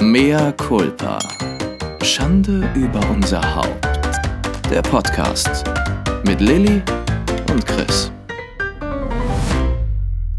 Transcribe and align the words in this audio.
Mea 0.00 0.52
culpa. 0.52 1.18
Schande 2.02 2.70
über 2.74 3.00
unser 3.10 3.40
Haupt. 3.56 3.86
Der 4.70 4.82
Podcast 4.82 5.64
mit 6.24 6.40
Lilly 6.40 6.82
und 7.50 7.66
Chris. 7.66 8.10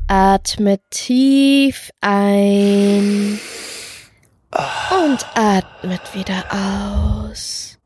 Atme 0.08 0.80
tief 0.90 1.92
ein 2.02 3.40
und 4.52 5.26
atmet 5.36 6.02
wieder 6.16 6.44
aus. 6.52 7.78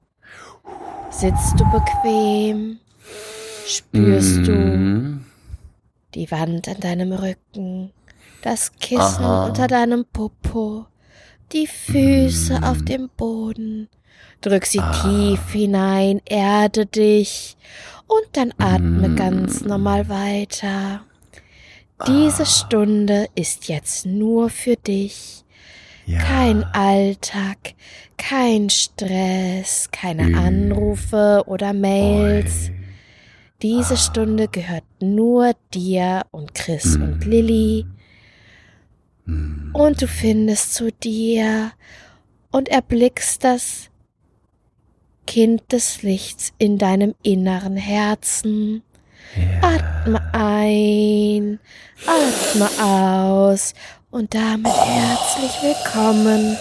Sitzt 1.10 1.60
du 1.60 1.66
bequem? 1.71 2.80
Spürst 3.66 4.46
du 4.48 4.52
Mhm. 4.52 5.26
die 6.14 6.30
Wand 6.32 6.68
an 6.68 6.80
deinem 6.80 7.12
Rücken, 7.14 7.92
das 8.42 8.71
Kissen 8.80 9.00
Aha. 9.24 9.46
unter 9.48 9.68
deinem 9.68 10.05
Popo, 10.05 10.86
die 11.54 11.67
Füße 11.67 12.61
auf 12.63 12.83
dem 12.83 13.09
Boden. 13.16 13.88
Drück 14.41 14.66
sie 14.66 14.81
tief 15.02 15.52
hinein, 15.52 16.21
erde 16.25 16.85
dich 16.85 17.55
und 18.07 18.25
dann 18.34 18.53
atme 18.57 19.16
ganz 19.16 19.61
normal 19.61 20.09
weiter. 20.09 21.02
Diese 22.08 22.45
Stunde 22.45 23.27
ist 23.35 23.67
jetzt 23.67 24.05
nur 24.05 24.49
für 24.49 24.75
dich. 24.75 25.45
Ja. 26.05 26.20
Kein 26.20 26.63
Alltag, 26.66 27.75
kein 28.17 28.70
Stress, 28.70 29.89
keine 29.91 30.38
Anrufe 30.38 31.44
oder 31.45 31.72
Mails. 31.72 32.72
Diese 33.61 33.95
Stunde 33.95 34.49
gehört 34.49 34.83
nur 34.99 35.53
dir 35.73 36.23
und 36.31 36.53
Chris 36.53 36.97
und 36.97 37.23
Lilly. 37.23 37.85
Und 39.26 40.02
du 40.02 40.08
findest 40.08 40.73
zu 40.73 40.91
dir 40.91 41.72
und 42.52 42.70
erblickst 42.70 43.44
das 43.44 43.90
Kind 45.25 45.72
des 45.72 46.03
Lichts 46.03 46.53
in 46.58 46.78
deinem 46.78 47.16
inneren 47.23 47.78
Herzen. 47.78 48.84
Atme 49.62 50.22
ein, 50.34 51.59
atme 52.06 52.70
aus 52.84 53.73
und 54.12 54.36
damit 54.36 54.73
herzlich 54.73 55.52
willkommen 55.62 56.58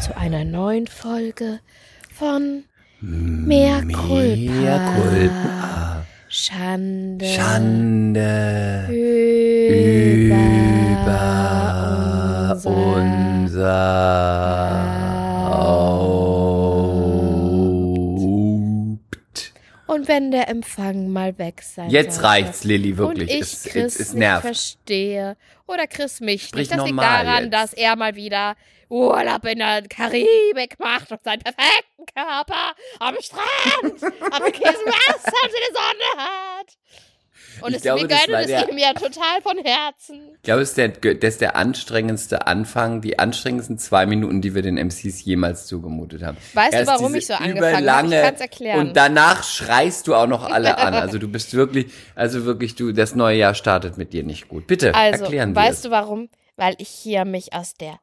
zu 0.00 0.16
einer 0.16 0.44
neuen 0.44 0.86
Folge 0.86 1.60
von 2.12 2.64
Mehr 3.00 3.82
culpa. 3.92 6.04
Schande, 6.30 7.24
Schande 7.24 8.84
über, 8.90 10.34
über 10.34 11.67
unser 12.66 13.68
Haupt. 18.48 19.52
Und 19.86 20.06
wenn 20.06 20.30
der 20.30 20.48
Empfang 20.48 21.08
mal 21.08 21.38
weg 21.38 21.62
sein 21.62 21.88
Jetzt 21.90 22.16
sollte. 22.16 22.28
reicht's, 22.28 22.64
Lilly, 22.64 22.98
wirklich. 22.98 23.30
Und 23.30 23.34
ich 23.34 23.40
es, 23.40 23.62
Chris 23.64 23.94
es, 23.94 24.00
es 24.00 24.08
nicht 24.12 24.18
nervt. 24.20 24.42
verstehe. 24.42 25.36
Oder 25.66 25.86
Chris 25.86 26.20
mich 26.20 26.44
Sprich 26.44 26.68
nicht. 26.70 26.78
Das 26.78 26.86
liegt 26.86 26.98
daran, 27.00 27.44
jetzt. 27.44 27.54
dass 27.54 27.72
er 27.72 27.96
mal 27.96 28.14
wieder 28.14 28.54
Urlaub 28.90 29.44
in 29.44 29.58
der 29.58 29.82
Karibik 29.88 30.78
macht 30.78 31.10
und 31.12 31.22
seinen 31.24 31.40
perfekten 31.42 32.06
Körper 32.14 32.74
am 33.00 33.16
Strand, 33.20 34.02
am 34.02 34.42
kühlsten 34.42 34.86
Wasser 34.86 35.42
und 35.42 35.52
die 35.52 35.72
Sonne 35.74 36.24
hat. 36.24 36.78
Und 37.62 37.70
Ich 37.70 37.76
es 37.76 37.82
glaube, 37.82 38.02
mir 38.02 38.08
das 38.08 38.20
es 38.26 38.68
ihm 38.68 38.78
ja 38.78 38.92
total 38.92 39.40
von 39.42 39.58
Herzen. 39.58 40.20
Ich 40.36 40.42
glaube, 40.42 40.60
das 40.60 40.70
ist, 40.70 40.76
der, 40.78 40.88
das 40.88 41.34
ist 41.34 41.40
der 41.40 41.56
anstrengendste 41.56 42.46
Anfang, 42.46 43.00
die 43.00 43.18
anstrengendsten 43.18 43.78
zwei 43.78 44.06
Minuten, 44.06 44.40
die 44.40 44.54
wir 44.54 44.62
den 44.62 44.76
MCs 44.76 45.24
jemals 45.24 45.66
zugemutet 45.66 46.22
haben. 46.22 46.36
Weißt 46.54 46.72
du, 46.72 46.78
Erst 46.78 46.90
warum 46.90 47.06
diese 47.12 47.18
ich 47.18 47.26
so 47.26 47.34
angefangen 47.34 47.88
habe? 47.90 48.06
Ich 48.06 48.12
überlange- 48.12 48.22
kann's 48.22 48.40
erklären. 48.40 48.78
Und 48.80 48.96
danach 48.96 49.42
schreist 49.44 50.06
du 50.08 50.14
auch 50.14 50.26
noch 50.26 50.44
alle 50.50 50.78
an. 50.78 50.94
Also 50.98 51.18
du 51.18 51.28
bist 51.28 51.54
wirklich, 51.54 51.86
also 52.14 52.44
wirklich, 52.44 52.74
du, 52.74 52.92
das 52.92 53.14
neue 53.14 53.38
Jahr 53.38 53.54
startet 53.54 53.98
mit 53.98 54.12
dir 54.12 54.24
nicht 54.24 54.48
gut. 54.48 54.66
Bitte, 54.66 54.94
Also, 54.94 55.24
erklären 55.24 55.50
wir 55.54 55.62
weißt 55.62 55.76
es. 55.78 55.82
du 55.82 55.90
warum? 55.90 56.28
Weil 56.56 56.74
ich 56.78 56.88
hier 56.88 57.24
mich 57.24 57.52
aus 57.52 57.74
der 57.74 57.98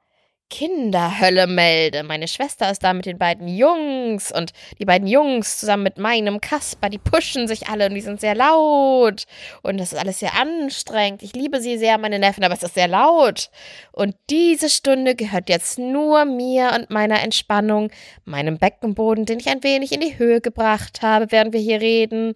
Kinderhölle 0.49 1.47
melde. 1.47 2.03
Meine 2.03 2.27
Schwester 2.27 2.69
ist 2.71 2.83
da 2.83 2.93
mit 2.93 3.05
den 3.05 3.17
beiden 3.17 3.47
Jungs 3.47 4.31
und 4.31 4.51
die 4.79 4.85
beiden 4.85 5.07
Jungs 5.07 5.59
zusammen 5.59 5.83
mit 5.83 5.97
meinem 5.97 6.39
Kasper, 6.39 6.89
die 6.89 6.97
pushen 6.97 7.47
sich 7.47 7.67
alle 7.67 7.87
und 7.87 7.95
die 7.95 8.01
sind 8.01 8.21
sehr 8.21 8.35
laut 8.35 9.25
und 9.63 9.79
das 9.79 9.93
ist 9.93 9.99
alles 9.99 10.19
sehr 10.19 10.35
anstrengend. 10.39 11.23
Ich 11.23 11.33
liebe 11.33 11.59
sie 11.61 11.77
sehr, 11.77 11.97
meine 11.97 12.19
Neffen, 12.19 12.43
aber 12.43 12.53
es 12.53 12.63
ist 12.63 12.75
sehr 12.75 12.87
laut. 12.87 13.49
Und 13.91 14.15
diese 14.29 14.69
Stunde 14.69 15.15
gehört 15.15 15.49
jetzt 15.49 15.79
nur 15.79 16.25
mir 16.25 16.71
und 16.75 16.89
meiner 16.89 17.21
Entspannung, 17.23 17.91
meinem 18.23 18.57
Beckenboden, 18.57 19.25
den 19.25 19.39
ich 19.39 19.49
ein 19.49 19.63
wenig 19.63 19.91
in 19.91 20.01
die 20.01 20.17
Höhe 20.17 20.41
gebracht 20.41 21.01
habe, 21.01 21.31
während 21.31 21.53
wir 21.53 21.59
hier 21.59 21.81
reden. 21.81 22.35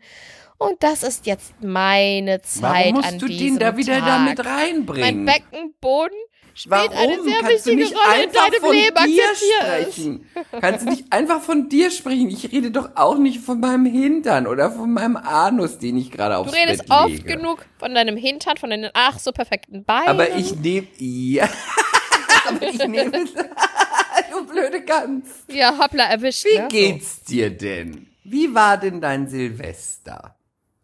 Und 0.58 0.84
das 0.84 1.04
ist 1.04 1.26
jetzt 1.26 1.54
meine 1.62 2.42
Zeit 2.42 2.94
Warum 2.94 2.96
an 2.98 3.14
musst 3.14 3.22
du 3.22 3.28
diesem 3.28 3.60
den 3.60 3.60
da 3.60 3.78
wieder 3.78 4.00
Tag. 4.00 4.06
damit 4.06 4.38
Mein 4.40 4.48
reinbringen? 4.48 5.26
Beckenboden 5.26 6.18
spielt 6.54 6.92
Warum 6.92 6.98
eine 6.98 7.24
sehr 7.24 7.40
kannst 7.42 7.66
du 7.66 7.76
nicht 7.76 7.94
Rolle 7.94 8.24
in 8.24 8.30
einfach 8.30 8.54
von 8.60 8.72
Leben. 8.76 9.06
dir 9.06 9.24
sprechen? 9.36 10.30
Kannst 10.62 10.86
du 10.86 10.90
nicht 10.90 11.06
einfach 11.12 11.42
von 11.42 11.70
dir 11.70 11.92
sprechen? 11.92 12.30
Ich 12.30 12.52
rede 12.52 12.72
doch 12.72 12.90
auch 12.96 13.18
nicht 13.18 13.40
von 13.40 13.60
meinem 13.60 13.86
Hintern 13.86 14.48
oder 14.48 14.72
von 14.72 14.92
meinem 14.92 15.16
Anus, 15.18 15.78
den 15.80 15.98
ich 15.98 16.12
gerade 16.12 16.38
aufs 16.38 16.52
Du 16.52 16.58
redest 16.58 16.82
Bett 16.88 16.92
oft 16.92 17.10
lege. 17.10 17.24
genug 17.38 17.66
von 17.78 17.94
deinem 17.94 18.18
Hintern, 18.18 18.58
von 18.58 18.70
deinen 18.70 18.90
ach 18.94 19.20
so 19.20 19.32
perfekten 19.32 19.84
Beinen. 19.86 20.08
Aber 20.10 20.30
ich 20.36 20.56
nehme, 20.56 20.88
ja, 20.98 21.50
aber 22.48 22.62
ich 22.68 22.78
nehme, 22.88 23.12
du 24.32 24.46
blöde 24.46 24.82
Gans. 24.84 25.26
Ja, 25.50 25.78
hoppla, 25.78 26.04
erwischt. 26.06 26.46
Wie 26.46 26.58
ne? 26.60 26.68
geht's 26.70 27.24
dir 27.24 27.50
denn? 27.50 28.08
Wie 28.24 28.54
war 28.54 28.78
denn 28.78 29.02
dein 29.02 29.28
Silvester? 29.28 30.36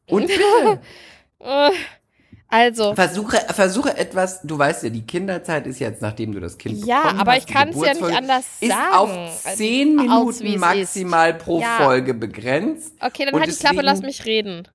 Und 0.07 0.27
bitte, 0.27 0.79
Äh, 1.39 1.71
Also, 2.55 2.95
versuche, 2.95 3.37
versuche 3.53 3.97
etwas, 3.97 4.41
du 4.43 4.57
weißt 4.57 4.83
ja, 4.83 4.89
die 4.89 5.05
Kinderzeit 5.05 5.67
ist 5.67 5.79
jetzt, 5.79 6.01
nachdem 6.01 6.31
du 6.31 6.39
das 6.39 6.57
Kind 6.57 6.85
Ja, 6.85 7.01
bekommen 7.01 7.19
aber 7.19 7.31
hast, 7.31 7.39
ich 7.39 7.45
die 7.47 7.53
kann's 7.53 7.75
ja 7.85 7.93
nicht 7.93 8.03
anders 8.17 8.45
ist 8.61 8.69
sagen. 8.71 8.93
auf 8.95 9.09
Also, 9.45 9.57
zehn 9.57 10.09
aus, 10.09 10.39
wie 10.39 10.43
Minuten 10.43 10.55
es 10.55 10.59
maximal 10.61 11.31
ist. 11.31 11.39
pro 11.39 11.59
Ja. 11.59 11.77
Folge 11.77 12.13
begrenzt. 12.13 12.93
okay, 13.01 13.25
dann 13.25 13.37
halt 13.37 13.51
die 13.51 13.55
Klappe, 13.57 13.81
lass 13.81 14.01
mich 14.01 14.25
reden. 14.25 14.67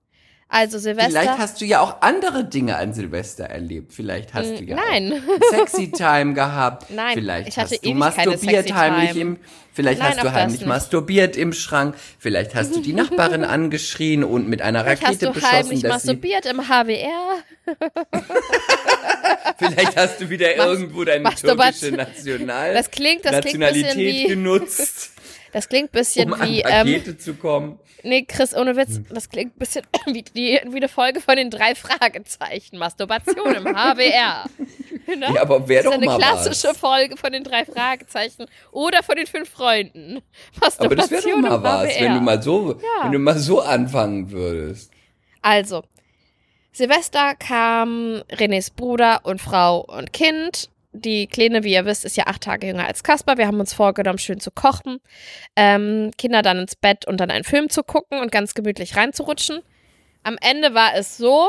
Also, 0.53 0.81
Vielleicht 0.81 1.13
Silvester. 1.13 1.39
hast 1.39 1.61
du 1.61 1.65
ja 1.65 1.79
auch 1.81 2.03
andere 2.03 2.45
Dinge 2.45 2.77
an 2.77 2.93
Silvester 2.93 3.45
erlebt. 3.45 3.93
Vielleicht 3.95 4.35
hast 4.35 4.59
du 4.59 4.65
ja 4.65 4.75
nein. 4.77 5.13
auch 5.13 5.51
Sexy 5.57 5.93
Time 5.93 6.35
gehabt. 6.35 6.91
Nein, 6.91 7.15
Vielleicht 7.15 7.49
ich 7.49 7.57
hatte 7.57 7.75
hast 7.77 7.85
du 7.85 7.95
masturbiert 7.95 8.75
heimlich 8.75 9.17
im. 9.17 9.37
Vielleicht 9.73 10.01
Nein, 10.01 10.09
hast 10.17 10.25
du 10.25 10.33
heimlich 10.33 10.67
masturbiert 10.67 11.37
im 11.37 11.53
Schrank. 11.53 11.95
Vielleicht 12.19 12.57
hast 12.57 12.75
du 12.75 12.81
die 12.81 12.93
Nachbarin 12.93 13.45
angeschrien 13.45 14.25
und 14.25 14.49
mit 14.49 14.61
einer 14.61 14.81
Vielleicht 14.83 15.03
hast 15.03 15.09
Rakete 15.23 15.27
du 15.27 15.33
beschossen, 15.35 15.53
heimlich 15.57 15.83
masturbiert 15.85 16.47
im 16.47 16.69
HWR. 16.69 17.39
Vielleicht 19.59 19.97
hast 19.97 20.21
du 20.21 20.29
wieder 20.31 20.49
Mas- 20.57 20.67
irgendwo 20.67 21.05
deine 21.05 21.31
türkische 21.35 21.93
National 21.93 22.75
Das 22.75 22.91
klingt- 22.91 23.25
das 23.25 23.41
klingt 23.43 23.63
ein 23.63 23.73
bisschen 23.73 23.89
Nationalität 23.91 24.25
wie- 24.25 24.27
genutzt, 24.29 25.13
Das 25.53 25.69
klingt 25.69 25.91
ein 25.91 25.99
bisschen 25.99 26.33
um 26.33 26.41
an 26.41 26.49
wie. 26.49 26.61
Ähm, 26.61 26.87
Pakete 26.87 27.19
zu 27.19 27.35
kommen. 27.35 27.79
nee, 28.03 28.23
Chris, 28.23 28.55
ohne 28.55 28.77
Witz, 28.77 28.97
Hm. 28.97 29.07
das 29.11 29.29
klingt 29.29 29.57
ein 29.57 29.59
bisschen 29.59 29.85
wie, 30.07 30.23
die, 30.23 30.61
wie 30.69 30.77
eine 30.77 30.89
Folge 30.89 31.21
von 31.21 31.37
den 31.37 31.51
drei 31.51 31.75
Fragezeichen. 31.75 32.79
Masturbation 32.79 33.55
im 33.55 33.65
HWR. 33.65 34.45
Ne? 35.07 35.27
Ja, 35.35 35.43
aber 35.43 35.67
wäre 35.67 35.83
Das 35.83 35.93
doch 35.93 36.01
ist 36.01 36.09
eine 36.09 36.19
mal 36.19 36.19
klassische 36.19 36.69
was. 36.69 36.77
Folge 36.79 37.17
von 37.17 37.33
den 37.33 37.43
drei 37.43 37.65
Fragezeichen 37.65 38.47
oder 38.71 39.03
von 39.03 39.17
den 39.17 39.27
fünf 39.27 39.49
Freunden. 39.51 40.21
Aber 40.79 40.95
das 40.95 41.11
wäre 41.11 41.23
doch 41.23 41.37
Masturbation 41.37 41.41
mal 41.41 41.63
was, 41.65 42.01
wenn 42.01 42.15
du 42.15 42.21
mal 42.21 42.41
so, 42.43 42.73
Ja. 42.75 43.05
wenn 43.05 43.13
du 43.13 43.19
mal 43.19 43.37
so 43.37 43.61
anfangen 43.61 44.31
würdest. 44.31 44.93
Also, 45.43 45.83
Silvester 46.71 47.35
kam 47.35 48.23
Renés 48.31 48.71
Bruder 48.73 49.21
und 49.25 49.41
Frau 49.41 49.81
und 49.81 50.13
Kind. 50.13 50.71
Die 50.93 51.29
Kleine, 51.29 51.63
wie 51.63 51.73
ihr 51.73 51.85
wisst, 51.85 52.05
ist 52.05 52.17
ja 52.17 52.27
acht 52.27 52.43
Tage 52.43 52.67
jünger 52.67 52.87
als 52.87 53.05
Kasper. 53.05 53.39
Wir 53.39 53.47
haben 53.47 53.61
uns 53.61 53.73
vorgenommen, 53.73 54.19
schön 54.19 54.41
zu 54.41 54.51
kochen, 54.51 54.99
ähm, 55.55 56.11
Kinder 56.19 56.43
dann 56.43 56.59
ins 56.59 56.75
Bett 56.75 57.07
und 57.07 57.19
dann 57.19 57.31
einen 57.31 57.45
Film 57.45 57.69
zu 57.71 57.85
gucken 57.85 58.21
und 58.21 58.33
ganz 58.33 58.55
gemütlich 58.55 58.97
reinzurutschen. 58.97 59.61
Am 60.25 60.37
Ende 60.41 60.75
war 60.75 60.95
es 60.97 61.17
so, 61.17 61.49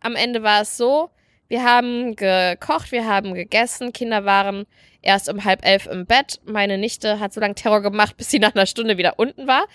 am 0.00 0.16
Ende 0.16 0.42
war 0.42 0.62
es 0.62 0.78
so, 0.78 1.10
wir 1.48 1.64
haben 1.64 2.16
gekocht, 2.16 2.90
wir 2.92 3.06
haben 3.06 3.34
gegessen, 3.34 3.92
Kinder 3.92 4.24
waren 4.24 4.66
erst 5.02 5.28
um 5.28 5.44
halb 5.44 5.66
elf 5.66 5.86
im 5.86 6.06
Bett. 6.06 6.40
Meine 6.44 6.78
Nichte 6.78 7.18
hat 7.18 7.32
so 7.32 7.40
lange 7.40 7.56
Terror 7.56 7.82
gemacht, 7.82 8.16
bis 8.16 8.30
sie 8.30 8.38
nach 8.38 8.54
einer 8.54 8.66
Stunde 8.66 8.98
wieder 8.98 9.18
unten 9.18 9.46
war. 9.46 9.66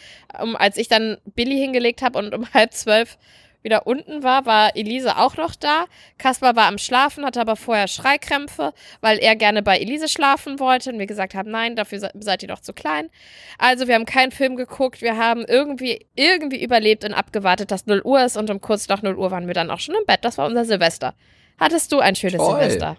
Um, 0.42 0.56
als 0.56 0.78
ich 0.78 0.88
dann 0.88 1.18
Billy 1.26 1.58
hingelegt 1.58 2.02
habe 2.02 2.18
und 2.18 2.34
um 2.34 2.52
halb 2.54 2.74
zwölf 2.74 3.18
wieder 3.66 3.86
unten 3.86 4.24
war, 4.24 4.46
war 4.46 4.78
Elise 4.78 5.18
auch 5.18 5.36
noch 5.36 5.56
da. 5.56 5.86
Kaspar 6.18 6.56
war 6.56 6.68
am 6.68 6.78
Schlafen, 6.78 7.26
hatte 7.26 7.42
aber 7.42 7.58
vorher 7.58 7.90
Schreikrämpfe, 7.90 8.74
weil 9.02 9.18
er 9.18 9.36
gerne 9.36 9.62
bei 9.62 9.78
Elise 9.80 10.08
schlafen 10.08 10.60
wollte 10.60 10.92
und 10.94 11.00
wir 11.00 11.08
gesagt 11.08 11.36
haben, 11.36 11.52
nein, 11.52 11.76
dafür 11.76 12.00
se- 12.00 12.12
seid 12.18 12.42
ihr 12.44 12.48
doch 12.48 12.62
zu 12.62 12.72
klein. 12.72 13.10
Also 13.58 13.88
wir 13.90 13.96
haben 13.96 14.06
keinen 14.06 14.32
Film 14.32 14.56
geguckt, 14.56 15.02
wir 15.02 15.18
haben 15.18 15.44
irgendwie, 15.46 16.06
irgendwie 16.16 16.64
überlebt 16.64 17.04
und 17.04 17.14
abgewartet, 17.14 17.72
dass 17.72 17.86
0 17.88 18.02
Uhr 18.06 18.24
ist 18.24 18.38
und 18.38 18.50
um 18.50 18.62
kurz 18.62 18.88
nach 18.88 19.02
0 19.02 19.16
Uhr 19.18 19.32
waren 19.32 19.48
wir 19.48 19.54
dann 19.54 19.70
auch 19.70 19.80
schon 19.82 19.96
im 19.96 20.06
Bett. 20.06 20.20
Das 20.24 20.38
war 20.38 20.46
unser 20.48 20.64
Silvester. 20.64 21.14
Hattest 21.60 21.92
du 21.92 22.00
ein 22.00 22.16
schönes 22.16 22.38
Toll. 22.38 22.60
Silvester? 22.62 22.98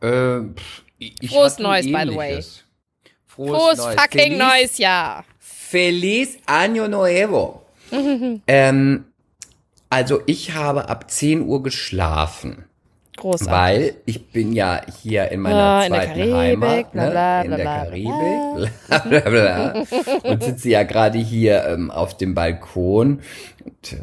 Äh, 0.00 0.54
pff, 0.54 0.82
Ich 0.98 1.30
Frohes 1.30 1.58
Neues, 1.58 1.86
by 1.86 2.02
the 2.08 2.16
way. 2.16 2.34
Frohes, 2.34 2.64
Frohes 3.26 3.78
Neues. 3.78 3.94
fucking 4.00 4.20
Feliz, 4.20 4.38
neues 4.38 4.78
Jahr. 4.78 5.24
Feliz 5.38 6.38
Año 6.46 6.88
Nuevo. 6.88 7.62
ähm, 8.46 9.04
also 9.90 10.20
ich 10.26 10.54
habe 10.54 10.88
ab 10.88 11.10
10 11.10 11.42
Uhr 11.42 11.62
geschlafen. 11.62 12.64
Großartig. 13.16 13.52
Weil 13.52 13.94
ich 14.06 14.30
bin 14.30 14.52
ja 14.52 14.80
hier 15.02 15.30
in 15.32 15.40
meiner 15.40 15.56
Ja, 15.56 15.82
in 15.84 15.92
der 15.92 16.02
zweiten 16.02 16.18
Karibik, 16.18 16.34
Heimat, 16.34 16.94
ne? 16.94 17.10
bla, 17.10 17.42
in 17.42 17.48
bla, 17.48 17.56
der 17.56 17.64
bla, 17.64 17.84
Karibik, 17.84 18.72
bla, 18.86 18.98
bla, 18.98 19.20
bla. 19.20 20.30
und 20.30 20.42
sitze 20.44 20.68
ja 20.68 20.82
gerade 20.84 21.18
hier 21.18 21.64
ähm, 21.66 21.90
auf 21.90 22.16
dem 22.16 22.34
Balkon 22.34 23.20
und 23.64 23.92
äh, 23.92 23.96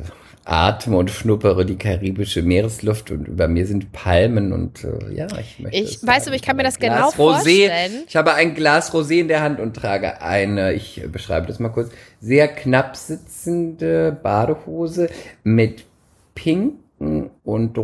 atme 0.46 0.96
und 0.98 1.10
schnuppere 1.10 1.66
die 1.66 1.76
karibische 1.76 2.44
Meeresluft 2.44 3.10
und 3.10 3.28
über 3.28 3.48
mir 3.48 3.66
sind 3.66 3.92
Palmen 3.92 4.54
und 4.54 4.84
äh, 4.84 5.14
ja, 5.16 5.28
ich 5.40 5.60
möchte. 5.60 5.78
Ich- 5.78 6.00
sagen. 6.00 6.22
du, 6.28 6.32
ich 6.34 6.42
kann 6.44 6.56
mir 6.56 6.64
das 6.64 6.78
genau 6.80 7.10
Rosé. 7.10 7.16
vorstellen. 7.16 8.04
Ich 8.08 8.16
habe 8.16 8.36
ein 8.36 8.54
Glas 8.54 8.94
Rosé 8.94 9.20
in 9.20 9.28
der 9.28 9.42
Hand 9.42 9.60
und 9.60 9.76
trage 9.76 10.22
eine, 10.22 10.74
ich 10.74 11.02
beschreibe 11.12 11.48
das 11.48 11.60
mal 11.60 11.70
kurz, 11.70 11.90
sehr 12.22 12.48
knapp 12.48 12.96
sitzende 12.96 14.16
Badehose 14.22 15.10
mit 15.44 15.84
pinken 16.36 17.32
und 17.44 17.78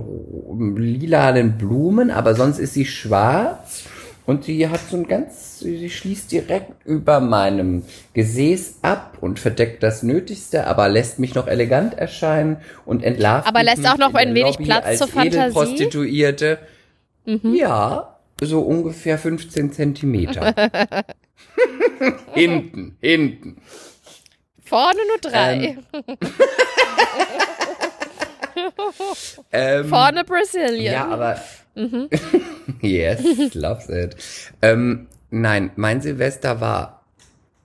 lilanen 0.77 1.57
Blumen, 1.57 2.11
aber 2.11 2.35
sonst 2.35 2.59
ist 2.59 2.75
sie 2.75 2.85
schwarz 2.85 3.83
und 4.25 4.45
sie 4.45 4.67
hat 4.67 4.81
so 4.89 4.97
ein 4.97 5.07
ganz, 5.07 5.59
sie 5.59 5.89
schließt 5.89 6.31
direkt 6.31 6.85
über 6.85 7.19
meinem 7.19 7.83
Gesäß 8.13 8.79
ab 8.81 9.17
und 9.21 9.39
verdeckt 9.39 9.83
das 9.83 10.03
Nötigste, 10.03 10.67
aber 10.67 10.89
lässt 10.89 11.19
mich 11.19 11.35
noch 11.35 11.47
elegant 11.47 11.95
erscheinen 11.95 12.57
und 12.85 13.03
entlarvt 13.03 13.47
Aber 13.47 13.63
lässt 13.63 13.87
auch 13.87 13.97
noch 13.97 14.11
in 14.11 14.17
ein 14.17 14.35
wenig 14.35 14.53
Lobby 14.59 14.65
Platz 14.65 14.97
zur 14.97 15.07
Fantasie? 15.07 15.37
Mhm. 15.37 15.43
Edelprostituierte. 15.43 16.59
Ja, 17.25 18.19
so 18.41 18.61
ungefähr 18.61 19.17
15 19.17 19.71
Zentimeter. 19.71 20.53
hinten, 22.33 22.97
hinten. 22.99 23.61
Vorne 24.63 24.99
nur 25.07 25.17
drei. 25.31 25.77
Ähm, 25.93 26.17
Vorne 29.89 30.23
Brazilian. 30.23 30.93
Ja, 30.93 31.07
aber. 31.07 31.41
Mhm. 31.75 32.09
yes, 32.81 33.53
loves 33.53 33.89
it. 33.89 34.15
Ähm, 34.61 35.07
nein, 35.29 35.71
mein 35.75 36.01
Silvester 36.01 36.61
war. 36.61 37.03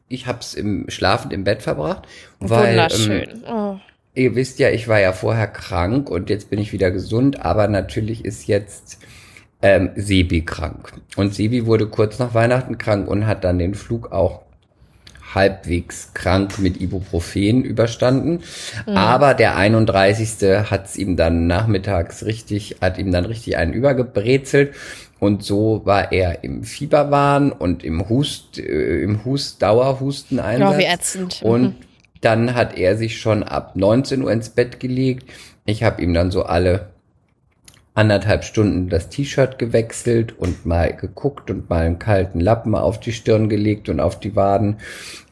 Ich 0.08 0.28
hab's 0.28 0.54
im 0.54 0.88
schlafend 0.88 1.32
im 1.32 1.42
Bett 1.42 1.62
verbracht, 1.62 2.06
weil 2.38 2.78
ähm, 2.78 3.42
oh. 3.44 3.76
ihr 4.14 4.36
wisst 4.36 4.60
ja, 4.60 4.70
ich 4.70 4.86
war 4.86 5.00
ja 5.00 5.12
vorher 5.12 5.48
krank 5.48 6.08
und 6.08 6.30
jetzt 6.30 6.48
bin 6.48 6.60
ich 6.60 6.72
wieder 6.72 6.92
gesund, 6.92 7.44
aber 7.44 7.66
natürlich 7.66 8.24
ist 8.24 8.46
jetzt 8.46 8.98
ähm, 9.62 9.90
Sebi 9.96 10.44
krank. 10.44 10.92
Und 11.16 11.34
Sebi 11.34 11.66
wurde 11.66 11.88
kurz 11.88 12.20
nach 12.20 12.34
Weihnachten 12.34 12.78
krank 12.78 13.08
und 13.08 13.26
hat 13.26 13.42
dann 13.42 13.58
den 13.58 13.74
Flug 13.74 14.12
auch 14.12 14.45
halbwegs 15.36 16.12
krank 16.14 16.58
mit 16.58 16.80
Ibuprofen 16.80 17.62
überstanden. 17.62 18.42
Aber 18.86 19.34
der 19.34 19.56
31. 19.56 20.68
hat's 20.68 20.96
ihm 20.96 21.16
dann 21.16 21.46
nachmittags 21.46 22.24
richtig, 22.24 22.78
hat 22.80 22.98
ihm 22.98 23.12
dann 23.12 23.26
richtig 23.26 23.56
einen 23.56 23.72
übergebrezelt. 23.72 24.74
Und 25.20 25.44
so 25.44 25.82
war 25.84 26.12
er 26.12 26.42
im 26.44 26.64
Fieberwahn 26.64 27.52
und 27.52 27.84
im 27.84 28.08
Hust, 28.08 28.58
äh, 28.58 29.00
im 29.00 29.24
Hust, 29.24 29.62
Dauerhusteneinsatz. 29.62 30.74
Oh, 30.74 30.78
wie 30.78 30.84
ätzend. 30.84 31.42
Und 31.42 31.76
dann 32.20 32.54
hat 32.54 32.76
er 32.76 32.96
sich 32.96 33.20
schon 33.20 33.42
ab 33.42 33.76
19 33.76 34.22
Uhr 34.22 34.32
ins 34.32 34.50
Bett 34.50 34.80
gelegt. 34.80 35.30
Ich 35.64 35.82
habe 35.82 36.02
ihm 36.02 36.12
dann 36.12 36.30
so 36.30 36.42
alle 36.42 36.88
anderthalb 37.96 38.44
Stunden 38.44 38.90
das 38.90 39.08
T-Shirt 39.08 39.58
gewechselt 39.58 40.38
und 40.38 40.66
mal 40.66 40.94
geguckt 40.94 41.50
und 41.50 41.70
mal 41.70 41.86
einen 41.86 41.98
kalten 41.98 42.40
Lappen 42.40 42.74
auf 42.74 43.00
die 43.00 43.12
Stirn 43.12 43.48
gelegt 43.48 43.88
und 43.88 44.00
auf 44.00 44.20
die 44.20 44.36
Waden 44.36 44.76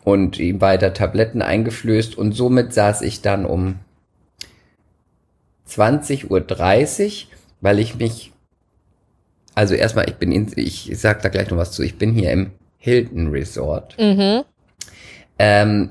und 0.04 0.38
ihm 0.38 0.60
weiter 0.60 0.92
Tabletten 0.92 1.42
eingeflößt 1.42 2.16
und 2.16 2.32
somit 2.32 2.72
saß 2.72 3.02
ich 3.02 3.22
dann 3.22 3.46
um 3.46 3.80
20.30 5.68 6.28
Uhr, 6.30 7.28
weil 7.62 7.78
ich 7.78 7.96
mich, 7.96 8.32
also 9.54 9.74
erstmal, 9.74 10.08
ich 10.08 10.16
bin, 10.16 10.30
in, 10.30 10.52
ich 10.56 10.90
sag 10.94 11.22
da 11.22 11.30
gleich 11.30 11.50
noch 11.50 11.56
was 11.56 11.72
zu, 11.72 11.82
ich 11.82 11.96
bin 11.96 12.12
hier 12.12 12.30
im 12.32 12.52
Hilton 12.76 13.28
Resort. 13.28 13.96
Mhm. 13.98 14.42
Ähm, 15.38 15.88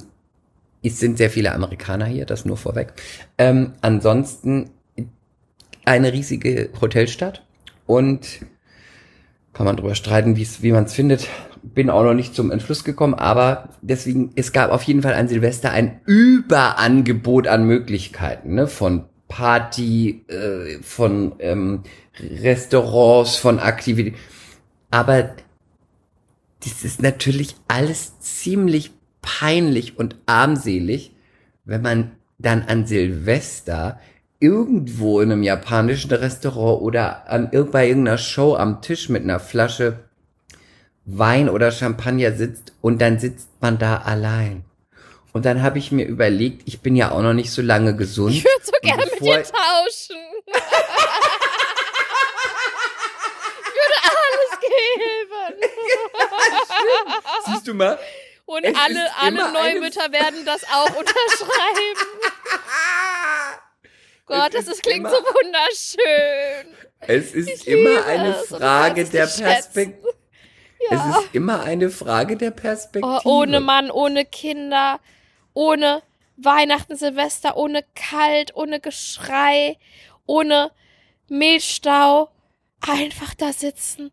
es 0.83 0.99
sind 0.99 1.17
sehr 1.17 1.31
viele 1.31 1.53
Amerikaner 1.53 2.05
hier, 2.05 2.25
das 2.25 2.45
nur 2.45 2.57
vorweg. 2.57 2.93
Ähm, 3.37 3.73
ansonsten 3.81 4.69
eine 5.85 6.13
riesige 6.13 6.69
Hotelstadt 6.79 7.43
und 7.87 8.41
kann 9.53 9.65
man 9.65 9.75
drüber 9.75 9.95
streiten, 9.95 10.37
wie 10.37 10.71
man 10.71 10.85
es 10.85 10.93
findet. 10.93 11.27
Bin 11.63 11.89
auch 11.89 12.03
noch 12.03 12.13
nicht 12.13 12.35
zum 12.35 12.51
Entschluss 12.51 12.83
gekommen, 12.83 13.13
aber 13.13 13.69
deswegen, 13.81 14.31
es 14.35 14.51
gab 14.51 14.71
auf 14.71 14.83
jeden 14.83 15.01
Fall 15.01 15.13
an 15.13 15.27
Silvester 15.27 15.71
ein 15.71 16.01
Überangebot 16.05 17.47
an 17.47 17.65
Möglichkeiten, 17.65 18.53
ne? 18.55 18.67
Von 18.67 19.05
Party, 19.29 20.25
äh, 20.27 20.81
von 20.83 21.33
ähm, 21.39 21.83
Restaurants, 22.19 23.37
von 23.37 23.59
Aktivitäten. 23.59 24.17
Aber 24.91 25.33
das 26.63 26.83
ist 26.83 27.01
natürlich 27.01 27.55
alles 27.67 28.19
ziemlich 28.19 28.91
peinlich 29.21 29.97
und 29.97 30.17
armselig, 30.25 31.15
wenn 31.65 31.81
man 31.81 32.11
dann 32.37 32.63
an 32.63 32.85
Silvester 32.85 33.99
irgendwo 34.39 35.21
in 35.21 35.31
einem 35.31 35.43
japanischen 35.43 36.11
Restaurant 36.11 36.81
oder 36.81 37.29
an 37.29 37.49
bei 37.71 37.87
irgendeiner 37.87 38.17
Show 38.17 38.55
am 38.55 38.81
Tisch 38.81 39.09
mit 39.09 39.23
einer 39.23 39.39
Flasche 39.39 39.99
Wein 41.05 41.49
oder 41.49 41.71
Champagner 41.71 42.31
sitzt 42.33 42.73
und 42.81 42.99
dann 43.01 43.19
sitzt 43.19 43.49
man 43.61 43.77
da 43.77 43.97
allein. 43.97 44.63
Und 45.33 45.45
dann 45.45 45.63
habe 45.63 45.79
ich 45.79 45.91
mir 45.91 46.05
überlegt, 46.05 46.61
ich 46.67 46.81
bin 46.81 46.95
ja 46.95 47.11
auch 47.11 47.21
noch 47.21 47.33
nicht 47.33 47.51
so 47.51 47.61
lange 47.61 47.95
gesund. 47.95 48.33
Ich 48.35 48.43
würde 48.45 48.63
so 48.63 48.71
gerne 48.81 49.03
mit 49.05 49.19
dir 49.19 49.43
tauschen. 49.43 50.17
ich 53.65 53.73
würde 53.73 53.97
alles 54.05 54.59
geben. 54.61 55.69
Siehst 57.47 57.67
du 57.67 57.73
mal? 57.73 57.97
Und 58.45 58.63
Es 58.65 58.75
alle, 58.77 59.07
alle 59.19 59.51
Neumütter 59.53 60.11
werden 60.11 60.45
das 60.45 60.63
auch 60.65 60.89
unterschreiben. 60.95 62.19
Gott, 64.25 64.53
das 64.53 64.67
ist 64.67 64.83
klingt 64.83 64.99
immer- 64.99 65.09
so 65.09 65.17
wunderschön. 65.17 66.75
Es 67.05 67.33
ist 67.33 67.49
Ich 67.49 67.67
immer 67.67 68.05
eine 68.05 68.33
Frage 68.35 69.03
der 69.05 69.25
es 69.25 69.37
Perspektive. 70.89 71.19
Es 71.19 71.25
ist 71.25 71.35
immer 71.35 71.61
eine 71.63 71.89
Frage 71.89 72.37
der 72.37 72.51
Perspektive. 72.51 73.19
Oh, 73.23 73.29
ohne 73.41 73.59
Mann, 73.59 73.91
ohne 73.91 74.25
Kinder, 74.25 74.99
ohne 75.53 76.01
Weihnachten, 76.37 76.95
Silvester, 76.95 77.57
ohne 77.57 77.83
Kalt, 77.95 78.55
ohne 78.55 78.79
Geschrei, 78.79 79.77
ohne 80.25 80.71
Milchstau. 81.29 82.29
Einfach 82.81 83.33
da 83.35 83.53
sitzen, 83.53 84.11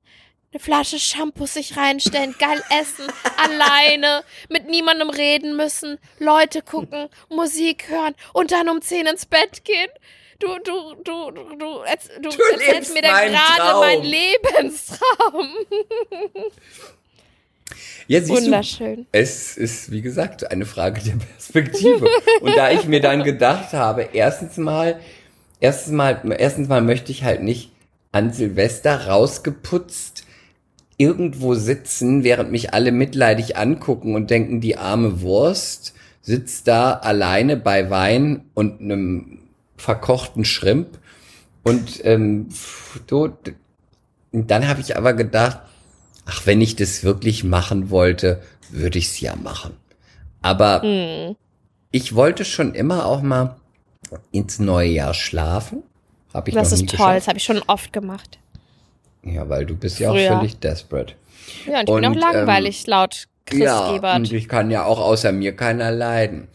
eine 0.53 0.61
Flasche 0.61 0.99
Shampoo 0.99 1.47
sich 1.47 1.77
reinstellen, 1.77 2.35
geil 2.39 2.63
essen, 2.71 3.07
alleine, 3.37 4.23
mit 4.49 4.69
niemandem 4.69 5.11
reden 5.11 5.57
müssen, 5.57 5.99
Leute 6.19 6.63
gucken, 6.63 7.09
Musik 7.29 7.89
hören 7.89 8.15
und 8.33 8.53
dann 8.53 8.69
um 8.69 8.81
10 8.81 9.07
ins 9.07 9.27
Bett 9.27 9.65
gehen. 9.65 9.91
Du, 10.41 10.47
du, 10.65 10.95
du, 11.05 11.31
du, 11.33 11.57
du, 11.57 11.67
erz- 11.85 12.09
du, 12.21 12.29
lebst 12.31 12.41
erzählst 12.67 12.95
mir 12.95 13.03
da 13.03 13.21
gerade 13.27 13.79
meinen 13.81 14.03
Lebenstraum. 14.05 15.49
Ja, 18.09 18.21
siehst 18.21 18.41
du, 18.41 18.45
Wunderschön. 18.47 19.07
es 19.13 19.57
ist, 19.57 19.91
wie 19.93 20.01
gesagt, 20.01 20.51
eine 20.51 20.65
Frage 20.67 21.01
der 21.03 21.13
Perspektive. 21.17 22.09
Und 22.41 22.57
da 22.57 22.71
ich 22.71 22.87
mir 22.87 23.01
dann 23.01 23.23
gedacht 23.23 23.73
habe, 23.75 24.09
erstens 24.15 24.57
mal, 24.57 24.99
erstens 25.61 25.93
mal, 25.93 26.21
erstens 26.39 26.69
mal 26.69 26.81
möchte 26.81 27.13
ich 27.13 27.23
halt 27.23 27.43
nicht 27.43 27.71
an 28.11 28.33
Silvester 28.33 29.07
rausgeputzt 29.09 30.25
irgendwo 30.97 31.55
sitzen, 31.55 32.25
während 32.25 32.51
mich 32.51 32.75
alle 32.75 32.93
mitleidig 32.93 33.57
angucken 33.57 34.15
und 34.15 34.31
denken, 34.31 34.61
die 34.61 34.77
arme 34.77 35.21
Wurst 35.21 35.95
sitzt 36.23 36.67
da 36.67 36.95
alleine 36.95 37.57
bei 37.57 37.91
Wein 37.91 38.51
und 38.55 38.81
einem 38.81 39.40
verkochten 39.81 40.45
Shrimp. 40.45 40.99
Und 41.63 42.05
ähm, 42.05 42.49
so, 43.09 43.37
dann 44.33 44.69
habe 44.69 44.81
ich 44.81 44.97
aber 44.97 45.13
gedacht, 45.15 45.59
ach, 46.27 46.47
wenn 46.47 46.61
ich 46.61 46.77
das 46.77 47.03
wirklich 47.05 47.45
machen 47.45 47.91
wollte, 47.91 48.43
würde 48.71 48.99
ich 48.99 49.07
es 49.07 49.21
ja 49.21 49.37
machen. 49.37 49.77
Aber 50.43 50.83
Hm. 50.83 51.37
ich 51.91 52.15
wollte 52.15 52.45
schon 52.45 52.75
immer 52.75 53.07
auch 53.07 53.21
mal 53.23 53.57
ins 54.33 54.59
neue 54.59 54.89
Jahr 54.89 55.15
schlafen. 55.15 55.83
Hab 56.33 56.49
ich 56.49 56.55
Das 56.55 56.71
noch 56.71 56.79
nie 56.79 56.85
ist 56.85 56.91
toll, 56.91 56.99
das 56.99 57.07
geschafft. 57.15 57.29
habe 57.29 57.39
ich 57.39 57.45
schon 57.45 57.63
oft 57.67 57.93
gemacht. 57.93 58.39
Ja, 59.23 59.49
weil 59.49 59.67
du 59.67 59.77
bist 59.77 59.99
ja 59.99 60.11
Früher. 60.11 60.33
auch 60.33 60.39
völlig 60.39 60.59
desperate. 60.61 61.15
Ja, 61.67 61.81
und 61.81 61.89
ich 61.89 61.95
bin 61.97 62.05
Und, 62.07 62.07
auch 62.07 62.33
langweilig, 62.33 62.87
laut 62.87 63.27
Chris 63.45 63.61
ja, 63.61 63.93
Gebert. 63.93 64.17
und 64.17 64.33
ich 64.33 64.49
kann 64.49 64.71
ja 64.71 64.85
auch 64.85 64.99
außer 65.01 65.33
mir 65.33 65.55
keiner 65.57 65.91
leiden. 65.91 66.49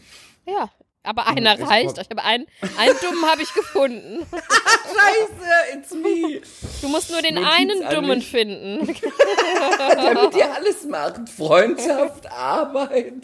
Ja, 0.46 0.70
Aber 1.06 1.28
einer 1.28 1.58
Es 1.58 1.68
reicht. 1.68 1.98
Ich 1.98 2.10
habe 2.10 2.24
einen, 2.24 2.46
einen 2.78 2.94
dummen 3.00 3.24
habe 3.30 3.42
ich 3.42 3.54
gefunden. 3.54 4.26
Scheiße, 4.32 5.78
it's 5.78 5.94
me. 5.94 6.40
Du 6.82 6.88
musst 6.88 7.10
nur 7.10 7.22
den 7.22 7.36
Notiz 7.36 7.50
einen 7.56 7.88
dummen 7.90 8.18
mich. 8.18 8.28
finden. 8.28 8.86
Damit 9.78 10.36
ihr 10.36 10.52
alles 10.54 10.84
macht. 10.84 11.28
Freundschaft, 11.28 12.30
Arbeit, 12.30 13.14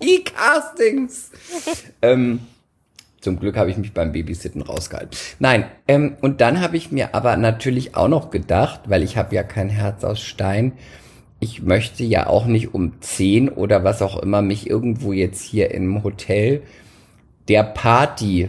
E-Castings. 0.00 1.30
Ähm, 2.00 2.40
zum 3.20 3.38
Glück 3.38 3.56
habe 3.56 3.70
ich 3.70 3.76
mich 3.76 3.92
beim 3.92 4.12
Babysitten 4.12 4.62
rausgehalten. 4.62 5.18
Nein, 5.38 5.66
ähm, 5.88 6.16
und 6.22 6.40
dann 6.40 6.60
habe 6.60 6.76
ich 6.76 6.92
mir 6.92 7.14
aber 7.14 7.36
natürlich 7.36 7.94
auch 7.94 8.08
noch 8.08 8.30
gedacht, 8.30 8.82
weil 8.86 9.02
ich 9.02 9.16
habe 9.16 9.34
ja 9.34 9.42
kein 9.42 9.68
Herz 9.68 10.04
aus 10.04 10.20
Stein, 10.20 10.72
ich 11.38 11.62
möchte 11.62 12.02
ja 12.02 12.28
auch 12.28 12.46
nicht 12.46 12.72
um 12.72 13.00
10 13.00 13.50
oder 13.50 13.84
was 13.84 14.00
auch 14.00 14.18
immer 14.22 14.42
mich 14.42 14.70
irgendwo 14.70 15.12
jetzt 15.12 15.42
hier 15.42 15.70
im 15.70 16.02
Hotel 16.02 16.62
der 17.48 17.62
Party 17.64 18.48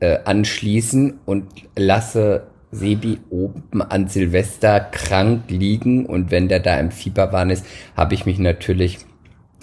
äh, 0.00 0.18
anschließen 0.24 1.18
und 1.26 1.48
lasse 1.76 2.46
Sebi 2.70 3.18
oben 3.30 3.82
an 3.82 4.08
Silvester 4.08 4.80
krank 4.80 5.44
liegen 5.48 6.04
und 6.06 6.30
wenn 6.30 6.48
der 6.48 6.60
da 6.60 6.78
im 6.78 6.90
Fieberwahn 6.90 7.50
ist, 7.50 7.64
habe 7.96 8.14
ich 8.14 8.26
mich 8.26 8.38
natürlich 8.38 8.98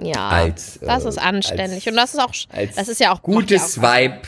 Ja, 0.02 0.30
Als, 0.30 0.80
das 0.82 1.06
äh, 1.06 1.10
ist 1.10 1.18
anständig. 1.20 1.86
als- 1.86 1.88
Und 1.88 1.96
das 1.96 2.14
ist 2.16 2.20
auch, 2.20 2.34
als 2.58 2.76
das 2.76 2.88
ist 2.90 3.00
ja 3.00 3.14
auch 3.14 3.22
gutes 3.22 3.76
ja 3.76 3.82
auch 3.84 3.94
Vibe, 3.94 4.22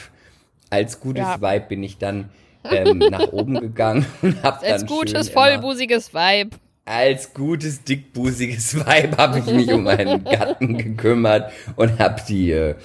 als 0.69 0.99
gutes 0.99 1.23
Ja. 1.23 1.41
Vibe 1.41 1.65
bin 1.67 1.83
ich 1.83 1.97
dann 1.97 2.29
ähm, 2.69 2.99
nach 2.99 3.31
oben 3.31 3.59
gegangen 3.59 4.05
und 4.21 4.41
hab 4.43 4.61
Als 4.61 4.81
dann 4.81 4.85
gutes, 4.87 5.11
schön 5.27 5.33
immer- 5.33 5.41
vollbusiges 5.41 6.13
Vibe. 6.13 6.51
Als 6.87 7.33
gutes, 7.33 7.83
dickbusiges 7.83 8.85
Weib 8.85 9.17
habe 9.17 9.39
ich 9.39 9.45
mich 9.45 9.71
um 9.71 9.83
meinen 9.83 10.23
Gatten 10.23 10.77
gekümmert 10.77 11.51
und 11.75 11.99
habe 11.99 12.21
die, 12.27 12.51
äh, 12.51 12.75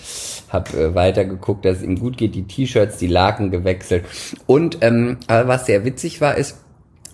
hab 0.49 0.75
äh, 0.75 0.95
weitergeguckt, 0.95 1.65
dass 1.65 1.79
es 1.79 1.83
ihm 1.85 1.99
gut 1.99 2.19
geht, 2.19 2.35
die 2.35 2.43
T-Shirts, 2.43 2.97
die 2.99 3.07
Laken 3.07 3.51
gewechselt. 3.51 4.05
Und 4.47 4.79
ähm, 4.81 5.19
aber 5.29 5.49
was 5.49 5.67
sehr 5.67 5.85
witzig 5.85 6.21
war, 6.21 6.37
ist, 6.37 6.59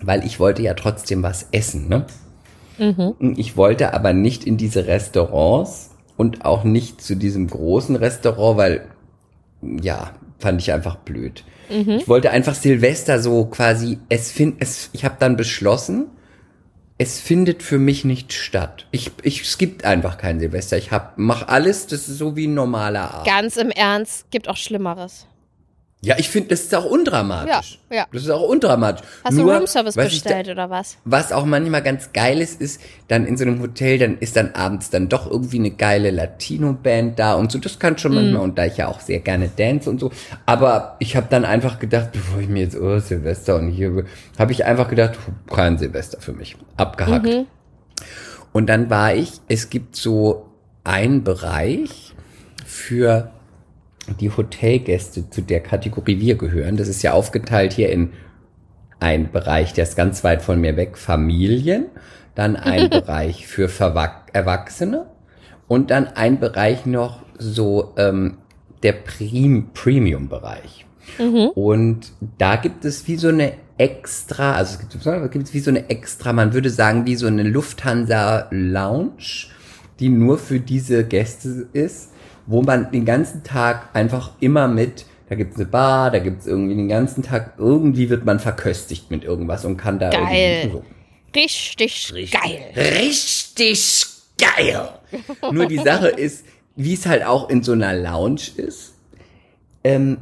weil 0.00 0.25
ich 0.25 0.40
wollte 0.40 0.62
ja 0.62 0.75
trotzdem 0.75 1.23
was 1.23 1.49
essen, 1.52 1.88
ne? 1.88 2.07
Ich 3.37 3.57
wollte 3.57 3.92
aber 3.92 4.12
nicht 4.12 4.45
in 4.45 4.57
diese 4.57 4.87
Restaurants 4.87 5.90
und 6.16 6.45
auch 6.45 6.64
nicht 6.64 7.02
zu 7.02 7.16
diesem 7.16 7.49
großen 7.49 7.97
Restaurant, 7.97 8.57
weil 8.57 8.85
ja, 9.61 10.12
fand 10.38 10.62
ich 10.62 10.73
einfach 10.73 10.97
blöd. 10.97 11.45
Ich 11.99 12.09
wollte 12.09 12.30
einfach 12.30 12.54
Silvester 12.54 13.21
so 13.21 13.45
quasi, 13.47 13.99
es 14.09 14.30
find, 14.30 14.57
es, 14.61 14.88
ich 14.92 15.04
habe 15.04 15.16
dann 15.18 15.37
beschlossen, 15.37 16.07
es 16.99 17.21
findet 17.21 17.62
für 17.62 17.78
mich 17.78 18.05
nicht 18.05 18.33
statt. 18.33 18.87
Ich, 18.90 19.12
ich 19.23 19.43
es 19.43 19.57
gibt 19.57 19.85
einfach 19.85 20.19
kein 20.19 20.40
Silvester. 20.40 20.76
Ich 20.76 20.90
hab, 20.90 21.17
mach 21.17 21.47
alles, 21.47 21.87
das 21.87 22.09
ist 22.09 22.19
so 22.19 22.35
wie 22.35 22.49
ein 22.49 22.55
normaler 22.55 23.14
Abend. 23.14 23.26
Ganz 23.26 23.57
im 23.57 23.71
Ernst, 23.71 24.28
gibt 24.33 24.49
auch 24.49 24.57
Schlimmeres. 24.57 25.26
Ja, 26.00 26.14
ich 26.17 26.28
finde, 26.28 26.50
das 26.50 26.61
ist 26.61 26.75
auch 26.76 26.85
undramatisch. 26.85 27.81
Ja, 27.90 27.97
ja. 27.97 28.07
Das 28.12 28.23
ist 28.23 28.31
auch 28.31 28.49
undramatisch. 28.49 29.05
Hast 29.25 29.35
Nur, 29.35 29.47
du 29.52 29.59
Roomservice 29.59 29.97
ich 29.97 30.23
da- 30.23 30.31
bestellt 30.31 30.49
oder 30.49 30.71
was? 30.71 30.97
Was 31.05 31.33
auch 31.33 31.45
manchmal 31.45 31.83
ganz 31.83 32.12
geil 32.12 32.40
ist, 32.40 32.61
ist 32.61 32.81
dann 33.09 33.26
in 33.26 33.37
so 33.37 33.43
einem 33.45 33.61
Hotel, 33.61 33.99
dann 33.99 34.17
ist 34.19 34.37
dann 34.37 34.52
abends 34.55 34.90
dann 34.90 35.09
doch 35.09 35.28
irgendwie 35.28 35.59
eine 35.59 35.73
geile 35.73 36.12
Latino-Band 36.12 37.19
da 37.19 37.35
und 37.35 37.50
so. 37.50 37.59
Das 37.59 37.81
kann 37.81 37.99
schon 37.99 38.14
manchmal, 38.14 38.43
und 38.43 38.57
da 38.57 38.67
ich 38.67 38.76
ja 38.76 38.87
auch 38.87 39.00
sehr 39.00 39.19
gerne 39.19 39.49
dance 39.49 39.90
und 39.90 39.99
so. 39.99 40.12
Aber 40.47 40.95
ich 41.00 41.17
habe 41.17 41.26
dann 41.31 41.45
einfach 41.45 41.81
gedacht, 41.81 42.11
bevor 42.12 42.40
ich 42.40 42.49
mir 42.49 42.62
jetzt, 42.62 42.76
oh, 42.78 43.00
Silvester 43.00 43.57
und 43.57 43.71
hier, 43.71 44.05
habe 44.38 44.52
ich 44.52 44.64
einfach 44.64 44.87
gedacht, 44.88 45.19
kein 45.50 45.78
Silvester 45.78 46.21
für 46.21 46.33
mich. 46.33 46.57
Abgehackt. 46.76 47.28
Und 48.52 48.67
dann 48.69 48.88
war 48.88 49.14
ich, 49.14 49.33
es 49.49 49.69
gibt 49.69 49.97
so 49.97 50.47
einen 50.85 51.25
Bereich 51.25 52.14
für 52.64 53.33
die 54.15 54.31
Hotelgäste, 54.31 55.31
zu 55.31 55.43
der 55.43 55.61
Kategorie 55.61 56.21
wir 56.21 56.37
gehören. 56.37 56.77
Das 56.77 56.88
ist 56.88 57.03
ja 57.03 57.12
aufgeteilt 57.12 57.73
hier 57.73 57.91
in 57.91 58.12
ein 59.00 59.31
Bereich, 59.31 59.73
der 59.73 59.85
ist 59.85 59.97
ganz 59.97 60.25
weit 60.25 60.43
von 60.43 60.61
mir 60.61 60.77
weg, 60.77 60.99
Familien, 60.99 61.87
dann 62.35 62.57
ein 62.57 62.91
Bereich 62.91 63.47
für 63.47 63.69
Verwach 63.69 64.23
Erwachsene 64.33 65.07
und 65.69 65.91
dann 65.91 66.09
ein 66.09 66.41
Bereich 66.41 66.87
noch 66.87 67.23
so 67.38 67.95
ähm, 67.97 68.38
der 68.83 68.93
Prim 68.93 69.71
Premium-Bereich. 69.73 70.87
Und 71.55 72.12
da 72.37 72.57
gibt 72.57 72.85
es 72.85 73.07
wie 73.09 73.17
so 73.17 73.29
eine 73.29 73.53
extra, 73.79 74.55
also 74.55 74.75
es 74.75 74.81
gibt, 74.81 74.95
es 74.95 75.31
gibt 75.31 75.55
wie 75.55 75.61
so 75.61 75.71
eine 75.71 75.88
extra, 75.88 76.33
man 76.33 76.53
würde 76.53 76.71
sagen, 76.71 77.07
wie 77.07 77.15
so 77.15 77.27
eine 77.27 77.45
Lufthansa 77.45 78.49
Lounge, 78.50 79.47
die 80.00 80.09
nur 80.09 80.38
für 80.38 80.61
diese 80.61 81.05
Gäste 81.05 81.69
ist, 81.73 82.11
wo 82.49 82.62
man 82.62 82.90
den 82.90 83.05
ganzen 83.05 83.45
Tag 83.45 83.90
einfach 83.93 84.31
immer 84.40 84.69
mit, 84.69 85.05
da 85.28 85.35
gibt's 85.35 85.57
eine 85.57 85.67
Bar, 85.67 86.11
da 86.11 86.19
gibt's 86.19 86.47
irgendwie 86.47 86.75
den 86.75 86.88
ganzen 86.88 87.23
Tag, 87.23 87.52
irgendwie 87.59 88.09
wird 88.09 88.25
man 88.25 88.40
verköstigt 88.40 89.11
mit 89.11 89.23
irgendwas 89.23 89.67
und 89.67 89.76
kann 89.76 89.99
da 89.99 90.09
Geil. 90.09 90.62
irgendwie 90.64 90.73
so. 90.73 90.85
Richtig, 91.37 92.33
geil. 92.33 92.73
Richtig 92.75 94.07
geil. 94.38 94.88
Nur 95.52 95.67
die 95.67 95.76
Sache 95.76 96.09
ist, 96.09 96.47
wie 96.75 96.95
es 96.95 97.07
halt 97.07 97.23
auch 97.23 97.50
in 97.50 97.62
so 97.62 97.73
einer 97.73 97.95
Lounge 97.95 98.40
ist, 98.57 98.95
ähm, 99.85 100.17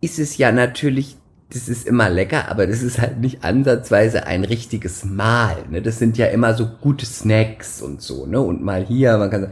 ist 0.00 0.18
es 0.18 0.38
ja 0.38 0.50
natürlich, 0.50 1.16
das 1.52 1.68
ist 1.68 1.86
immer 1.86 2.10
lecker, 2.10 2.48
aber 2.48 2.66
das 2.66 2.82
ist 2.82 2.98
halt 2.98 3.20
nicht 3.20 3.44
ansatzweise 3.44 4.26
ein 4.26 4.42
richtiges 4.42 5.04
Mahl. 5.04 5.66
Ne? 5.70 5.82
Das 5.82 6.00
sind 6.00 6.18
ja 6.18 6.26
immer 6.26 6.54
so 6.54 6.66
gute 6.80 7.06
Snacks 7.06 7.80
und 7.80 8.02
so, 8.02 8.26
ne? 8.26 8.40
Und 8.40 8.60
mal 8.60 8.84
hier, 8.84 9.16
man 9.18 9.30
kann 9.30 9.42
so. 9.42 9.48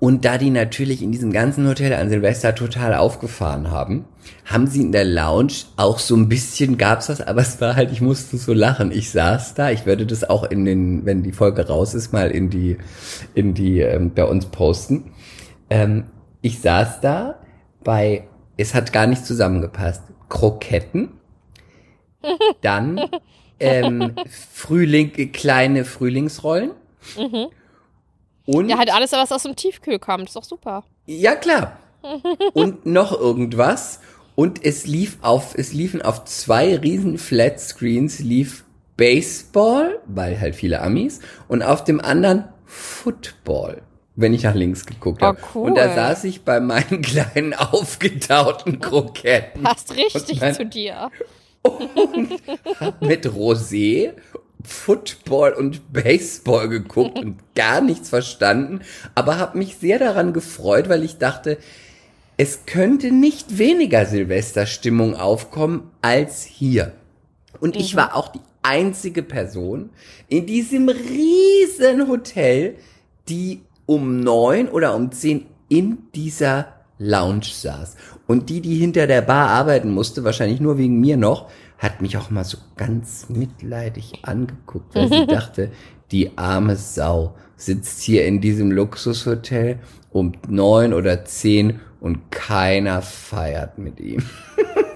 Und 0.00 0.24
da 0.24 0.38
die 0.38 0.50
natürlich 0.50 1.02
in 1.02 1.10
diesem 1.10 1.32
ganzen 1.32 1.66
Hotel 1.66 1.92
an 1.92 2.08
Silvester 2.08 2.54
total 2.54 2.94
aufgefahren 2.94 3.70
haben, 3.70 4.04
haben 4.44 4.68
sie 4.68 4.82
in 4.82 4.92
der 4.92 5.04
Lounge 5.04 5.52
auch 5.76 5.98
so 5.98 6.14
ein 6.14 6.28
bisschen 6.28 6.78
gab's 6.78 7.08
was, 7.08 7.20
aber 7.20 7.40
es 7.40 7.60
war 7.60 7.74
halt, 7.74 7.90
ich 7.90 8.00
musste 8.00 8.36
so 8.36 8.52
lachen. 8.52 8.92
Ich 8.92 9.10
saß 9.10 9.54
da, 9.54 9.70
ich 9.70 9.86
werde 9.86 10.06
das 10.06 10.28
auch 10.28 10.44
in 10.44 10.64
den, 10.64 11.04
wenn 11.04 11.24
die 11.24 11.32
Folge 11.32 11.66
raus 11.66 11.94
ist, 11.94 12.12
mal 12.12 12.30
in 12.30 12.48
die, 12.48 12.78
in 13.34 13.54
die 13.54 13.80
ähm, 13.80 14.12
bei 14.14 14.24
uns 14.24 14.46
posten. 14.46 15.12
Ähm, 15.68 16.04
ich 16.42 16.60
saß 16.60 17.00
da 17.00 17.40
bei, 17.82 18.28
es 18.56 18.74
hat 18.74 18.92
gar 18.92 19.08
nicht 19.08 19.26
zusammengepasst, 19.26 20.02
Kroketten, 20.28 21.08
dann 22.60 23.00
ähm, 23.60 24.12
Frühling, 24.52 25.32
kleine 25.32 25.84
Frühlingsrollen 25.84 26.70
und 28.48 28.68
Ja, 28.68 28.78
halt 28.78 28.92
alles, 28.92 29.12
was 29.12 29.30
aus 29.30 29.42
dem 29.42 29.54
Tiefkühl 29.56 29.98
kommt. 29.98 30.24
Ist 30.28 30.36
doch 30.36 30.44
super. 30.44 30.84
ja, 31.06 31.34
klar. 31.34 31.78
Und 32.54 32.86
noch 32.86 33.12
irgendwas. 33.12 34.00
Und 34.36 34.64
es 34.64 34.86
lief 34.86 35.18
auf, 35.20 35.54
es 35.56 35.72
liefen 35.72 36.00
auf 36.00 36.24
zwei 36.24 36.76
riesen 36.76 37.18
Flatscreens 37.18 38.20
lief 38.20 38.64
Baseball, 38.96 39.98
weil 40.06 40.40
halt 40.40 40.54
viele 40.54 40.80
Amis, 40.80 41.20
und 41.48 41.62
auf 41.62 41.82
dem 41.84 42.00
anderen 42.00 42.44
Football, 42.64 43.82
wenn 44.16 44.32
ich 44.32 44.44
nach 44.44 44.54
links 44.54 44.86
geguckt 44.86 45.22
Oh, 45.22 45.26
habe. 45.26 45.38
cool. 45.54 45.68
Und 45.70 45.74
da 45.76 45.92
saß 45.94 46.24
ich 46.24 46.42
bei 46.42 46.60
meinen 46.60 47.02
kleinen 47.02 47.52
aufgetauten 47.54 48.78
Kroketten 48.80 49.62
Passt 49.64 49.94
richtig 49.96 50.40
nein. 50.40 50.54
zu 50.54 50.64
dir. 50.66 51.10
hab 52.80 53.02
mit 53.02 53.26
Rosé 53.26 54.12
Football 54.64 55.52
und 55.52 55.92
Baseball 55.92 56.68
geguckt 56.68 57.18
und 57.18 57.36
gar 57.54 57.80
nichts 57.80 58.08
verstanden, 58.08 58.80
aber 59.14 59.38
habe 59.38 59.58
mich 59.58 59.76
sehr 59.76 59.98
daran 59.98 60.32
gefreut, 60.32 60.88
weil 60.88 61.04
ich 61.04 61.18
dachte, 61.18 61.58
es 62.36 62.66
könnte 62.66 63.10
nicht 63.10 63.58
weniger 63.58 64.06
Silvesterstimmung 64.06 65.16
aufkommen 65.16 65.90
als 66.02 66.44
hier. 66.44 66.92
Und 67.60 67.74
ich 67.74 67.96
war 67.96 68.14
auch 68.14 68.28
die 68.28 68.40
einzige 68.62 69.22
Person 69.22 69.90
in 70.28 70.46
diesem 70.46 70.88
riesen 70.88 72.08
Hotel, 72.08 72.76
die 73.28 73.62
um 73.86 74.20
neun 74.20 74.68
oder 74.68 74.94
um 74.94 75.10
zehn 75.10 75.46
in 75.68 75.98
dieser 76.14 76.74
Lounge 76.98 77.46
saß. 77.52 77.96
Und 78.26 78.50
die, 78.50 78.60
die 78.60 78.76
hinter 78.76 79.06
der 79.06 79.22
Bar 79.22 79.48
arbeiten 79.48 79.90
musste, 79.90 80.24
wahrscheinlich 80.24 80.60
nur 80.60 80.78
wegen 80.78 81.00
mir 81.00 81.16
noch, 81.16 81.50
hat 81.78 82.02
mich 82.02 82.16
auch 82.16 82.30
mal 82.30 82.44
so 82.44 82.58
ganz 82.76 83.28
mitleidig 83.28 84.20
angeguckt, 84.22 84.94
weil 84.94 85.08
sie 85.08 85.26
dachte, 85.28 85.70
die 86.10 86.36
arme 86.36 86.76
Sau 86.76 87.34
sitzt 87.56 88.02
hier 88.02 88.26
in 88.26 88.40
diesem 88.40 88.70
Luxushotel 88.70 89.78
um 90.10 90.32
neun 90.48 90.92
oder 90.92 91.24
zehn 91.24 91.80
und 92.00 92.30
keiner 92.30 93.02
feiert 93.02 93.78
mit 93.78 94.00
ihm. 94.00 94.22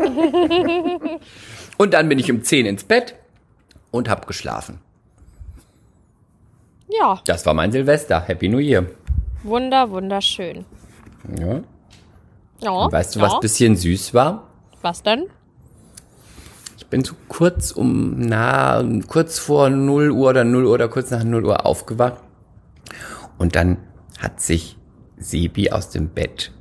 und 1.79 1.95
dann 1.95 2.09
bin 2.09 2.19
ich 2.19 2.31
um 2.31 2.43
zehn 2.43 2.67
ins 2.67 2.85
Bett 2.85 3.15
und 3.91 4.09
hab 4.09 4.27
geschlafen. 4.27 4.79
Ja, 6.89 7.21
Das 7.25 7.47
war 7.47 7.55
mein 7.55 7.73
Silvester. 7.73 8.21
Happy 8.21 8.49
New 8.49 8.59
Year. 8.59 8.87
wunder, 9.43 9.91
wunderschön. 9.91 10.65
Ja. 11.39 11.61
Ja, 12.61 12.71
Und 12.71 12.93
weißt 12.93 13.17
du, 13.17 13.21
ja. 13.21 13.27
was 13.27 13.41
bisschen 13.41 13.77
süß 13.77 14.15
war? 14.15 14.47
Was 14.83 15.03
denn? 15.03 15.25
Ich 16.93 16.95
bin 16.95 17.05
so 17.07 17.15
kurz 17.27 17.71
um, 17.71 18.17
na, 18.19 18.85
kurz 19.09 19.39
vor 19.39 19.71
0 19.71 20.11
Uhr 20.11 20.29
oder 20.29 20.45
0 20.45 20.67
Uhr 20.67 20.75
oder 20.75 20.89
kurz 20.89 21.11
nach 21.11 21.25
0 21.25 21.47
Uhr 21.47 21.65
aufgewacht. 21.65 22.21
Und 23.39 23.57
dann 23.57 23.79
hat 24.19 24.43
sich 24.43 24.77
Sebi 25.17 25.71
aus 25.71 25.89
dem 25.89 26.11
Bett 26.11 26.53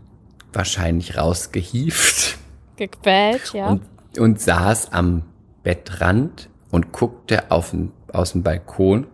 wahrscheinlich 0.54 1.18
rausgehieft 1.18 2.38
Gequält, 2.78 3.52
ja. 3.54 3.68
und, 3.68 3.82
und 4.18 4.40
saß 4.40 4.94
am 4.94 5.24
Bettrand 5.64 6.48
und 6.70 6.94
guckte 6.94 7.52
auf 7.52 7.76
aus 8.14 8.32
dem 8.32 8.42
Balkon 8.42 9.08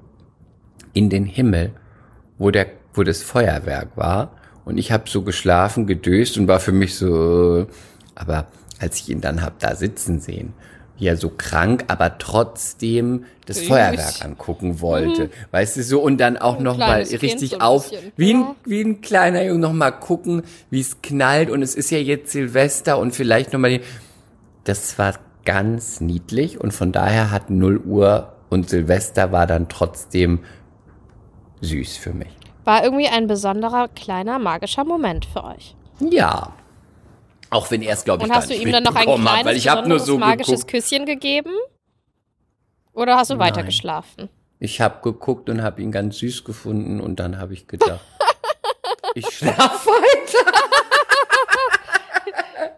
in 0.93 1.09
den 1.09 1.25
Himmel, 1.25 1.71
wo 2.37 2.51
der, 2.51 2.67
wo 2.93 3.01
das 3.01 3.23
Feuerwerk 3.23 3.97
war. 3.97 4.33
Und 4.65 4.77
ich 4.77 4.91
habe 4.91 5.09
so 5.09 5.23
geschlafen, 5.23 5.87
gedöst 5.87 6.37
und 6.37 6.47
war 6.47 6.59
für 6.59 6.73
mich 6.73 6.95
so, 6.95 7.65
aber 8.13 8.45
als 8.79 8.99
ich 8.99 9.09
ihn 9.09 9.21
dann 9.21 9.41
hab 9.41 9.57
da 9.57 9.73
sitzen 9.73 10.19
sehen, 10.19 10.53
wie 10.97 11.07
er 11.07 11.17
so 11.17 11.29
krank, 11.29 11.85
aber 11.87 12.17
trotzdem 12.17 13.25
das 13.45 13.57
Süß. 13.57 13.67
Feuerwerk 13.67 14.25
angucken 14.25 14.81
wollte, 14.81 15.29
weißt 15.51 15.77
du 15.77 15.83
so 15.83 16.01
und 16.01 16.17
dann 16.17 16.37
auch 16.37 16.57
Ein 16.57 16.63
noch 16.63 16.77
mal 16.77 16.85
kleines 16.85 17.09
Kind 17.09 17.23
richtig 17.23 17.49
so 17.51 17.59
auf, 17.59 17.89
bisschen, 17.89 18.11
wie 18.17 18.33
ein 18.33 18.41
ja. 18.41 18.55
wie 18.65 18.81
ein 18.81 19.01
kleiner 19.01 19.43
Junge 19.43 19.59
noch 19.59 19.73
mal 19.73 19.91
gucken, 19.91 20.43
wie 20.69 20.81
es 20.81 21.01
knallt 21.01 21.49
und 21.49 21.61
es 21.61 21.75
ist 21.75 21.91
ja 21.91 21.97
jetzt 21.97 22.31
Silvester 22.31 22.99
und 22.99 23.15
vielleicht 23.15 23.53
noch 23.53 23.59
mal 23.59 23.69
die, 23.69 23.81
das 24.63 24.97
war 24.97 25.13
ganz 25.45 26.01
niedlich 26.01 26.59
und 26.59 26.73
von 26.73 26.91
daher 26.91 27.31
hat 27.31 27.49
0 27.49 27.77
Uhr 27.77 28.33
und 28.49 28.69
Silvester 28.69 29.31
war 29.31 29.47
dann 29.47 29.69
trotzdem 29.69 30.39
süß 31.61 31.97
für 31.97 32.13
mich. 32.13 32.29
War 32.65 32.83
irgendwie 32.83 33.07
ein 33.07 33.27
besonderer, 33.27 33.87
kleiner, 33.87 34.39
magischer 34.39 34.83
Moment 34.83 35.25
für 35.25 35.43
euch. 35.45 35.75
Ja. 35.99 36.53
Auch 37.49 37.71
wenn 37.71 37.81
er 37.81 37.93
es, 37.93 38.03
glaube 38.03 38.23
ich, 38.23 38.29
Und 38.29 38.35
hast 38.35 38.49
du 38.49 38.55
ihm 38.55 38.71
dann 38.71 38.83
noch 38.83 38.95
ein 38.95 39.05
kleines, 39.05 39.45
weil 39.45 39.57
ich 39.57 39.87
nur 39.87 39.99
so 39.99 40.17
magisches 40.17 40.65
geguckt. 40.65 40.71
Küsschen 40.71 41.05
gegeben? 41.05 41.51
Oder 42.93 43.17
hast 43.17 43.29
du 43.29 43.35
Nein. 43.35 43.49
weiter 43.51 43.63
geschlafen? 43.63 44.29
Ich 44.59 44.81
habe 44.81 45.01
geguckt 45.01 45.49
und 45.49 45.61
habe 45.61 45.81
ihn 45.81 45.91
ganz 45.91 46.17
süß 46.17 46.43
gefunden 46.43 46.99
und 46.99 47.19
dann 47.19 47.37
habe 47.39 47.53
ich 47.53 47.67
gedacht, 47.67 48.01
ich 49.15 49.25
schlafe 49.29 49.89
weiter. 49.89 50.51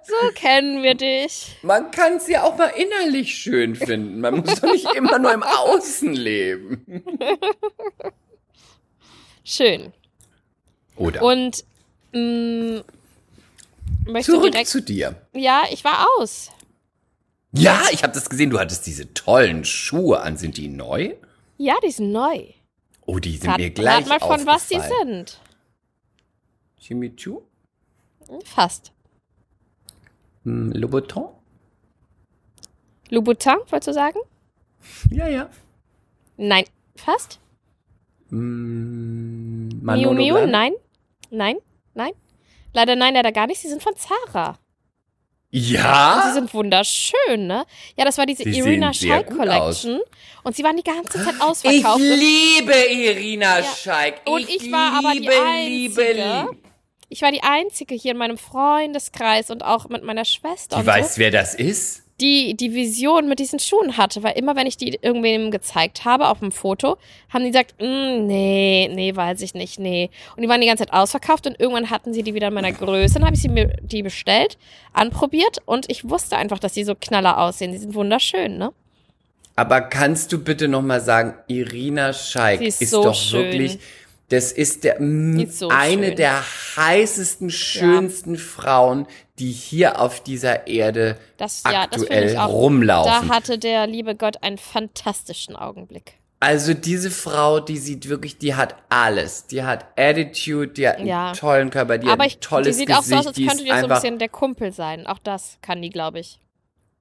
So 0.04 0.32
kennen 0.34 0.82
wir 0.82 0.96
dich. 0.96 1.58
Man 1.62 1.92
kann 1.92 2.14
es 2.14 2.28
ja 2.28 2.44
auch 2.44 2.58
mal 2.58 2.68
innerlich 2.70 3.36
schön 3.36 3.76
finden. 3.76 4.20
Man 4.20 4.40
muss 4.40 4.60
doch 4.60 4.72
nicht 4.72 4.92
immer 4.96 5.20
nur 5.20 5.32
im 5.32 5.44
Außen 5.44 6.14
leben. 6.14 6.84
Schön. 9.44 9.94
Oder 10.96 11.22
Und 11.22 11.64
mh, 12.12 12.82
möchtest 14.06 14.36
zurück 14.38 14.52
direkt. 14.52 14.70
zu 14.70 14.82
dir. 14.82 15.16
Ja, 15.34 15.64
ich 15.72 15.84
war 15.84 16.08
aus. 16.18 16.52
Ja, 17.52 17.82
ich 17.92 18.04
habe 18.04 18.14
das 18.14 18.30
gesehen. 18.30 18.50
Du 18.50 18.60
hattest 18.60 18.86
diese 18.86 19.14
tollen 19.14 19.66
Schuhe 19.66 20.22
an. 20.22 20.38
Sind 20.38 20.58
die 20.58 20.68
neu? 20.68 21.16
Ja, 21.58 21.76
die 21.84 21.92
sind 21.92 22.12
neu. 22.12 22.46
Oh, 23.06 23.18
die 23.20 23.38
sind 23.38 23.50
Rat, 23.50 23.58
mir 23.58 23.70
gleich 23.72 24.08
rat 24.10 24.22
mal, 24.22 24.38
von 24.38 24.46
was 24.46 24.68
die 24.68 24.76
aufgefallen. 24.78 25.08
sind. 25.26 25.40
Jimmy 26.78 27.16
Choo? 27.16 27.42
Fast. 28.46 28.92
Hm, 30.44 30.72
Louboutin? 30.74 31.24
Louboutin, 33.10 33.56
wolltest 33.70 33.88
du 33.88 33.94
sagen? 33.94 34.20
Ja, 35.10 35.28
ja. 35.28 35.50
Nein. 36.38 36.66
Fast? 36.96 37.40
Hm, 38.30 39.70
Miu 39.82 40.14
Miu? 40.14 40.46
Nein. 40.46 40.74
Nein. 41.32 41.58
Nein. 41.96 42.12
Leider 42.74 42.96
nein, 42.96 43.14
leider 43.14 43.32
gar 43.32 43.48
nicht. 43.48 43.60
Sie 43.62 43.68
sind 43.70 43.82
von 43.84 43.94
Zara. 43.96 44.50
Und 45.52 45.60
sie 45.62 45.74
Ja? 45.74 46.32
sind 46.34 46.54
wunderschön, 46.54 47.48
ne? 47.48 47.66
Ja, 47.98 48.06
das 48.06 48.18
war 48.20 48.26
diese 48.28 48.44
Sie 48.44 48.58
Irina 48.60 48.92
gut 48.92 49.36
Collection. 49.36 50.00
Und 50.44 50.56
sie 50.56 50.64
waren 50.64 50.78
die 50.78 50.84
ganze 50.84 51.24
Zeit 51.24 51.34
Ich 51.36 51.42
ausverkauft. 51.42 51.96
Und 51.96 52.04
liebe 52.04 52.74
Irina 52.74 53.60
Ja. 53.60 53.66
Scheik. 53.66 54.22
Und 54.26 54.48
ich 54.48 54.72
war 54.72 55.00
aber 55.00 55.14
die 55.14 55.20
liebe, 55.20 55.32
liebe, 55.66 56.02
Einzige. 56.02 56.14
liebe. 56.14 56.58
ich 57.10 57.22
war 57.24 57.32
die 57.32 57.42
Einzige 57.42 57.96
hier 57.96 58.12
in 58.12 58.18
meinem 58.18 58.38
Freundeskreis 58.38 59.50
und 59.50 59.64
auch 59.64 59.90
mit 59.90 60.04
meiner 60.04 60.24
Schwester. 60.26 60.76
Die 60.76 60.82
und 60.82 60.86
weiß, 60.88 61.16
so, 61.16 61.22
wer 61.22 61.32
das 61.32 61.56
ist? 61.56 62.04
Die 62.22 62.56
die 62.56 62.74
Vision 62.74 63.28
mit 63.28 63.40
diesen 63.40 63.60
Schuhen 63.60 63.98
hatte, 63.98 64.24
weil 64.24 64.38
immer 64.38 64.56
wenn 64.56 64.68
ich 64.68 64.78
die 64.78 64.98
irgendwem 65.02 65.52
gezeigt 65.52 66.06
habe 66.06 66.28
auf 66.28 66.40
dem 66.40 66.52
Foto, 66.52 66.98
haben 67.30 67.44
die 67.44 67.52
gesagt, 67.52 67.76
"Mm, 67.80 68.26
nee, 68.28 68.90
nee, 68.94 69.16
weiß 69.16 69.42
ich 69.42 69.54
nicht, 69.54 69.80
nee. 69.80 70.10
Und 70.36 70.44
die 70.44 70.50
waren 70.50 70.62
die 70.62 70.68
ganze 70.68 70.86
Zeit 70.86 70.94
ausverkauft 70.94 71.48
und 71.48 71.60
irgendwann 71.60 71.90
hatten 71.90 72.14
sie 72.14 72.24
die 72.24 72.34
wieder 72.34 72.48
in 72.50 72.54
meiner 72.54 72.72
Größe. 72.72 73.16
Dann 73.16 73.26
habe 73.26 73.36
ich 73.36 73.42
sie 73.42 73.50
mir 73.50 73.76
die 73.82 74.04
bestellt, 74.04 74.58
anprobiert 74.94 75.60
und 75.66 75.90
ich 75.90 76.10
wusste 76.10 76.38
einfach, 76.38 76.60
dass 76.60 76.74
die 76.74 76.84
so 76.84 76.96
knaller 77.00 77.38
aussehen. 77.40 77.72
Die 77.72 77.78
sind 77.78 77.94
wunderschön, 77.94 78.58
ne? 78.58 78.72
Aber 79.56 79.82
kannst 79.82 80.32
du 80.32 80.42
bitte 80.42 80.70
noch 80.70 80.82
mal 80.82 81.02
sagen, 81.02 81.34
Irina 81.48 82.14
Scheik 82.14 82.62
ist 82.62 82.82
ist, 82.82 82.92
so 82.92 83.04
doch 83.04 83.16
schön. 83.16 83.44
wirklich, 83.44 83.80
das 84.30 84.52
ist 84.52 84.84
der 84.84 84.98
so 85.50 85.70
eine 85.70 86.08
schön. 86.08 86.16
der 86.16 86.44
heißesten, 86.78 87.50
schönsten 87.50 88.38
Frauen, 88.38 89.06
die 89.40 89.52
hier 89.52 90.00
auf 90.02 90.22
dieser 90.22 90.68
Erde 90.68 91.18
Das, 91.38 91.64
ja, 91.70 91.82
aktuell 91.84 92.32
ich 92.32 92.38
auch. 92.38 92.50
rumlaufen. 92.50 93.28
Da 93.30 93.34
hatte 93.36 93.58
der 93.58 93.88
liebe 93.88 94.16
Gott 94.16 94.42
einen 94.44 94.58
fantastischen 94.58 95.56
Augenblick. 95.56 96.14
Also 96.42 96.74
diese 96.74 97.12
Frau, 97.12 97.60
die 97.60 97.78
sieht 97.78 98.08
wirklich, 98.08 98.38
die 98.38 98.56
hat 98.56 98.76
alles. 98.88 99.48
Die 99.48 99.64
hat 99.64 99.86
Attitude, 99.98 100.70
die 100.70 100.88
hat 100.88 100.98
einen 100.98 101.08
Ja. 101.08 101.34
tollen 101.34 101.70
Körper, 101.70 101.98
die 101.98 102.08
Aber 102.08 102.24
hat 102.24 102.30
ich, 102.32 102.38
ein 102.38 102.42
tolles 102.42 102.68
die 102.68 102.74
sieht 102.74 102.88
Gesicht, 102.88 103.00
auch 103.00 103.04
so 103.04 103.16
aus, 103.18 103.28
als 103.28 103.36
könnte 103.36 103.64
die 103.64 103.70
so 103.70 103.76
ein 103.76 103.88
bisschen 103.90 104.20
der 104.20 104.30
Kumpel 104.30 104.72
sein. 104.72 105.06
Auch 105.06 105.20
das 105.20 105.58
kann 105.62 105.82
die, 105.82 105.90
glaube 105.90 106.20
ich. 106.20 106.40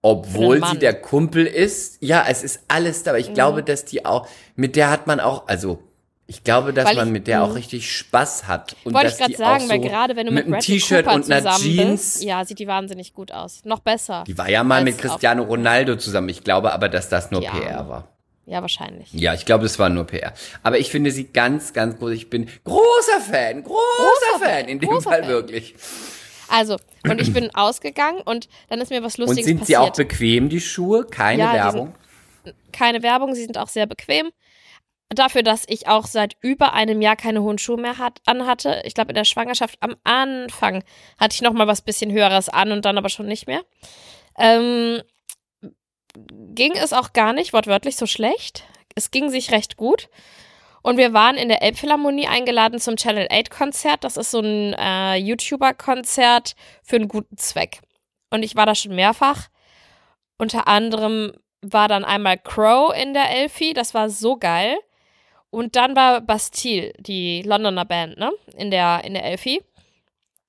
obwohl 0.03 0.65
sie 0.67 0.79
der 0.79 0.95
Kumpel 0.95 1.45
ist. 1.47 1.99
Ja, 2.01 2.25
es 2.29 2.43
ist 2.45 2.61
alles 2.69 3.03
da, 3.03 3.11
aber 3.11 3.19
ich 3.19 3.35
glaube, 3.35 3.63
dass 3.65 3.85
die 3.85 4.05
auch, 4.07 4.27
mit 4.55 4.77
der 4.77 4.91
hat 4.91 5.07
man 5.09 5.19
auch, 5.21 5.47
also 5.49 5.83
ich 6.31 6.45
glaube, 6.45 6.73
dass 6.75 6.85
Weil 6.85 6.95
man 6.97 7.07
ich- 7.09 7.13
mit 7.15 7.27
der 7.27 7.43
auch 7.43 7.49
mh. 7.49 7.55
richtig 7.55 7.91
Spaß 7.97 8.47
hat. 8.47 8.77
Und 8.85 8.93
Wollte 8.95 9.09
ich 9.09 9.17
gerade 9.17 9.35
sagen, 9.35 9.65
auch 9.65 9.69
weil 9.71 9.83
so 9.83 9.89
gerade 9.89 10.15
wenn 10.15 10.27
du 10.27 10.33
mit, 10.33 10.45
einem 10.45 10.53
Bradley 10.53 10.79
T-Shirt 10.79 11.07
und 11.07 11.31
einer 11.31 11.39
zusammen 11.53 11.75
Jeans, 11.75 12.03
bist, 12.15 12.23
ja, 12.25 12.45
sieht 12.45 12.59
die 12.59 12.67
wahnsinnig 12.67 13.15
gut 13.15 13.33
aus. 13.33 13.65
Noch 13.65 13.79
besser. 13.81 14.25
die 14.27 14.37
war 14.37 14.49
ja 14.51 14.63
mal 14.63 14.85
mit 14.85 14.99
Cristiano 14.99 15.43
Ronaldo 15.43 15.97
zusammen. 15.97 16.29
Ich 16.29 16.45
glaube 16.45 16.73
aber, 16.73 16.89
dass 16.91 17.09
das 17.09 17.31
nur 17.31 17.43
Ja. 17.43 17.51
PR 17.53 17.89
war. 17.89 18.09
Ja, 18.45 18.61
wahrscheinlich. 18.63 19.13
Ja, 19.13 19.35
ich 19.35 19.45
glaube, 19.47 19.65
das 19.65 19.79
war 19.79 19.89
nur 19.91 20.05
PR. 20.05 20.33
Aber 20.63 20.79
ich 20.79 20.91
finde 20.91 21.11
sie 21.11 21.25
ganz, 21.25 21.73
ganz 21.73 21.99
groß. 21.99 22.13
Ich 22.13 22.31
bin 22.31 22.49
großer 22.65 23.21
Fan, 23.31 23.63
großer, 23.65 23.79
Großer 23.99 24.39
Fan, 24.45 24.61
Fan, 24.61 24.69
in 24.69 24.79
dem 24.81 25.01
Fall 25.03 25.21
Fan. 25.23 25.29
wirklich. 25.29 25.75
Also, 26.49 26.77
und 27.05 27.21
ich 27.21 27.33
bin 27.33 27.51
ausgegangen 27.55 28.21
und 28.25 28.49
dann 28.71 28.81
ist 28.81 28.91
mir 28.91 29.03
was 29.03 29.17
Und 29.19 29.27
Lustiges 29.27 29.45
sind 29.47 29.67
sie 29.67 29.75
passiert. 29.75 29.93
auch 29.93 29.97
bequem, 29.97 30.49
die 30.49 30.61
Schuhe? 30.63 31.05
Keine 31.05 31.43
Ja, 31.43 31.53
Werbung? 31.53 31.95
Keine 32.73 33.03
Werbung, 33.03 33.35
sie 33.35 33.43
sind 33.43 33.59
auch 33.59 33.69
sehr 33.69 33.87
bequem. 33.87 34.31
Dafür, 35.11 35.43
dass 35.43 35.65
ich 35.67 35.89
auch 35.89 36.07
seit 36.07 36.37
über 36.43 36.75
einem 36.75 37.01
Jahr 37.01 37.17
keine 37.17 37.43
hohen 37.43 37.57
Schuhe 37.57 37.79
mehr 37.79 37.97
hat, 37.97 38.21
anhatte. 38.27 38.83
Ich 38.85 38.93
glaube, 38.93 39.11
in 39.11 39.15
der 39.15 39.25
Schwangerschaft 39.25 39.79
am 39.81 39.97
Anfang 40.05 40.85
hatte 41.19 41.35
ich 41.35 41.41
noch 41.41 41.55
mal 41.55 41.67
was 41.67 41.81
bisschen 41.81 42.13
Höheres 42.13 42.51
an 42.51 42.73
und 42.73 42.85
dann 42.85 42.99
aber 42.99 43.09
schon 43.09 43.27
nicht 43.27 43.47
mehr. 43.47 43.63
Ähm, 44.37 45.01
ging 46.55 46.73
es 46.73 46.93
auch 46.93 47.15
gar 47.15 47.33
nicht 47.33 47.55
wortwörtlich 47.55 47.97
so 47.97 48.07
schlecht. 48.07 48.65
Es 48.95 49.11
ging 49.11 49.31
sich 49.31 49.51
recht 49.51 49.77
gut. 49.77 50.09
Und 50.83 50.97
wir 50.97 51.13
waren 51.13 51.37
in 51.37 51.49
der 51.49 51.63
Elbphilharmonie 51.63 52.29
eingeladen 52.29 52.79
zum 52.79 52.97
Channel 52.97 53.29
8 53.31 53.51
Konzert. 53.51 54.05
Das 54.05 54.17
ist 54.17 54.31
so 54.31 54.41
ein 54.41 54.75
äh, 54.75 55.17
YouTuber-Konzert 55.17 56.55
für 56.83 56.97
einen 56.97 57.09
guten 57.09 57.37
Zweck. 57.37 57.81
Und 58.31 58.43
ich 58.43 58.57
war 58.57 58.67
da 58.67 58.75
schon 58.75 58.95
mehrfach. 58.95 59.49
Unter 60.39 60.69
anderem 60.69 61.33
war 61.63 61.89
dann 61.89 62.05
einmal 62.05 62.39
Crow 62.39 62.95
in 62.95 63.15
der 63.15 63.31
Elfi, 63.31 63.73
das 63.73 63.95
war 63.95 64.11
so 64.11 64.37
geil. 64.37 64.79
Und 65.51 65.77
dann 65.77 65.97
war 65.97 66.21
Bastille, 66.21 66.93
die 66.99 67.43
Londoner 67.43 67.85
Band, 67.85 68.19
ne, 68.19 68.31
in 68.57 68.71
der, 68.71 69.03
in 69.05 69.15
der 69.15 69.25
Elfi. 69.25 69.63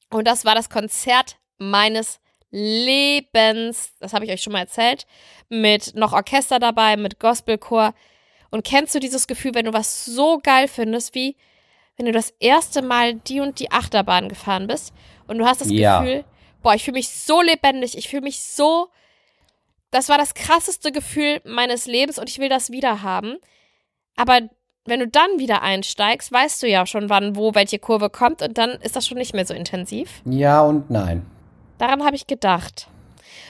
Und 0.09 0.27
das 0.27 0.43
war 0.45 0.55
das 0.55 0.69
Konzert 0.69 1.38
meines 1.57 2.19
Lebens. 2.51 3.93
Das 3.99 4.13
habe 4.13 4.25
ich 4.25 4.31
euch 4.31 4.41
schon 4.41 4.53
mal 4.53 4.59
erzählt. 4.59 5.05
Mit 5.47 5.95
noch 5.95 6.13
Orchester 6.13 6.59
dabei, 6.59 6.97
mit 6.97 7.19
Gospelchor. 7.19 7.93
Und 8.49 8.65
kennst 8.65 8.95
du 8.95 8.99
dieses 8.99 9.27
Gefühl, 9.27 9.53
wenn 9.53 9.65
du 9.65 9.73
was 9.73 10.05
so 10.05 10.39
geil 10.41 10.67
findest, 10.67 11.13
wie 11.15 11.35
wenn 11.95 12.05
du 12.05 12.12
das 12.12 12.31
erste 12.39 12.81
Mal 12.81 13.15
die 13.15 13.41
und 13.41 13.59
die 13.59 13.71
Achterbahn 13.71 14.29
gefahren 14.29 14.67
bist 14.67 14.93
und 15.27 15.38
du 15.38 15.45
hast 15.45 15.62
das 15.62 15.69
Ja. 15.69 15.99
Gefühl, 15.99 16.23
boah, 16.63 16.73
ich 16.73 16.83
fühle 16.83 16.95
mich 16.95 17.09
so 17.09 17.41
lebendig, 17.41 17.97
ich 17.97 18.09
fühle 18.09 18.23
mich 18.23 18.41
so. 18.41 18.89
Das 19.91 20.07
war 20.07 20.17
das 20.17 20.33
krasseste 20.33 20.91
Gefühl 20.91 21.41
meines 21.43 21.85
Lebens 21.85 22.17
und 22.17 22.29
ich 22.29 22.39
will 22.39 22.49
das 22.49 22.71
wieder 22.71 23.01
haben. 23.01 23.38
Aber 24.15 24.49
wenn 24.89 24.99
du 24.99 25.08
dann 25.08 25.30
wieder 25.38 25.62
einsteigst, 25.62 26.32
weißt 26.32 26.63
du 26.63 26.67
ja 26.67 26.86
schon, 26.86 27.10
wann, 27.10 27.36
wo, 27.36 27.56
welche 27.56 27.80
Kurve 27.80 28.10
kommt 28.10 28.41
und 28.41 28.58
dann 28.58 28.71
ist 28.82 28.95
das 28.95 29.08
schon 29.08 29.17
nicht 29.17 29.34
mehr 29.34 29.45
so 29.45 29.54
intensiv. 29.54 30.21
Ja 30.25 30.62
und 30.62 30.89
nein. 30.89 31.25
Daran 31.78 32.04
habe 32.04 32.15
ich 32.15 32.28
gedacht. 32.28 32.88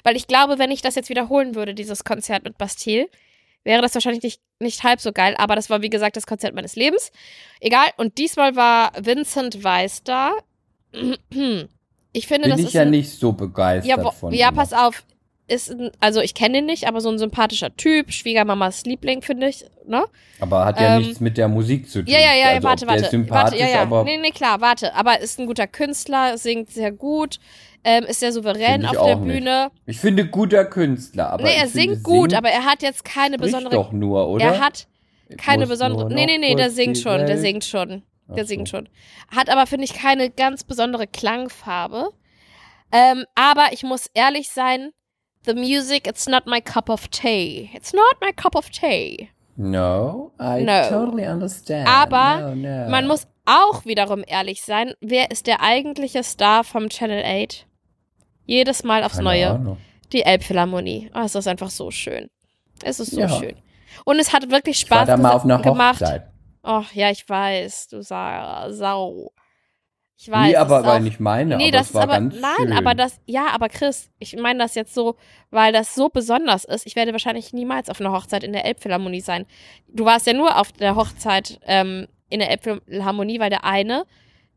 Weil 0.04 0.16
ich 0.16 0.28
glaube, 0.28 0.60
wenn 0.60 0.72
ich 0.72 0.82
das 0.82 0.96
jetzt 0.96 1.10
wiederholen 1.10 1.56
würde, 1.56 1.74
dieses 1.74 2.04
Konzert 2.04 2.44
mit 2.44 2.58
Bastille, 2.58 3.08
wäre 3.64 3.82
das 3.82 3.94
wahrscheinlich 3.94 4.24
nicht, 4.24 4.42
nicht 4.60 4.84
halb 4.84 5.02
so 5.02 5.12
geil. 5.12 5.36
Aber 5.38 5.56
das 5.56 5.70
war, 5.70 5.82
wie 5.82 5.90
gesagt, 5.90 6.16
das 6.16 6.26
Konzert 6.26 6.56
meines 6.56 6.76
Lebens. 6.76 7.12
Egal. 7.60 7.88
Und 7.98 8.18
diesmal 8.18 8.56
war 8.56 8.92
Vincent 9.00 9.64
Weiss 9.64 10.04
da. 10.04 10.32
Ich 12.12 12.26
finde, 12.26 12.48
Bin 12.48 12.52
das 12.52 12.60
ich 12.62 12.66
ist 12.68 12.74
ja 12.74 12.86
nicht 12.86 13.20
so 13.20 13.32
begeistert 13.34 13.98
ja, 13.98 14.04
wo, 14.04 14.10
von 14.10 14.34
ja, 14.34 14.50
ihm. 14.50 14.56
pass 14.56 14.74
auf. 14.74 15.04
Ist, 15.50 15.72
ein, 15.72 15.92
also 16.00 16.22
ich 16.22 16.34
kenne 16.34 16.60
ihn 16.60 16.66
nicht, 16.66 16.88
aber 16.88 17.02
so 17.02 17.10
ein 17.10 17.18
sympathischer 17.18 17.76
Typ, 17.76 18.12
Schwiegermamas 18.12 18.86
Liebling, 18.86 19.22
finde 19.22 19.48
ich, 19.48 19.66
ne? 19.86 20.06
Aber 20.40 20.66
hat 20.66 20.80
ja 20.80 20.96
Ähm, 20.96 21.02
nichts 21.02 21.20
mit 21.20 21.38
der 21.38 21.48
Musik 21.48 21.90
zu 21.90 22.04
tun. 22.04 22.14
Ja, 22.14 22.20
ja, 22.20 22.34
ja, 22.36 22.48
also, 22.50 22.64
warte, 22.64 22.88
warte. 22.88 23.04
Ist 23.04 23.12
sympathisch, 23.12 23.60
warte, 23.60 23.72
ja, 23.72 23.78
ja. 23.78 23.82
aber 23.82 24.04
nee, 24.04 24.18
nee, 24.18 24.32
klar, 24.32 24.62
warte. 24.62 24.94
Aber 24.96 25.20
ist 25.20 25.40
ein 25.40 25.48
guter 25.48 25.68
Künstler, 25.68 26.38
singt 26.38 26.70
sehr 26.70 26.92
gut, 26.92 27.40
ähm, 27.84 28.04
ist 28.06 28.20
sehr 28.20 28.32
souverän 28.32 28.86
auf 28.86 28.92
der 28.92 29.02
auch 29.02 29.20
nicht. 29.20 29.38
Bühne. 29.38 29.72
ich 29.86 30.00
finde 30.00 30.26
guter 30.28 30.66
Künstler. 30.66 31.32
Aber 31.32 31.44
nee, 31.44 31.56
er 31.56 31.66
ich 31.66 31.72
finde, 31.72 31.94
singt 31.96 32.04
gut, 32.04 32.32
singen 32.32 32.38
aber 32.46 32.50
er 32.50 32.66
hat 32.66 32.82
jetzt 32.82 33.04
keine 33.06 33.38
besondere. 33.38 33.74
doch 33.74 33.92
nur, 33.92 34.28
oder? 34.28 34.46
Er 34.46 34.60
hat 34.60 34.88
keine 35.38 35.68
besondere. 35.68 36.12
Nee, 36.14 36.26
nee, 36.26 36.38
nee, 36.38 36.56
der 36.56 36.70
singt 36.72 36.98
schon, 36.98 37.26
der 37.26 37.38
singt 37.38 37.64
schon. 37.66 38.04
Der 38.36 38.46
singt 38.46 38.70
schon. 38.70 38.88
Hat 39.36 39.50
aber, 39.50 39.66
finde 39.66 39.86
ich, 39.86 39.94
keine 39.94 40.30
ganz 40.30 40.64
besondere 40.64 41.08
Klangfarbe. 41.08 42.12
Ähm, 42.92 43.26
aber 43.36 43.68
ich 43.72 43.84
muss 43.84 44.08
ehrlich 44.14 44.50
sein, 44.50 44.92
the 45.46 45.54
music, 45.54 46.08
it's 46.08 46.28
not 46.28 46.46
my 46.48 46.62
cup 46.62 46.90
of 46.90 47.08
tea. 47.10 47.70
It's 47.74 47.94
not 47.94 48.16
my 48.22 48.32
cup 48.32 48.56
of 48.56 48.70
tea. 48.70 49.30
No, 49.56 50.32
I 50.40 50.64
No. 50.64 50.88
totally 50.90 51.28
understand. 51.28 51.88
Aber 51.88 52.54
no, 52.54 52.56
no. 52.56 52.90
Man 52.90 53.08
muss 53.08 53.28
auch 53.46 53.84
wiederum 53.86 54.24
ehrlich 54.26 54.62
sein, 54.64 54.94
wer 55.02 55.32
ist 55.32 55.48
der 55.48 55.62
eigentliche 55.62 56.24
Star 56.24 56.64
vom 56.64 56.88
Channel 56.90 57.24
8? 57.26 57.66
Jedes 58.46 58.84
Mal 58.84 59.04
aufs 59.04 59.16
Keine 59.18 59.26
Neue. 59.30 59.50
Ahnung. 59.52 59.78
Die 60.14 60.24
Elbphilharmonie. 60.24 61.12
Oh, 61.14 61.20
es 61.20 61.36
ist 61.36 61.48
einfach 61.48 61.70
so 61.70 61.92
schön. 61.92 62.30
Es 62.84 63.00
ist 63.00 63.12
so 63.12 63.20
Ja. 63.22 63.30
schön. 63.30 63.56
Und 64.06 64.20
es 64.20 64.32
hat 64.34 64.50
wirklich 64.50 64.84
Ich 64.84 64.90
war 64.90 65.00
Spaß 65.00 65.08
da 65.08 65.18
mal 65.18 65.34
auf 65.34 65.44
einer 65.44 65.60
gemacht. 65.62 66.00
Hochzeit. 66.02 66.30
Oh, 66.64 66.84
ja, 66.94 67.10
ich 67.12 67.28
weiß, 67.28 67.90
du 67.90 68.02
Sa 68.02 68.68
Sau. 68.72 69.32
Ich 70.22 70.30
weiß. 70.30 70.48
nee, 70.48 70.56
aber 70.58 70.86
auch, 70.86 71.00
nicht 71.00 71.22
meine, 71.22 71.56
Nee, 71.56 71.70
aber 71.70 71.72
das 71.72 71.82
es 71.84 71.88
ist 71.90 71.94
war 71.96 72.04
aber 72.04 72.14
ganz 72.14 72.36
nein, 72.42 72.52
schön. 72.58 72.74
aber 72.74 72.94
das 72.94 73.22
ja, 73.26 73.48
aber 73.54 73.70
Chris, 73.70 74.10
ich 74.20 74.36
meine 74.36 74.60
das 74.60 74.76
jetzt 74.76 74.94
so, 74.94 75.16
weil 75.50 75.72
das 75.72 75.96
so 75.96 76.10
besonders 76.10 76.66
ist. 76.66 76.86
Ich 76.86 76.98
werde 76.98 77.14
wahrscheinlich 77.14 77.54
niemals 77.54 77.90
auf 77.90 78.02
einer 78.02 78.12
Hochzeit 78.12 78.44
in 78.44 78.52
der 78.52 78.66
Elbphilharmonie 78.66 79.22
sein. 79.22 79.46
Du 79.88 80.04
warst 80.04 80.28
ja 80.28 80.34
nur 80.34 80.58
auf 80.60 80.74
der 80.74 80.96
Hochzeit 80.98 81.60
ähm, 81.66 82.08
in 82.30 82.40
der 82.40 82.50
Elbphilharmonie, 82.52 83.40
weil 83.40 83.50
der 83.50 83.64
eine 83.64 84.04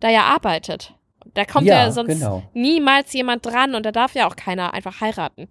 da 0.00 0.08
ja 0.10 0.22
arbeitet. 0.24 0.94
Da 1.34 1.44
kommt 1.44 1.66
ja, 1.68 1.84
Ja, 1.84 1.92
sonst 1.92 2.08
genau. 2.18 2.42
niemals 2.54 3.12
jemand 3.12 3.46
dran 3.46 3.76
und 3.76 3.86
da 3.86 3.92
darf 3.92 4.14
ja 4.16 4.26
auch 4.26 4.34
keiner 4.34 4.74
einfach 4.74 5.00
heiraten. 5.00 5.46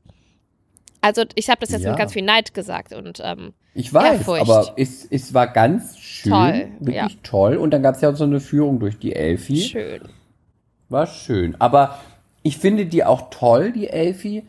Also 0.99 1.23
ich 1.35 1.49
habe 1.49 1.61
das 1.61 1.71
jetzt 1.71 1.83
Ja. 1.83 1.91
mit 1.91 1.99
ganz 1.99 2.11
viel 2.11 2.23
Neid 2.23 2.53
gesagt 2.53 2.91
und 2.93 3.21
ähm, 3.23 3.53
Ich 3.73 3.93
weiß, 3.93 4.19
Ehrfurcht. 4.19 4.41
aber 4.41 4.73
es, 4.77 5.05
es 5.09 5.33
war 5.33 5.47
ganz 5.47 5.97
schön, 5.97 6.31
Toll, 6.31 6.67
wirklich 6.79 6.95
ja. 7.13 7.19
toll. 7.23 7.55
Und 7.55 7.71
dann 7.71 7.81
gab 7.83 7.95
es 7.95 8.01
ja 8.01 8.09
auch 8.09 8.15
so 8.15 8.25
eine 8.25 8.39
Führung 8.39 8.79
durch 8.79 8.99
die 8.99 9.15
Elfi. 9.15 9.57
schön. 9.61 10.01
War 10.89 11.07
schön. 11.07 11.55
Aber 11.59 11.99
ich 12.43 12.57
finde 12.57 12.85
die 12.85 13.03
auch 13.05 13.29
toll, 13.29 13.71
die 13.71 13.87
Elfi. 13.87 14.43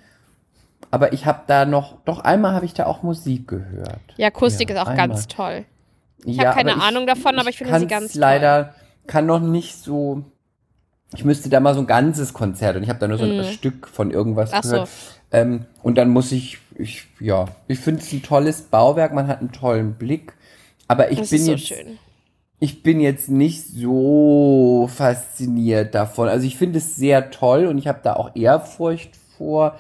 Aber 0.90 1.12
ich 1.12 1.24
habe 1.24 1.42
da 1.46 1.64
noch, 1.64 1.98
doch 2.04 2.18
einmal 2.20 2.52
habe 2.54 2.66
ich 2.66 2.74
da 2.74 2.87
auch 2.87 3.02
Musik 3.02 3.46
gehört. 3.48 4.00
Ja, 4.16 4.26
Akustik 4.26 4.68
Ja, 4.70 4.74
ist 4.76 4.82
auch 4.82 4.87
einmal. 4.88 5.08
ganz 5.08 5.28
toll. 5.28 5.64
Ich 6.24 6.38
hab 6.40 6.54
keine 6.54 6.80
Ahnung 6.82 7.06
davon, 7.06 7.38
aber 7.38 7.48
ich 7.48 7.58
finde 7.58 7.78
sie 7.78 7.87
ganz 7.87 8.12
toll. 8.12 8.20
leider, 8.20 8.74
kann 9.06 9.26
noch 9.26 9.40
nicht 9.40 9.76
so. 9.76 10.24
Ich 11.14 11.24
müsste 11.24 11.48
da 11.48 11.61
mal 11.61 11.74
so 11.74 11.80
ein 11.80 11.87
ganzes 11.87 12.32
Konzert 12.32 12.76
und 12.76 12.82
ich 12.82 12.88
habe 12.88 12.98
da 12.98 13.06
nur 13.08 13.18
so 13.18 13.24
ein 13.24 13.44
Stück 13.44 13.87
von 13.87 14.11
irgendwas. 14.11 14.50
Ach 14.52 14.62
so. 14.62 14.70
gehört. 14.72 14.88
Ähm, 15.30 15.66
und 15.82 15.96
dann 15.96 16.08
muss 16.11 16.32
ich, 16.32 16.58
ich 16.78 17.06
ja, 17.20 17.46
ich 17.68 17.78
finde 17.78 18.00
es 18.02 18.12
ein 18.12 18.22
tolles 18.22 18.62
Bauwerk, 18.62 19.12
man 19.14 19.26
hat 19.28 19.40
einen 19.40 19.52
tollen 19.52 19.94
Blick. 19.94 20.35
Aber 20.88 21.11
ich 21.11 21.18
Das 21.18 21.30
bin 21.30 21.42
so 21.42 21.52
jetzt, 21.52 21.66
schön. 21.66 21.98
ich 22.61 22.82
bin 22.82 23.00
jetzt 23.00 23.28
nicht 23.28 23.66
so 23.66 24.88
fasziniert 24.92 25.94
davon. 25.94 26.28
Also 26.28 26.46
ich 26.46 26.56
finde 26.56 26.78
es 26.78 26.96
sehr 26.96 27.30
toll 27.30 27.66
und 27.66 27.78
ich 27.78 27.87
habe 27.88 28.00
da 28.02 28.14
auch 28.14 28.35
Ehrfurcht 28.37 29.16
vor. 29.37 29.78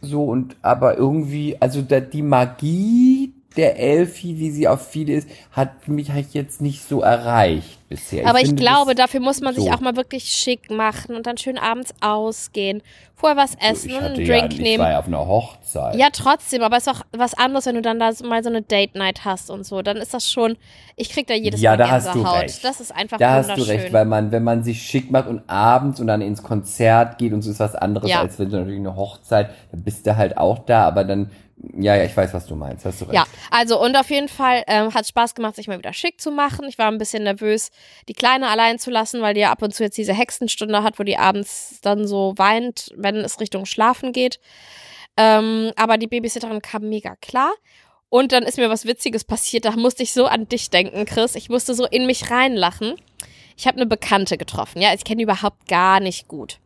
So 0.00 0.24
und 0.24 0.56
aber 0.62 0.96
irgendwie, 0.96 1.60
also 1.60 1.82
da, 1.82 2.00
die 2.00 2.22
Magie 2.22 3.19
der 3.56 3.78
Elfi, 3.78 4.38
wie 4.38 4.50
sie 4.50 4.68
auf 4.68 4.88
viele 4.88 5.12
ist, 5.14 5.28
hat 5.52 5.88
mich 5.88 6.10
halt 6.12 6.28
jetzt 6.32 6.60
nicht 6.60 6.82
so 6.88 7.00
erreicht 7.00 7.78
bisher. 7.88 8.26
Aber 8.28 8.38
ich, 8.38 8.46
finde 8.46 8.62
glaube, 8.62 8.94
dafür 8.94 9.20
muss 9.20 9.40
man 9.40 9.54
sich 9.54 9.64
so. 9.64 9.70
auch 9.70 9.80
mal 9.80 9.96
wirklich 9.96 10.24
schick 10.24 10.70
machen 10.70 11.16
und 11.16 11.26
dann 11.26 11.36
schön 11.36 11.58
abends 11.58 11.92
ausgehen, 12.00 12.80
vorher 13.16 13.36
was 13.36 13.56
essen 13.56 13.90
ich 13.90 13.96
und 13.96 14.02
einen 14.04 14.20
ja, 14.24 14.38
Drink 14.38 14.52
ich 14.54 14.60
nehmen. 14.60 14.82
war 14.82 14.90
ja 14.92 14.98
auf 15.00 15.06
einer 15.08 15.26
Hochzeit. 15.26 15.96
Ja, 15.96 16.08
trotzdem, 16.12 16.62
aber 16.62 16.76
es 16.76 16.86
ist 16.86 16.92
auch 16.94 17.02
was 17.12 17.34
anderes, 17.34 17.66
wenn 17.66 17.74
du 17.74 17.82
dann 17.82 17.98
da 17.98 18.12
mal 18.24 18.42
so 18.44 18.48
eine 18.50 18.62
Date 18.62 18.94
Night 18.94 19.24
hast 19.24 19.50
und 19.50 19.64
so. 19.66 19.82
Dann 19.82 19.96
ist 19.96 20.14
das 20.14 20.30
schon, 20.30 20.56
ich 20.94 21.10
krieg 21.10 21.26
da 21.26 21.34
jedes 21.34 21.60
Ja, 21.60 21.72
Mal 21.72 21.76
da 21.78 21.90
hast 21.90 22.14
du 22.14 22.20
recht. 22.20 22.64
Das 22.64 22.80
ist 22.80 22.94
einfach 22.94 23.18
Da 23.18 23.30
hast 23.32 23.56
du 23.56 23.62
recht, 23.62 23.92
weil 23.92 24.04
man, 24.04 24.30
wenn 24.30 24.44
man 24.44 24.62
sich 24.62 24.80
schick 24.80 25.10
macht 25.10 25.26
und 25.28 25.42
abends 25.48 25.98
und 26.00 26.06
dann 26.06 26.20
ins 26.22 26.42
Konzert 26.44 27.18
geht 27.18 27.32
und 27.32 27.42
so 27.42 27.50
ist 27.50 27.58
was 27.58 27.74
anderes, 27.74 28.08
Ja. 28.08 28.20
als 28.20 28.38
wenn 28.38 28.48
du 28.50 28.58
natürlich 28.58 28.78
eine 28.78 28.94
Hochzeit, 28.94 29.50
dann 29.72 29.82
bist 29.82 30.06
du 30.06 30.16
halt 30.16 30.38
auch 30.38 30.60
da, 30.60 30.86
aber 30.86 31.02
dann, 31.04 31.30
ja, 31.76 31.94
ja, 31.94 32.04
ich 32.04 32.16
weiß, 32.16 32.32
was 32.32 32.46
du 32.46 32.56
meinst, 32.56 32.84
hast 32.84 33.00
du 33.00 33.04
recht. 33.04 33.14
Ja, 33.14 33.26
also 33.50 33.82
und 33.82 33.96
auf 33.96 34.08
jeden 34.10 34.28
Fall 34.28 34.64
ähm, 34.66 34.94
hat 34.94 35.06
Spaß 35.06 35.34
gemacht, 35.34 35.56
sich 35.56 35.68
mal 35.68 35.78
wieder 35.78 35.92
schick 35.92 36.20
zu 36.20 36.30
machen. 36.30 36.66
Ich 36.68 36.78
war 36.78 36.88
ein 36.88 36.98
bisschen 36.98 37.24
nervös, 37.24 37.70
die 38.08 38.14
Kleine 38.14 38.48
allein 38.48 38.78
zu 38.78 38.90
lassen, 38.90 39.20
weil 39.20 39.34
die 39.34 39.40
ja 39.40 39.50
ab 39.52 39.62
und 39.62 39.74
zu 39.74 39.82
jetzt 39.82 39.98
diese 39.98 40.14
Hexenstunde 40.14 40.82
hat, 40.82 40.98
wo 40.98 41.02
die 41.02 41.18
abends 41.18 41.80
dann 41.82 42.06
so 42.06 42.34
weint, 42.36 42.92
wenn 42.96 43.16
es 43.16 43.40
Richtung 43.40 43.66
Schlafen 43.66 44.12
geht. 44.12 44.40
Ähm, 45.16 45.72
aber 45.76 45.98
die 45.98 46.06
Babysitterin 46.06 46.62
kam 46.62 46.88
mega 46.88 47.16
klar. 47.16 47.52
Und 48.08 48.32
dann 48.32 48.42
ist 48.42 48.56
mir 48.56 48.70
was 48.70 48.86
Witziges 48.86 49.24
passiert. 49.24 49.64
Da 49.66 49.72
musste 49.72 50.02
ich 50.02 50.12
so 50.12 50.26
an 50.26 50.48
dich 50.48 50.70
denken, 50.70 51.04
Chris. 51.04 51.34
Ich 51.34 51.48
musste 51.48 51.74
so 51.74 51.86
in 51.86 52.06
mich 52.06 52.30
reinlachen. 52.30 52.94
Ich 53.56 53.66
habe 53.66 53.76
eine 53.76 53.86
Bekannte 53.86 54.38
getroffen. 54.38 54.80
Ja, 54.80 54.94
ich 54.94 55.04
kenne 55.04 55.18
die 55.18 55.24
überhaupt 55.24 55.68
gar 55.68 56.00
nicht 56.00 56.26
gut. 56.26 56.58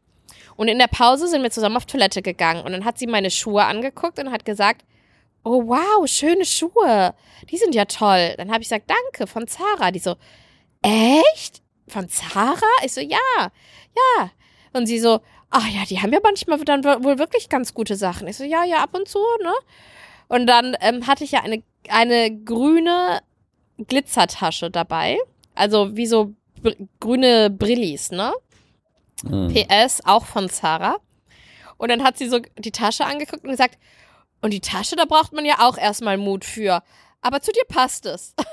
Und 0.57 0.69
in 0.69 0.79
der 0.79 0.87
Pause 0.87 1.29
sind 1.29 1.43
wir 1.43 1.51
zusammen 1.51 1.77
auf 1.77 1.87
Toilette 1.87 2.23
gegangen. 2.23 2.65
Und 2.65 2.73
dann 2.73 2.85
hat 2.85 2.99
sie 2.99 3.07
meine 3.07 3.31
Schuhe 3.31 3.65
angeguckt 3.65 4.19
und 4.19 4.31
hat 4.31 4.45
gesagt, 4.45 4.85
oh 5.45 5.67
wow, 5.67 6.09
schöne 6.09 6.45
Schuhe. 6.45 7.15
Die 7.51 7.57
sind 7.57 7.75
ja 7.75 7.85
toll. 7.85 8.35
Dann 8.37 8.51
habe 8.51 8.63
ich 8.63 8.69
gesagt, 8.69 8.91
danke, 8.91 9.27
von 9.27 9.47
Zara. 9.47 9.91
Die 9.91 9.99
so, 9.99 10.17
echt? 10.83 11.63
Von 11.89 12.09
Zara? 12.09 12.61
Ich 12.85 12.93
so, 12.93 13.01
ja, 13.01 13.19
ja. 13.39 14.31
Und 14.73 14.87
sie 14.87 14.99
so, 14.99 15.21
ach 15.51 15.69
ja, 15.69 15.85
die 15.89 16.01
haben 16.01 16.13
ja 16.13 16.21
manchmal 16.23 16.59
dann 16.65 16.85
wohl 16.85 17.19
wirklich 17.19 17.49
ganz 17.49 17.75
gute 17.75 17.97
Sachen. 17.97 18.27
Ich 18.27 18.37
so, 18.37 18.45
ja, 18.45 18.65
ja, 18.65 18.83
ab 18.83 18.91
und 18.95 19.09
zu, 19.09 19.21
ne? 19.43 19.53
Und 20.29 20.47
dann 20.47 20.77
ähm, 20.81 21.07
hatte 21.07 21.25
ich 21.25 21.33
ja 21.33 21.43
eine, 21.43 21.63
eine 21.89 22.35
grüne 22.35 23.21
Glitzertasche 23.79 24.71
dabei. 24.71 25.19
Also 25.55 25.97
wie 25.97 26.07
so 26.07 26.35
br 26.63 26.75
grüne 26.99 27.51
Brillis, 27.51 28.11
ne? 28.11 28.33
Hm. 29.29 29.49
PS, 29.55 30.03
auch 30.05 30.27
von 30.27 30.49
Zara. 30.49 30.97
Und 31.77 31.91
dann 31.91 32.05
hat 32.05 32.19
sie 32.19 32.29
so 32.29 32.41
die 32.59 32.73
Tasche 32.73 33.05
angeguckt 33.05 33.45
und 33.45 33.51
gesagt, 33.51 33.79
und 34.41 34.53
die 34.53 34.61
Tasche, 34.61 34.97
da 34.97 35.05
braucht 35.07 35.33
man 35.33 35.45
ja 35.45 35.61
auch 35.61 35.79
erstmal 35.79 36.19
Mut 36.19 36.45
für. 36.45 36.83
Aber 37.23 37.41
zu 37.41 37.51
dir 37.53 37.65
passt 37.67 38.05
es. 38.07 38.35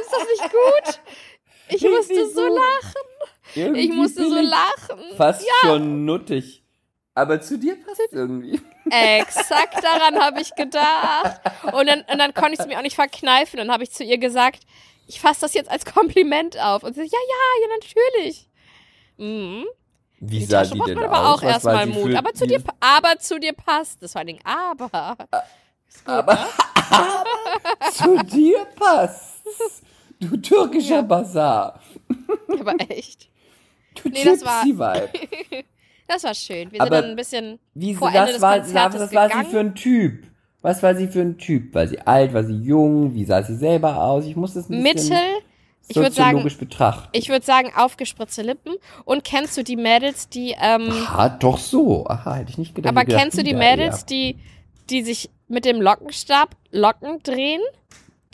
Ist 0.00 0.12
das 0.12 0.26
nicht 0.28 0.52
gut? 0.52 1.00
Ich 1.70 1.82
musste 1.82 2.14
Richtig 2.14 2.34
so 2.34 2.46
lachen. 2.46 2.94
Irgendwie 3.54 3.80
Ich 3.80 3.92
musste 3.92 4.28
so 4.28 4.40
lachen. 4.40 5.00
Fast 5.16 5.46
schon 5.62 6.04
nuttig. 6.04 6.62
Aber 7.14 7.40
zu 7.40 7.58
dir 7.58 7.76
passt 7.82 8.12
irgendwie. 8.12 8.60
Exakt 8.90 9.82
daran 9.82 10.22
habe 10.22 10.40
ich 10.40 10.54
gedacht. 10.54 11.40
Und 11.72 11.86
dann, 11.86 12.00
und 12.00 12.18
dann 12.18 12.32
konnte 12.34 12.52
ich 12.52 12.60
es 12.60 12.66
mir 12.66 12.78
auch 12.78 12.82
nicht 12.82 12.94
verkneifen. 12.94 13.56
Dann 13.56 13.72
habe 13.72 13.82
ich 13.82 13.90
zu 13.90 14.04
ihr 14.04 14.18
gesagt, 14.18 14.64
ich 15.08 15.20
fasse 15.20 15.40
das 15.40 15.54
jetzt 15.54 15.70
als 15.70 15.84
Kompliment 15.84 16.58
auf. 16.62 16.82
Und 16.84 16.94
sie 16.94 17.00
so, 17.00 17.06
ja, 17.06 17.18
ja, 17.28 17.62
ja, 17.62 17.68
natürlich. 17.76 18.48
Mhm. 19.16 19.64
Wie 20.20 20.38
Die 20.40 20.44
sah 20.44 20.60
Tasche 20.60 20.72
die 20.72 20.78
braucht 20.78 20.88
denn 20.90 20.96
man 20.96 21.04
aber 21.06 21.20
aus? 21.30 21.38
auch 21.38 21.42
Was 21.42 21.64
war 21.64 21.74
erstmal 21.74 21.86
sie 21.86 21.92
Mut. 22.08 22.14
Aber 22.14 22.34
zu, 22.34 22.46
dir, 22.46 22.62
aber 22.80 23.18
zu 23.18 23.40
dir 23.40 23.52
passt 23.52 24.02
es 24.02 24.12
vor 24.12 24.18
allen 24.20 24.26
Dingen. 24.28 24.40
Aber. 24.44 25.16
Ist 25.88 26.04
gut, 26.04 26.14
Aber, 26.14 26.34
ne? 26.34 26.46
aber 26.90 27.90
zu 27.92 28.16
dir 28.24 28.64
passt's. 28.76 29.82
Du 30.20 30.36
türkischer 30.36 30.96
Ja. 30.96 31.02
Bazar. 31.02 31.80
aber 32.60 32.74
echt. 32.88 33.30
Du 34.02 34.08
Nee, 34.08 34.24
das 34.24 34.44
war-. 34.44 35.08
Das 36.08 36.24
war 36.24 36.34
schön. 36.34 36.72
Wir 36.72 36.80
Aber 36.80 36.96
sind 36.96 37.02
dann 37.02 37.10
ein 37.10 37.16
bisschen 37.16 37.58
Wie 37.74 37.94
vor 37.94 38.10
sie, 38.10 38.16
Ende 38.16 38.32
das 38.32 38.36
des 38.36 38.42
war, 38.42 38.58
Konzertes 38.60 39.00
was 39.00 39.12
war 39.12 39.28
sie 39.44 39.50
für 39.50 39.60
ein 39.60 39.74
Typ? 39.74 40.26
Was 40.62 40.82
war 40.82 40.94
sie 40.94 41.06
für 41.06 41.20
ein 41.20 41.38
Typ? 41.38 41.74
War 41.74 41.86
sie 41.86 42.00
alt? 42.00 42.34
War 42.34 42.44
sie 42.44 42.56
jung? 42.56 43.14
Wie 43.14 43.24
sah 43.24 43.42
sie 43.42 43.54
selber 43.54 44.02
aus? 44.02 44.24
Ich 44.24 44.36
muss 44.36 44.54
das 44.54 44.68
ein 44.68 44.82
bisschen 44.82 45.10
Mittel. 45.10 45.18
Ich 45.90 45.96
würde 45.96 46.12
sagen, 46.12 46.42
betrachten. 46.58 47.08
ich 47.12 47.28
würde 47.30 47.46
sagen, 47.46 47.70
aufgespritzte 47.74 48.42
Lippen. 48.42 48.74
Und 49.06 49.24
kennst 49.24 49.56
du 49.56 49.62
die 49.64 49.76
Mädels, 49.76 50.28
die, 50.28 50.54
ähm, 50.60 50.90
Aha, 50.90 51.30
doch 51.30 51.56
so. 51.56 52.06
Aha, 52.06 52.34
hätte 52.34 52.50
ich 52.50 52.58
nicht 52.58 52.74
gedacht. 52.74 52.92
aber 52.94 53.04
gedacht, 53.06 53.22
kennst 53.22 53.38
du 53.38 53.42
die 53.42 53.54
Mädels, 53.54 54.00
eher. 54.00 54.06
die, 54.06 54.38
die 54.90 55.02
sich 55.02 55.30
mit 55.46 55.64
dem 55.64 55.80
Lockenstab 55.80 56.56
Locken 56.72 57.22
drehen? 57.22 57.62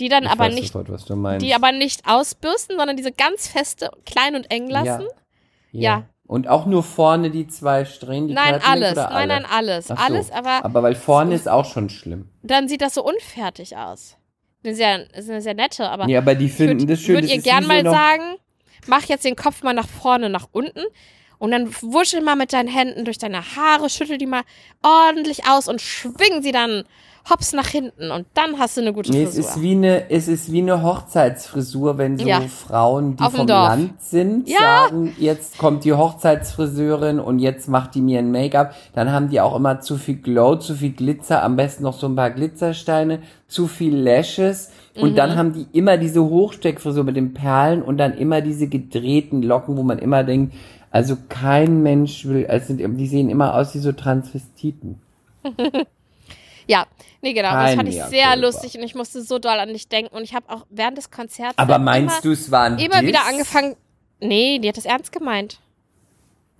Die 0.01 0.09
dann 0.09 0.25
Ich 0.25 0.31
aber 0.31 0.47
weiß 0.47 0.55
nicht, 0.55 0.73
sofort, 0.73 0.91
was 0.91 1.05
du 1.05 1.15
meinst. 1.15 1.47
die 1.47 1.55
aber 1.55 1.71
nicht 1.71 2.03
ausbürsten, 2.09 2.77
sondern 2.77 2.97
diese 2.97 3.13
ganz 3.13 3.47
feste, 3.47 3.91
klein 4.05 4.35
und 4.35 4.51
eng 4.51 4.69
lassen? 4.69 5.07
ja. 5.71 6.05
Und 6.27 6.49
auch 6.49 6.65
nur 6.67 6.83
vorne 6.83 7.31
die 7.31 7.47
zwei 7.47 7.85
Strähnen, 7.85 8.29
die 8.29 8.35
Nein, 8.35 8.61
alles. 8.65 8.93
oder 8.93 9.03
Nein, 9.11 9.13
alle? 9.13 9.27
nein, 9.29 9.47
alles. 9.51 9.91
Ach 9.91 9.99
so. 9.99 10.05
Alles, 10.05 10.31
aber 10.33 10.65
Aber 10.65 10.83
weil 10.83 10.95
vorne 10.95 11.35
ist 11.35 11.49
auch 11.49 11.67
schon 11.67 11.91
schlimm. 11.91 12.29
dann 12.43 12.67
sieht 12.69 12.81
das 12.81 12.95
so 12.95 13.05
unfertig 13.05 13.77
aus. 13.77 14.17
Sehr, 14.63 15.11
ist 15.15 15.29
eine 15.29 15.43
sehr 15.43 15.53
nette, 15.55 15.89
aber 15.91 16.07
Nee, 16.07 16.17
aber 16.17 16.35
die 16.35 16.47
ich 16.47 16.53
finden 16.55 16.85
würd- 16.85 16.89
das 16.89 17.01
schön. 17.01 17.17
Würdet 17.17 17.31
ihr 17.31 17.43
gern 17.43 17.67
mal 17.67 17.85
sagen, 17.85 18.37
mach 18.87 19.03
jetzt 19.05 19.25
den 19.27 19.37
Kopf 19.37 19.63
mal 19.63 19.75
nach 19.75 19.87
vorne, 19.87 20.31
nach 20.31 20.49
unten 20.53 20.81
Und 21.39 21.51
dann 21.51 21.69
wuschel 21.83 22.23
mal 22.23 22.37
mit 22.37 22.55
deinen 22.55 22.69
Händen 22.69 23.05
durch 23.05 23.19
deine 23.19 23.43
Haare, 23.57 23.91
schüttel 23.91 24.17
die 24.17 24.25
mal 24.27 24.43
ordentlich 24.83 25.47
aus 25.47 25.69
und 25.69 25.83
schwing 25.83 26.41
sie 26.43 26.53
dann 26.53 26.85
hops 27.31 27.53
nach 27.55 27.69
hinten 27.69 28.11
und 28.11 28.27
dann 28.35 28.59
hast 28.59 28.77
du 28.77 28.83
eine 28.83 28.93
gute 28.93 29.11
Nee, 29.11 29.23
es 29.23 29.35
Frisur. 29.35 29.51
ist 29.51 29.63
wie 29.63 29.73
eine, 29.73 30.11
es 30.11 30.29
ist 30.29 30.53
wie 30.53 30.61
eine 30.61 30.83
Hochzeitsfrisur, 30.83 31.97
wenn 31.97 32.19
so 32.19 32.27
Ja. 32.29 32.41
Frauen, 32.43 33.17
die 33.17 33.25
vom 33.25 33.47
Dorf. 33.47 33.69
Land 33.69 34.03
sind, 34.03 34.49
Ja. 34.49 34.59
sagen, 34.89 35.15
jetzt 35.19 35.57
kommt 35.57 35.85
die 35.85 35.95
Hochzeitsfriseurin 35.95 37.21
und 37.21 37.39
jetzt 37.39 37.69
macht 37.69 37.95
die 37.95 38.03
mir 38.03 38.19
ein 38.19 38.31
Make-up. 38.31 38.75
Dann 38.95 39.11
haben 39.11 39.31
die 39.31 39.41
auch 39.41 39.57
immer 39.57 39.81
zu 39.81 39.97
viel 39.97 40.17
Glow, 40.17 40.57
zu 40.57 40.75
viel 40.75 40.93
Glitzer, 40.93 41.43
am 41.43 41.57
besten 41.57 41.83
noch 41.85 41.99
so 41.99 42.07
ein 42.07 42.17
paar 42.17 42.31
Glitzersteine, 42.31 43.21
zu 43.49 43.67
viel 43.69 43.97
Lashes. 43.97 44.71
Und 44.97 45.13
Mhm. 45.13 45.17
dann 45.17 45.37
haben 45.37 45.53
die 45.55 45.67
immer 45.73 45.97
diese 45.97 46.23
Hochsteckfrisur 46.23 47.05
mit 47.05 47.17
den 47.17 47.33
Perlen 47.35 47.83
und 47.83 47.97
dann 47.97 48.15
immer 48.17 48.43
diese 48.43 48.69
gedrehten 48.69 49.43
Locken, 49.43 49.77
wo 49.77 49.83
man 49.83 49.99
immer 49.99 50.25
denkt, 50.25 50.55
also 50.91 51.17
kein 51.29 51.83
Mensch 51.83 52.27
will, 52.27 52.47
also 52.47 52.75
die 52.75 53.07
sehen 53.09 53.29
immer 53.31 53.55
aus 53.57 53.75
wie 53.75 53.79
so 53.81 53.93
Transvestiten. 53.93 55.01
Ja, 56.67 56.87
nee, 57.25 57.33
genau. 57.33 57.51
das 57.51 57.65
Kein 57.65 57.77
fand 57.79 57.89
ich 57.89 57.95
sehr 57.97 58.29
culpa. 58.29 58.35
lustig 58.35 58.77
und 58.79 58.85
ich 58.85 58.95
musste 58.95 59.23
so 59.23 59.39
doll 59.41 59.59
an 59.59 59.71
dich 59.71 59.89
denken. 59.89 60.15
Und 60.15 60.23
ich 60.23 60.35
habe 60.35 60.49
auch 60.49 60.65
während 60.71 60.97
des 60.97 61.11
Konzerts. 61.11 61.59
Aber 61.59 61.79
meinst 61.81 62.15
immer, 62.17 62.23
du, 62.23 62.31
es 62.33 62.51
war 62.53 62.65
ein 62.65 62.79
Immer 62.79 63.01
Diss? 63.01 63.09
wieder 63.09 63.27
angefangen. 63.27 63.75
Nee, 64.21 64.61
die 64.61 64.69
hat 64.69 64.77
das 64.77 64.85
ernst 64.85 65.11
gemeint. 65.11 65.59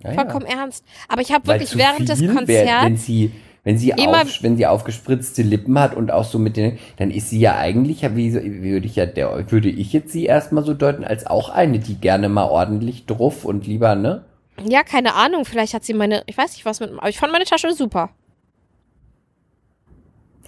Ja, 0.03 0.09
ja. 0.11 0.15
Vollkommen 0.15 0.45
ernst. 0.45 0.83
Aber 1.07 1.21
ich 1.21 1.31
habe 1.31 1.47
wirklich 1.47 1.77
während 1.77 2.09
des 2.09 2.19
viel 2.19 2.27
wär- 2.29 2.35
Konzerts. 2.35 2.85
wenn 2.85 2.97
sie 2.97 3.31
wenn 3.63 3.79
sie 3.79 3.89
Immer- 3.89 4.21
auf, 4.21 4.43
wenn 4.43 4.57
sie 4.57 4.67
aufgespritzte 4.67 5.41
Lippen 5.41 5.79
hat 5.79 5.95
und 5.95 6.11
auch 6.11 6.25
so 6.25 6.37
mit 6.37 6.55
den 6.57 6.77
dann 6.97 7.09
ist 7.09 7.31
sie 7.31 7.39
ja 7.39 7.55
eigentlich 7.57 8.03
wie 8.15 8.29
so- 8.29 8.39
würde 8.43 8.85
ich 8.85 8.95
ja 8.97 9.07
der 9.07 9.51
würde 9.51 9.69
ich 9.69 9.91
jetzt 9.93 10.11
sie 10.11 10.25
erstmal 10.25 10.63
so 10.63 10.73
deuten 10.75 11.03
als 11.03 11.25
auch 11.25 11.49
eine 11.49 11.79
die 11.79 11.95
gerne 11.95 12.29
mal 12.29 12.43
ordentlich 12.45 13.07
druff 13.07 13.43
und 13.45 13.65
lieber 13.65 13.95
ne 13.95 14.23
Ja, 14.63 14.83
keine 14.83 15.15
Ahnung. 15.15 15.45
Vielleicht 15.45 15.73
hat 15.73 15.83
sie 15.83 15.93
meine. 15.93 16.23
Ich 16.27 16.37
weiß 16.37 16.53
nicht, 16.53 16.65
was 16.65 16.79
mit. 16.79 16.91
Aber 16.97 17.09
ich 17.09 17.17
fand 17.17 17.31
meine 17.33 17.43
Tasche 17.45 17.73
super. 17.73 18.09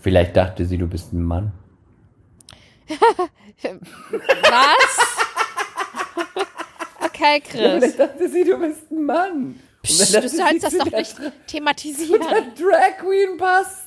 Vielleicht 0.01 0.36
dachte 0.38 0.65
sie 0.65 0.77
du 0.77 0.88
bist 0.88 1.13
ein 1.13 1.23
Mann 1.23 1.51
Was? 3.63 4.97
okay, 7.05 7.41
Chris. 7.41 7.95
dachte 7.97 8.29
sie 8.29 8.43
du 8.43 8.57
bist 8.60 8.91
ein 8.91 9.03
Mann 9.05 9.60
Psst, 9.83 10.15
du 10.23 10.27
sollst 10.29 10.63
das 10.63 10.77
doch 10.77 10.86
nicht 10.91 11.15
thematisieren. 11.47 12.21
Drag 12.21 12.97
Queen 12.99 13.38
passt 13.38 13.83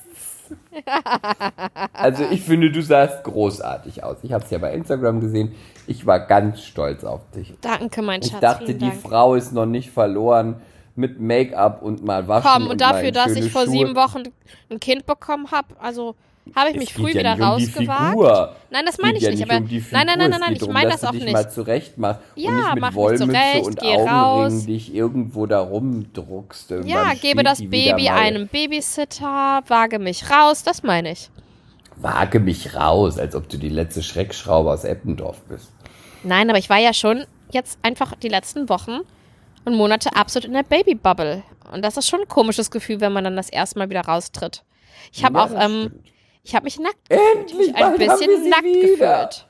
also 1.93 2.25
ich 2.29 2.41
finde 2.41 2.71
du 2.71 2.81
sahst 2.81 3.23
großartig 3.23 4.03
aus 4.03 4.17
ich 4.21 4.33
habe 4.33 4.43
es 4.43 4.51
ja 4.51 4.57
bei 4.57 4.73
Instagram 4.73 5.21
gesehen 5.21 5.55
ich 5.87 6.05
war 6.05 6.19
ganz 6.27 6.61
stolz 6.63 7.05
auf 7.05 7.21
dich 7.31 7.53
Danke, 7.61 8.01
mein 8.01 8.21
Ich 8.21 8.31
Schatz. 8.31 8.41
dachte, 8.41 8.65
vielen 8.65 8.79
die 8.79 8.89
Dank. 8.89 9.01
Frau 9.01 9.35
ist 9.35 9.53
noch 9.53 9.65
nicht 9.65 9.91
verloren 9.91 10.61
mit 10.95 11.19
Make-up 11.19 11.81
und 11.81 12.03
mal 12.03 12.27
waschen. 12.27 12.49
Komm, 12.51 12.63
und 12.63 12.79
mal 12.79 12.91
dafür, 12.93 13.11
dass 13.11 13.35
ich 13.35 13.51
vor 13.51 13.63
Schuhe. 13.63 13.71
sieben 13.71 13.95
Wochen 13.95 14.23
ein 14.69 14.79
Kind 14.79 15.05
bekommen 15.05 15.51
habe, 15.51 15.67
also 15.79 16.15
habe 16.55 16.69
ich 16.71 16.75
Es 16.75 16.79
mich 16.81 16.93
früh 16.93 17.11
ja 17.11 17.19
wieder 17.19 17.33
um 17.35 17.41
rausgewagt. 17.41 18.55
Nein, 18.71 18.83
das 18.85 18.97
meine 18.97 19.17
ich 19.17 19.23
ja 19.23 19.29
nicht. 19.29 19.43
Aber 19.43 19.57
um 19.57 19.65
nein, 19.67 19.81
nein, 19.91 20.05
nein, 20.17 20.29
nein, 20.31 20.39
nein, 20.39 20.53
ich 20.53 20.67
meine 20.67 20.89
das 20.89 21.03
auch 21.03 21.11
nicht. 21.11 21.31
mal 21.31 21.49
zurecht 21.49 21.97
machst 21.97 22.19
Ja, 22.35 22.49
und 22.49 22.55
nicht 22.55 22.65
mach 22.65 22.73
mit 22.73 22.83
mich 22.83 22.95
Wollmütze 22.95 23.25
zurecht, 23.27 23.65
und 23.67 23.79
geh 23.79 23.95
raus. 23.95 24.65
dich 24.65 24.93
irgendwo 24.93 25.45
da 25.45 25.59
rumdruckst. 25.59 26.73
Ja, 26.85 27.13
gebe 27.13 27.43
das 27.43 27.59
Baby 27.59 28.09
einem 28.09 28.47
Babysitter, 28.47 29.61
wage 29.67 29.99
mich 29.99 30.29
raus, 30.31 30.63
das 30.63 30.83
meine 30.83 31.11
ich. 31.11 31.29
Wage 31.97 32.39
mich 32.39 32.75
raus, 32.75 33.19
als 33.19 33.35
ob 33.35 33.47
du 33.47 33.57
die 33.57 33.69
letzte 33.69 34.01
Schreckschraube 34.01 34.71
aus 34.71 34.83
Eppendorf 34.83 35.41
bist. 35.43 35.71
Nein, 36.23 36.49
aber 36.49 36.57
ich 36.57 36.69
war 36.69 36.79
ja 36.79 36.93
schon 36.93 37.25
jetzt 37.51 37.77
einfach 37.83 38.15
die 38.15 38.29
letzten 38.29 38.67
Wochen 38.69 39.01
und 39.65 39.75
Monate 39.75 40.15
absolut 40.15 40.45
in 40.47 40.53
der 40.53 40.63
Babybubble. 40.63 41.43
Und 41.71 41.83
das 41.83 41.97
ist 41.97 42.07
schon 42.09 42.21
ein 42.21 42.27
komisches 42.27 42.71
Gefühl, 42.71 42.99
wenn 43.01 43.13
man 43.13 43.23
dann 43.23 43.35
das 43.35 43.49
erste 43.49 43.79
Mal 43.79 43.89
wieder 43.89 44.01
raustritt. 44.01 44.63
Ich 45.13 45.23
habe 45.23 45.41
auch, 45.41 45.51
ähm, 45.57 45.91
ich 46.43 46.55
habe 46.55 46.65
mich 46.65 46.79
nackt 46.79 46.97
Endlich, 47.09 47.73
mich 47.73 47.75
ein 47.75 47.97
bisschen 47.97 48.49
nackt 48.49 48.63
wieder. 48.63 48.81
gefühlt. 49.27 49.47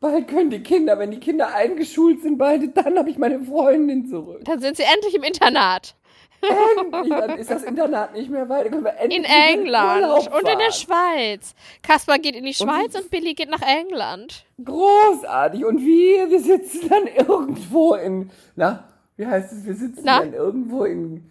Bald 0.00 0.28
können 0.28 0.48
die 0.50 0.62
Kinder, 0.62 0.98
wenn 0.98 1.10
die 1.10 1.20
Kinder 1.20 1.54
eingeschult 1.54 2.22
sind, 2.22 2.38
bald, 2.38 2.74
dann 2.76 2.98
habe 2.98 3.10
ich 3.10 3.18
meine 3.18 3.38
Freundin 3.40 4.08
zurück. 4.08 4.40
Dann 4.44 4.58
sind 4.60 4.76
sie 4.78 4.82
endlich 4.82 5.14
im 5.14 5.22
Internat. 5.22 5.94
Endlich, 6.42 7.10
dann 7.10 7.36
ist 7.38 7.50
das 7.50 7.62
Internat 7.64 8.14
nicht 8.14 8.30
mehr 8.30 8.48
weit. 8.48 8.70
Können 8.70 8.82
wir 8.82 8.96
endlich 8.98 9.18
In 9.18 9.24
England 9.26 10.26
und 10.32 10.48
in 10.48 10.58
der. 10.58 10.72
Schweiz. 10.72 11.54
Kaspar 11.82 12.18
geht 12.18 12.34
in 12.34 12.44
die 12.46 12.54
Schweiz 12.54 12.94
wie- 12.94 12.98
und 12.98 13.10
Billy 13.10 13.34
geht 13.34 13.50
nach 13.50 13.60
England. 13.60 14.46
Großartig. 14.64 15.66
Und 15.66 15.84
wir, 15.84 16.30
wir 16.30 16.40
sitzen 16.40 16.88
dann 16.88 17.06
irgendwo 17.06 17.92
in, 17.94 18.30
na, 18.56 18.84
wie 19.20 19.26
heißt 19.26 19.52
es, 19.52 19.66
wir 19.66 19.74
sitzen 19.74 20.00
Na? 20.04 20.20
dann 20.20 20.32
irgendwo 20.32 20.84
in 20.84 21.30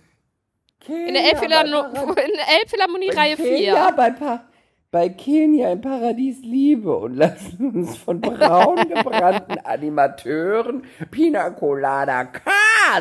Kenia. 0.80 1.08
In 1.08 1.14
der 1.16 1.24
Elbphilharmo- 1.24 1.92
bei 1.92 2.00
Parad- 2.00 2.20
in 2.28 2.34
der 2.36 2.60
Elbphilharmonie 2.60 3.08
bei 3.08 3.16
Reihe 3.16 3.36
Kenia, 3.36 3.88
4. 3.88 3.94
bei, 3.98 4.12
pa 4.12 4.44
bei 4.92 5.10
Kenia 5.10 5.72
im 5.72 5.82
Paradies 5.82 6.40
Liebe 6.42 6.96
und 6.96 7.16
lassen 7.16 7.72
uns 7.76 7.98
von 7.98 8.22
braun 8.22 8.76
gebrannten 8.90 9.58
Animateuren 9.64 10.84
Pina 11.12 11.50
Colada 11.52 12.26
K 12.26 12.42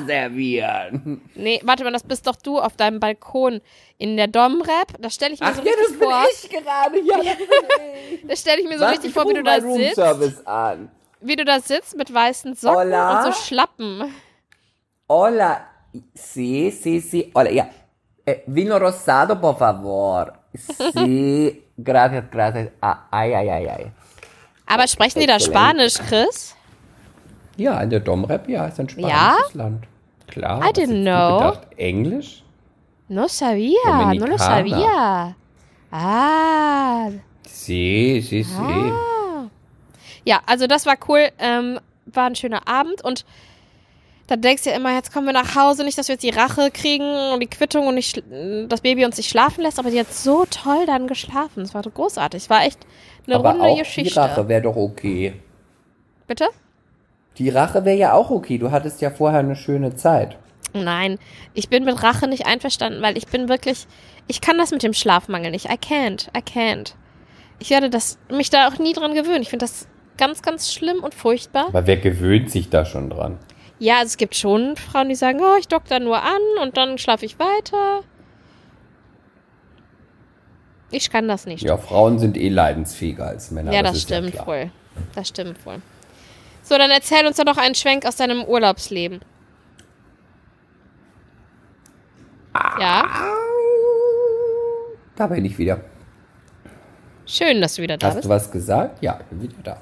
servieren. 0.07 1.23
Nee, 1.35 1.61
warte 1.65 1.85
mal, 1.85 1.93
das 1.93 2.03
bist 2.03 2.27
doch 2.27 2.37
du 2.37 2.59
auf 2.59 2.77
deinem 2.77 3.01
Balkon 3.01 3.61
in 3.97 4.17
der 4.17 4.27
Domrep. 4.27 5.01
Da 5.01 5.09
stelle 5.11 5.35
ich 5.35 5.41
mir 5.41 5.47
Ach 5.47 5.55
so 5.55 5.63
ja, 5.63 5.71
richtig 5.73 5.87
das 5.89 5.99
bin 5.99 6.09
vor. 6.09 6.25
ich 6.31 6.51
gerade. 6.51 7.01
Ja, 7.01 7.17
das 7.17 7.37
bin 7.37 8.15
ich. 8.21 8.27
Da 8.27 8.37
stelle 8.37 8.61
ich 8.61 8.69
mir 8.69 8.75
so 8.75 8.81
Warte, 8.81 8.93
richtig 8.95 9.09
ich 9.11 9.15
vor, 9.15 9.29
wie 9.29 9.35
du 9.35 9.43
da 9.43 9.55
sitzt. 9.61 9.67
Roomservice 9.99 10.47
an. 10.47 10.91
Wie 11.21 11.37
du 11.37 11.45
da 11.45 11.61
sitzt 11.61 11.97
mit 11.97 12.13
weißen 12.13 12.55
Socken 12.55 12.77
Hola. 12.79 13.25
und 13.27 13.33
so 13.35 13.41
Schlappen. 13.41 14.15
Hola, 15.11 15.71
sí, 16.15 16.71
sí, 16.71 17.01
sí. 17.01 17.31
Hola, 17.33 17.51
ja. 17.51 17.71
Eh, 18.27 18.45
vino 18.47 18.79
rosado, 18.79 19.41
por 19.41 19.57
favor. 19.57 20.35
Sí, 20.93 21.65
gracias, 21.79 22.31
gracias. 22.31 22.69
Ah, 22.83 23.07
ay, 23.11 23.33
ay, 23.33 23.49
ay, 23.49 23.67
ay. 23.69 23.93
Aber 24.67 24.87
sprechen 24.87 25.21
die 25.21 25.27
da. 25.27 25.39
Spanisch, 25.41 25.99
Chris? 25.99 26.55
Ja, 27.57 27.81
in 27.81 27.89
der 27.89 28.01
Domrep, 28.01 28.47
ja, 28.51 28.67
ist 28.67 28.79
ein 28.79 28.89
spanisches 28.91 29.09
Ja? 29.11 29.37
Land. 29.55 29.87
Klar. 30.27 30.61
I 30.63 30.73
didn't 30.73 31.05
know. 31.05 31.39
Gedacht? 31.39 31.67
Englisch? 31.79 32.45
No 33.09 33.29
sabía, 33.29 34.13
no 34.15 34.27
lo 34.27 34.37
sabía. 34.37 35.35
Ah. 35.91 37.09
Sí, 37.47 38.21
sí, 38.23 38.45
sí. 38.45 38.53
ah. 38.61 39.49
Ja, 40.27 40.43
also 40.45 40.67
das 40.67 40.85
war 40.85 40.99
cool. 41.09 41.31
Ähm, 41.39 41.81
war 42.05 42.27
ein 42.27 42.35
schöner 42.35 42.69
Abend 42.69 43.03
und 43.03 43.25
da 44.29 44.37
denkst 44.37 44.65
du 44.65 44.71
ja 44.71 44.77
immer, 44.77 44.95
jetzt 44.95 45.13
kommen 45.13 45.27
wir 45.27 45.33
nach 45.33 45.57
Hause, 45.57 45.85
nicht, 45.85 45.97
dass 45.97 46.09
wir 46.09 46.15
jetzt 46.15 46.23
die 46.23 46.31
Rache 46.31 46.71
kriegen 46.71 47.33
und 47.33 47.41
die 47.41 47.47
Quittung 47.47 47.87
und 47.87 47.95
nicht, 47.95 48.23
das 48.69 48.83
Baby 48.83 49.07
uns 49.07 49.17
nicht 49.17 49.31
schlafen 49.31 49.63
lässt, 49.63 49.79
aber 49.79 49.91
die 49.91 49.99
hat 49.99 50.13
so 50.13 50.45
toll 50.45 50.85
dann 50.87 51.07
geschlafen. 51.07 51.63
Es 51.63 51.73
war 51.73 51.83
so 51.83 51.91
großartig. 51.91 52.43
Es 52.43 52.51
war 52.51 52.63
echt 52.65 52.79
eine 53.27 53.37
Aber 53.37 53.51
runde 53.51 53.65
auch 53.65 53.75
die 53.75 53.81
Geschichte. 53.81 54.21
Rache 54.21 54.47
wäre 54.47 54.63
doch 54.63 54.77
okay. 54.77 55.33
Bitte? 56.27 56.47
Die 57.39 57.49
Rache 57.49 57.87
wäre 57.87 57.97
ja 57.97 58.13
auch 58.13 58.31
okay. 58.31 58.59
Du 58.59 58.71
hattest 58.71 59.01
ja 59.01 59.11
vorher 59.11 59.41
eine 59.41 59.57
schöne 59.57 59.97
Zeit. 59.97 60.37
Nein, 60.75 61.19
ich 61.55 61.71
bin 61.71 61.87
mit 61.87 62.03
Rache 62.03 62.29
nicht 62.29 62.45
einverstanden, 62.45 63.01
weil 63.01 63.17
ich 63.17 63.29
bin 63.29 63.49
wirklich, 63.49 63.87
ich 64.27 64.43
kann 64.43 64.59
das 64.59 64.71
mit 64.73 64.83
dem 64.83 64.93
Schlafmangel 64.93 65.51
nicht. 65.51 65.67
I 65.67 65.79
can't, 65.79 66.29
I 66.37 66.41
can't. 66.41 66.93
Ich 67.61 67.71
werde 67.71 67.89
das, 67.89 68.19
mich 68.31 68.51
da 68.51 68.69
auch 68.69 68.79
nie 68.79 68.93
dran 68.93 69.15
gewöhnen. 69.15 69.41
Ich 69.41 69.49
finde 69.49 69.65
das 69.65 69.89
ganz, 70.19 70.43
ganz 70.43 70.71
schlimm 70.71 71.03
und 71.03 71.15
furchtbar. 71.15 71.69
Aber 71.69 71.87
wer 71.87 71.97
gewöhnt 71.97 72.51
sich 72.51 72.69
da 72.69 72.85
schon 72.85 73.09
dran? 73.09 73.39
Ja, 73.79 73.99
also 73.99 74.07
es 74.07 74.17
gibt 74.17 74.35
schon 74.35 74.77
Frauen, 74.77 75.09
die 75.09 75.15
sagen, 75.15 75.39
oh, 75.41 75.57
ich 75.59 75.69
dock 75.69 75.85
da 75.87 76.01
nur 76.01 76.21
an 76.23 76.41
und 76.63 76.77
dann 76.77 76.99
schlafe 76.99 77.25
ich 77.27 77.39
weiter. 77.39 78.03
Ich 80.91 81.11
kann 81.11 81.29
das 81.29 81.47
nicht. 81.47 81.63
Ja, 81.63 81.77
Frauen 81.77 82.19
sind 82.19 82.37
eh 82.37 82.49
leidensfähiger 82.49 83.27
als 83.27 83.51
Männer. 83.51 83.73
ja, 83.73 83.83
das, 83.83 83.97
ist 83.97 84.03
stimmt 84.05 84.33
klar. 84.33 84.47
wohl. 84.47 84.71
Das 85.15 85.29
stimmt 85.29 85.65
wohl. 85.67 85.81
So, 86.63 86.77
dann 86.77 86.91
erzähl 86.91 87.27
uns 87.27 87.37
doch 87.37 87.45
noch 87.45 87.57
einen 87.59 87.75
Schwenk 87.75 88.05
aus 88.07 88.17
deinem 88.17 88.43
Urlaubsleben. 88.45 89.21
Ja, 92.81 93.05
Da 95.17 95.27
bin 95.29 95.45
ich 95.45 95.57
wieder. 95.59 95.81
schön, 97.27 97.61
dass 97.61 97.75
du 97.77 97.83
wieder 97.83 97.97
da 97.97 98.09
Hast 98.09 98.15
bist. 98.17 98.25
du 98.25 98.29
was 98.31 98.51
gesagt? 98.51 99.01
Ja, 99.03 99.19
ich 99.21 99.27
bin 99.27 99.43
wieder 99.43 99.63
da. 99.63 99.81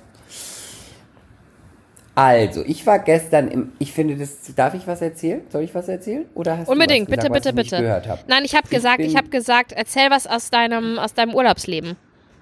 Also, 2.16 2.62
ich 2.64 2.86
war 2.86 2.98
gestern 2.98 3.48
im. 3.48 3.72
Ich 3.78 3.92
finde 3.92 4.16
das. 4.16 4.38
Darf 4.56 4.72
ich 4.74 4.86
was 4.86 5.02
erzählen? 5.02 5.42
Soll 5.50 5.62
ich 5.64 5.74
was 5.74 5.86
erzählen? 5.86 6.24
Oder 6.34 6.56
hast 6.58 6.68
Unbedingt, 6.68 7.08
du 7.08 7.12
was 7.12 7.18
bitte, 7.24 7.28
gesagt, 7.28 7.44
bitte, 7.44 7.56
was 7.58 7.64
ich 7.66 7.70
bitte. 7.70 7.82
Gehört 7.82 8.08
habe? 8.08 8.20
Nein, 8.26 8.42
ich 8.44 8.54
habe 8.56 8.66
gesagt, 8.68 8.96
bin- 8.98 9.06
ich 9.06 9.16
habe 9.16 9.28
gesagt, 9.28 9.72
erzähl 9.72 10.10
was 10.10 10.26
aus 10.26 10.50
deinem, 10.50 10.98
aus 10.98 11.12
deinem 11.14 11.34
Urlaubsleben. 11.34 11.96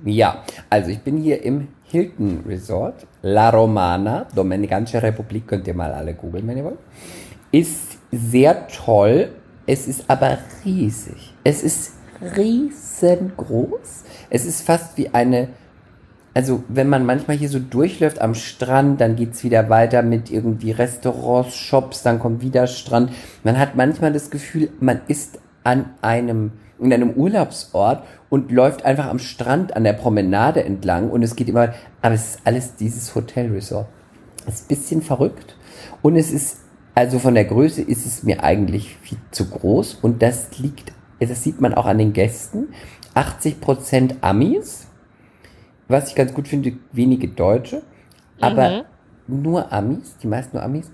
Ja, 0.05 0.45
also 0.71 0.91
ich 0.91 1.01
bin 1.01 1.19
hier 1.19 1.43
im 1.43 1.69
Hilton 1.85 2.45
Resort, 2.47 3.07
La 3.23 3.51
Romana, 3.51 4.27
Dominikanische 4.35 5.03
Republik, 5.03 5.47
könnt 5.49 5.67
ihr 5.67 5.75
mal 5.75 5.93
alle 5.93 6.15
googeln, 6.15 6.47
wenn 6.47 6.57
ihr 6.57 6.65
wollt. 6.65 6.79
Ist 7.51 7.99
sehr 8.13 8.69
toll, 8.69 9.31
es 9.67 9.89
ist 9.89 10.05
aber 10.09 10.39
riesig. 10.65 11.35
Es 11.43 11.63
ist 11.65 11.95
riesengroß. 12.37 14.05
Es 14.31 14.45
ist 14.47 14.63
fast 14.63 14.97
wie 14.97 15.09
eine 15.13 15.49
also 16.35 16.65
wenn 16.69 16.89
man 16.89 17.07
manchmal 17.07 17.37
hier 17.37 17.49
so 17.49 17.61
durchläuft 17.61 18.21
am 18.21 18.35
Strand, 18.35 19.01
dann 19.01 19.15
geht's 19.15 19.45
wieder 19.45 19.71
weiter 19.71 20.03
mit 20.03 20.31
irgendwie 20.31 20.73
Restaurants, 20.73 21.57
Shops, 21.57 22.03
dann 22.03 22.19
kommt 22.19 22.43
wieder 22.43 22.67
Strand. 22.67 23.13
Man 23.45 23.59
hat 23.59 23.77
manchmal 23.77 24.13
das 24.13 24.31
Gefühl, 24.31 24.71
man 24.81 25.01
ist 25.07 25.39
an 25.63 25.91
einem, 26.03 26.53
in 26.81 26.93
einem 26.93 27.11
Urlaubsort 27.11 28.05
und 28.31 28.51
läuft 28.51 28.85
einfach 28.85 29.07
am 29.07 29.21
Strand 29.21 29.77
an 29.77 29.85
der 29.85 29.93
Promenade 29.93 30.65
entlang 30.65 31.09
und 31.09 31.23
es 31.23 31.37
geht 31.37 31.49
immer, 31.49 31.73
aber 32.03 32.15
es 32.15 32.35
ist 32.35 32.41
alles 32.45 32.75
dieses 32.75 33.15
Hotelresort. 33.15 33.87
Es 34.47 34.61
ist 34.61 34.69
bisschen 34.69 35.03
verrückt 35.03 35.57
und 36.03 36.17
es 36.17 36.33
ist, 36.33 36.59
also 36.97 37.21
von 37.21 37.35
der 37.35 37.45
Größe 37.45 37.81
ist 37.81 38.07
es 38.07 38.25
mir 38.25 38.43
eigentlich 38.43 38.97
viel 39.01 39.19
zu 39.31 39.49
groß 39.49 40.01
und 40.03 40.21
das 40.21 40.59
liegt, 40.59 40.93
das 41.21 41.45
sieht 41.45 41.61
man 41.61 41.75
auch 41.75 41.87
an 41.87 41.99
den 41.99 42.13
Gästen. 42.13 42.69
80 43.15 43.61
Prozent 43.61 44.17
Amis, 44.21 44.84
was 45.89 46.09
ich 46.09 46.15
ganz 46.15 46.33
gut 46.33 46.49
finde, 46.49 46.73
wenige 46.93 47.29
Deutsche, 47.29 47.83
aber 48.41 48.85
nur 49.27 49.73
Amis, 49.73 50.17
die 50.23 50.27
meisten 50.27 50.57
nur 50.57 50.65
Amis. 50.65 50.91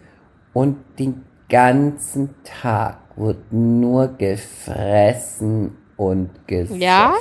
Und 0.53 0.77
den 0.99 1.23
ganzen 1.49 2.31
Tag 2.45 2.99
wird 3.17 3.53
nur 3.53 4.09
gefressen 4.09 5.77
und 5.97 6.31
gesoffen. 6.47 6.81
Ja? 6.81 7.15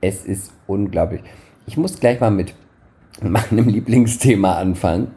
Es 0.00 0.24
ist 0.24 0.52
unglaublich. 0.66 1.22
Ich 1.66 1.76
muss 1.76 1.98
gleich 1.98 2.20
mal 2.20 2.30
mit 2.30 2.54
meinem 3.22 3.68
Lieblingsthema 3.68 4.56
anfangen. 4.56 5.08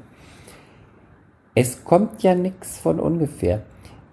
Es 1.53 1.83
kommt 1.85 2.21
ja 2.23 2.35
nichts 2.35 2.77
von 2.79 2.99
ungefähr. 2.99 3.63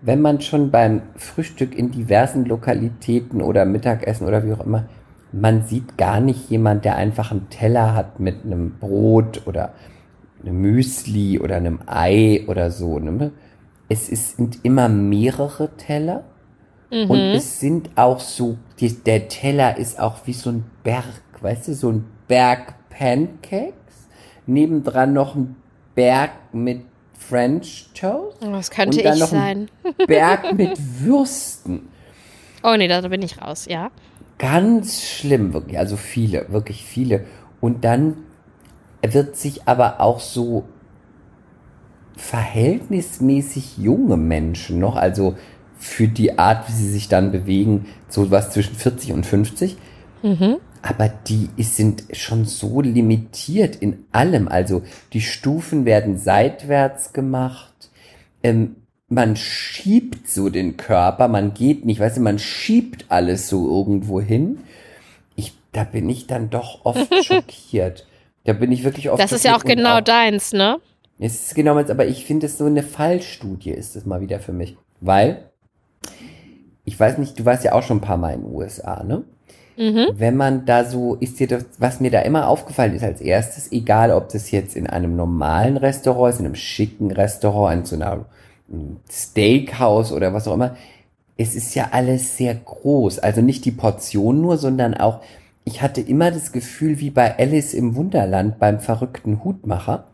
Wenn 0.01 0.21
man 0.21 0.41
schon 0.41 0.71
beim 0.71 1.03
Frühstück 1.17 1.77
in 1.77 1.91
diversen 1.91 2.45
Lokalitäten 2.45 3.41
oder 3.41 3.65
Mittagessen 3.65 4.27
oder 4.27 4.45
wie 4.45 4.53
auch 4.53 4.65
immer, 4.65 4.89
man 5.33 5.65
sieht 5.65 5.97
gar 5.97 6.21
nicht 6.21 6.51
jemand, 6.51 6.85
der 6.85 6.97
einfach 6.97 7.31
einen 7.31 7.49
Teller 7.49 7.95
hat 7.95 8.21
mit 8.21 8.45
einem 8.45 8.79
Brot 8.79 9.43
oder 9.47 9.73
einem 10.43 10.61
Müsli 10.61 11.39
oder 11.39 11.57
einem 11.57 11.81
Ei 11.87 12.45
oder 12.47 12.71
so. 12.71 12.99
Ne? 12.99 13.33
Es 13.89 14.09
ist, 14.09 14.37
sind 14.37 14.59
immer 14.63 14.89
mehrere 14.89 15.71
Teller 15.77 16.25
und 16.93 17.19
es 17.19 17.59
sind 17.59 17.89
auch 17.97 18.21
so, 18.21 18.59
die, 18.79 18.93
der 18.93 19.29
Teller 19.29 19.79
ist 19.79 19.99
auch 19.99 20.27
wie 20.27 20.35
so 20.35 20.51
ein 20.51 20.65
Berg, 20.83 21.23
weißt 21.41 21.69
du, 21.69 21.75
so 21.75 21.91
ein 21.91 22.05
Berg 22.29 22.75
Pancakes, 22.91 23.73
nebendran 24.47 25.15
noch 25.15 25.35
ein 25.35 25.57
Berg 25.95 26.33
mit 26.53 26.83
French 27.19 27.89
Toast. 27.95 28.37
Das 28.43 28.71
könnte 28.71 28.99
und 28.99 29.05
dann 29.07 29.15
ich 29.15 29.21
noch 29.21 29.29
sein. 29.29 29.71
Ein 29.85 30.07
Berg 30.07 30.53
mit 30.57 30.79
Würsten. 31.01 31.89
Oh 32.63 32.75
nee, 32.77 32.89
da 32.89 33.01
bin 33.09 33.23
ich 33.23 33.41
raus, 33.41 33.67
ja. 33.69 33.91
Ganz 34.43 35.03
schlimm, 35.05 35.53
wirklich. 35.53 35.79
Also 35.79 35.97
viele, 35.97 36.47
wirklich 36.51 36.83
viele. 36.85 37.27
Und 37.61 37.85
dann 37.85 38.17
wird 39.01 39.37
sich 39.37 39.69
aber 39.69 40.01
auch 40.01 40.19
so 40.19 40.65
verhältnismäßig 42.17 43.79
junge 43.79 44.17
Menschen 44.17 44.81
noch, 44.81 44.97
also 44.97 45.37
für 45.79 46.09
die 46.09 46.41
Art, 46.41 46.69
wie 46.69 46.73
sie 46.73 46.91
sich 46.91 47.07
dann 47.07 47.31
bewegen, 47.31 47.87
so 48.09 48.33
was 48.33 48.51
zwischen 48.51 48.75
40 48.75 49.13
und 49.13 49.25
50. 49.25 49.77
Aber 50.83 51.09
die 51.09 51.49
sind 51.59 52.03
schon 52.13 52.45
so 52.45 52.81
limitiert 52.81 53.77
in 53.77 54.07
allem. 54.11 54.49
Also 54.49 54.83
die 55.13 55.21
Stufen 55.21 55.85
werden 55.85 56.19
seitwärts 56.19 57.13
gemacht. 57.13 57.91
Ähm, 58.43 58.75
man 59.13 59.37
schiebt 59.37 60.29
so 60.29 60.49
den 60.49 60.77
Körper, 60.79 61.29
man 61.29 61.53
geht 61.53 61.85
nicht, 61.85 62.01
weißt 62.01 62.17
du, 62.17 62.23
man 62.23 62.39
schiebt 62.39 63.05
alles 63.09 63.49
so 63.49 63.69
irgendwo 63.69 64.21
hin. 64.21 64.61
Ich, 65.37 65.53
da 65.73 65.85
bin 65.85 66.09
ich 66.09 66.27
dann 66.27 66.49
doch 66.49 66.85
oft 66.85 67.13
schockiert. 67.25 68.07
Da 68.45 68.55
bin 68.55 68.73
ich 68.73 68.85
wirklich 68.85 69.11
oft 69.11 69.23
Das 69.23 69.33
ist 69.33 69.45
ja 69.45 69.55
auch 69.55 69.65
genau 69.65 70.01
deins, 70.01 70.53
ne? 70.53 70.81
es 71.19 71.47
ist 71.47 71.55
genau 71.55 71.75
meins, 71.75 71.91
aber 71.91 72.07
ich 72.07 72.25
finde 72.25 72.47
es 72.47 72.59
so 72.59 72.65
eine 72.65 72.83
Fallstudie 72.83 73.71
ist 73.71 73.95
es 73.95 74.07
mal 74.07 74.21
wieder 74.23 74.41
für 74.41 74.53
mich. 74.53 74.77
Weil, 75.01 75.45
ich 76.85 76.99
weiß 76.99 77.19
nicht, 77.19 77.39
du 77.39 77.45
warst 77.45 77.65
ja 77.65 77.73
auch 77.75 77.83
schon 77.83 77.99
ein 77.99 78.03
paar 78.03 78.17
Mal 78.17 78.35
in 78.35 78.43
den 78.43 78.53
USA, 78.53 79.05
ne? 79.05 79.25
Mhm. 79.77 80.09
Wenn 80.15 80.37
man 80.37 80.65
da 80.67 80.85
so, 80.85 81.15
ist 81.15 81.39
dir 81.39 81.47
das, 81.47 81.65
was 81.79 82.01
mir 82.01 82.11
da 82.11 82.21
immer 82.21 82.49
aufgefallen 82.49 82.95
ist 82.95 83.05
als 83.05 83.21
erstes, 83.21 83.71
egal 83.73 84.11
ob 84.11 84.31
das 84.31 84.51
jetzt 84.51 84.75
in 84.75 84.87
einem 84.87 85.17
normalen 85.17 85.77
Restaurant 85.77 86.35
ist, 86.35 86.41
in 86.41 86.47
einem 86.47 86.55
schicken 86.55 87.11
Restaurant, 87.11 87.79
in 87.81 87.85
so 87.85 87.97
einer 87.97 88.27
Steakhouse 89.11 90.13
oder 90.13 90.33
was 90.33 90.49
auch 90.49 90.55
immer, 90.55 90.77
es 91.37 91.55
ist 91.55 91.75
ja 91.75 91.89
alles 91.93 92.37
sehr 92.37 92.55
groß. 92.55 93.19
Also 93.19 93.41
nicht 93.41 93.65
die 93.65 93.73
Portion 93.73 94.41
nur, 94.41 94.59
sondern 94.59 94.95
auch, 94.95 95.21
ich 95.65 95.83
hatte 95.83 96.01
immer 96.01 96.31
das 96.31 96.53
Gefühl, 96.53 96.99
wie 97.01 97.11
bei 97.11 97.39
Alice 97.39 97.75
im 97.75 97.95
Wunderland 97.95 98.59
beim 98.59 98.81
verrückten 98.81 99.45
Hutmacher. 99.45 100.05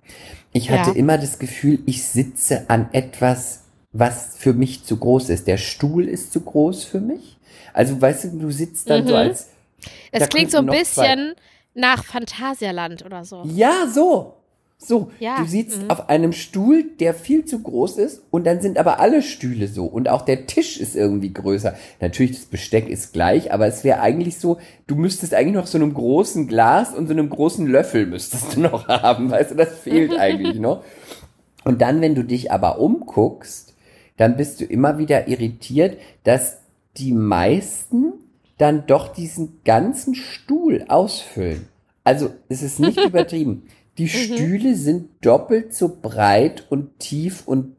Ich 0.53 0.71
hatte 0.71 0.91
Ja. 0.91 0.97
immer 0.97 1.19
das 1.19 1.39
Gefühl, 1.39 1.81
ich 1.87 2.05
sitze 2.05 2.65
an 2.69 2.89
etwas, 2.93 3.65
was 3.93 4.37
für 4.37 4.53
mich 4.53 4.85
zu 4.85 4.97
groß 4.97 5.31
ist. 5.31 5.47
Der 5.47 5.57
Stuhl 5.57 6.09
ist 6.09 6.33
zu 6.33 6.41
groß 6.41 6.85
für 6.85 7.01
mich. 7.01 7.37
Also, 7.73 8.01
weißt 8.01 8.25
du, 8.25 8.29
du 8.39 8.51
sitzt 8.51 8.89
dann 8.91 9.07
so 9.07 9.13
Mhm. 9.15 9.19
als. 9.19 9.49
Es 10.11 10.21
Da 10.21 10.27
klingt 10.27 10.51
so 10.51 10.59
ein 10.59 10.67
bisschen 10.67 11.35
nach 11.75 12.05
Phantasialand 12.05 13.05
oder 13.05 13.25
so. 13.25 13.43
Ja, 13.45 13.87
so. 13.93 14.35
So, 14.81 15.11
Ja, 15.19 15.41
du 15.41 15.47
sitzt 15.47 15.83
mhm. 15.83 15.91
auf 15.91 16.09
einem 16.09 16.33
Stuhl, 16.33 16.85
der 17.01 17.13
viel 17.13 17.45
zu 17.45 17.61
groß 17.61 17.99
ist 17.99 18.23
und 18.31 18.47
dann 18.47 18.61
sind 18.61 18.79
aber 18.79 19.01
alle 19.01 19.23
Stühle 19.23 19.67
so 19.67 19.87
und 19.87 20.09
auch 20.09 20.23
der 20.23 20.47
Tisch 20.47 20.79
ist 20.79 20.95
irgendwie 20.95 21.33
größer. 21.33 21.75
Natürlich, 22.01 22.37
das 22.37 22.47
Besteck 22.47 22.89
ist 22.89 23.13
gleich, 23.13 23.53
aber 23.53 23.67
es 23.67 23.83
wäre 23.83 24.01
eigentlich 24.01 24.39
so, 24.39 24.59
du 24.87 24.95
müsstest 24.95 25.35
eigentlich 25.35 25.57
noch 25.57 25.67
so 25.67 25.79
einem 25.79 25.93
großen 25.93 26.47
Glas 26.47 26.95
und 26.95 27.09
so 27.09 27.13
einem 27.13 27.29
großen 27.29 27.67
Löffel 27.67 28.07
müsstest 28.07 28.55
du 28.55 28.61
noch 28.61 28.87
haben, 28.89 29.33
weißt 29.33 29.51
du, 29.51 29.55
das 29.57 29.75
fehlt 29.81 30.17
eigentlich 30.19 30.61
noch. 30.61 30.85
Und 31.65 31.83
dann, 31.83 32.01
wenn 32.01 32.15
du 32.15 32.23
dich 32.23 32.53
aber 32.53 32.79
umguckst, 32.79 33.75
dann 34.17 34.37
bist 34.37 34.61
du 34.61 34.65
immer 34.65 34.99
wieder 34.99 35.27
irritiert, 35.27 35.99
dass 36.23 36.59
die 36.97 37.13
meisten 37.13 38.13
dann 38.59 38.87
doch 38.87 39.09
diesen 39.09 39.61
ganzen 39.65 40.15
Stuhl 40.15 40.85
ausfüllen. 40.89 41.67
Also 42.05 42.31
es 42.49 42.63
ist 42.63 42.81
nicht 42.81 42.99
übertrieben. 43.05 43.65
Die 43.99 44.09
Stühle 44.09 44.75
sind 44.77 45.09
doppelt 45.21 45.75
so 45.75 45.99
breit 46.01 46.65
und 46.71 46.99
tief 46.99 47.47
und 47.47 47.77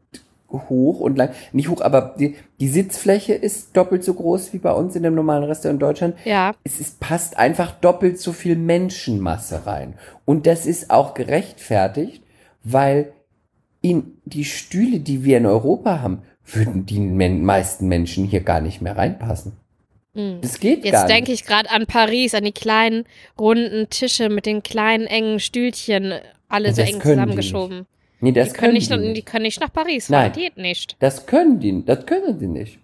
hoch 0.52 1.00
und 1.00 1.16
lang. 1.16 1.30
Nicht 1.52 1.68
hoch, 1.68 1.80
aber 1.80 2.14
die, 2.18 2.36
die 2.58 2.68
Sitzfläche 2.68 3.34
ist 3.34 3.76
doppelt 3.76 4.04
so 4.04 4.14
groß 4.14 4.52
wie 4.52 4.58
bei 4.58 4.72
uns 4.72 4.96
in 4.96 5.02
dem 5.02 5.14
normalen 5.14 5.44
Restaurant 5.44 5.76
in 5.76 5.86
Deutschland 5.86 6.14
Ja. 6.24 6.54
es 6.64 6.80
ist, 6.80 7.00
passt 7.00 7.38
einfach 7.38 7.72
doppelt 7.72 8.18
so 8.18 8.32
viel 8.32 8.56
Menschenmasse 8.56 9.66
rein. 9.66 9.94
Und 10.24 10.46
das 10.46 10.66
ist 10.66 10.90
auch 10.90 11.14
gerechtfertigt, 11.14 12.22
weil 12.62 13.12
in 13.80 14.18
die 14.24 14.44
Stühle, 14.44 15.00
die 15.00 15.24
wir 15.24 15.38
in 15.38 15.46
Europa 15.46 16.00
haben, 16.00 16.22
würden 16.44 16.84
die 16.84 17.00
men 17.00 17.44
meisten 17.44 17.88
Menschen 17.88 18.24
hier 18.24 18.40
gar 18.40 18.60
nicht 18.60 18.82
mehr 18.82 18.96
reinpassen. 18.96 19.52
Das 20.14 20.58
geht 20.58 20.84
Jetzt 20.84 21.08
denke 21.08 21.32
ich 21.32 21.44
gerade 21.44 21.70
an 21.70 21.86
Paris, 21.86 22.34
an 22.34 22.44
die 22.44 22.52
kleinen 22.52 23.04
runden 23.38 23.88
Tische 23.90 24.28
mit 24.28 24.44
den 24.46 24.62
kleinen 24.62 25.06
engen 25.06 25.38
Stühlchen, 25.38 26.12
alle 26.48 26.68
Ja, 26.68 26.74
so 26.74 26.82
das 26.82 26.90
eng 26.90 26.98
können 26.98 27.14
die 27.14 27.20
zusammengeschoben. 27.20 27.86
nee, 28.20 28.32
das 28.32 28.52
Die 28.52 28.58
können, 28.58 28.72
nicht, 28.72 28.90
die 28.90 28.98
die, 28.98 29.08
nicht. 29.12 29.26
können 29.26 29.42
nicht 29.44 29.60
nach 29.60 29.72
Paris 29.72 30.08
Nein. 30.08 30.32
fahren, 30.32 30.40
geht 30.42 30.56
nicht. 30.56 30.96
Das 30.98 31.26
können 31.26 31.60
die, 31.60 31.84
das 31.84 32.06
können 32.06 32.38
sie 32.40 32.48
nicht. 32.48 32.78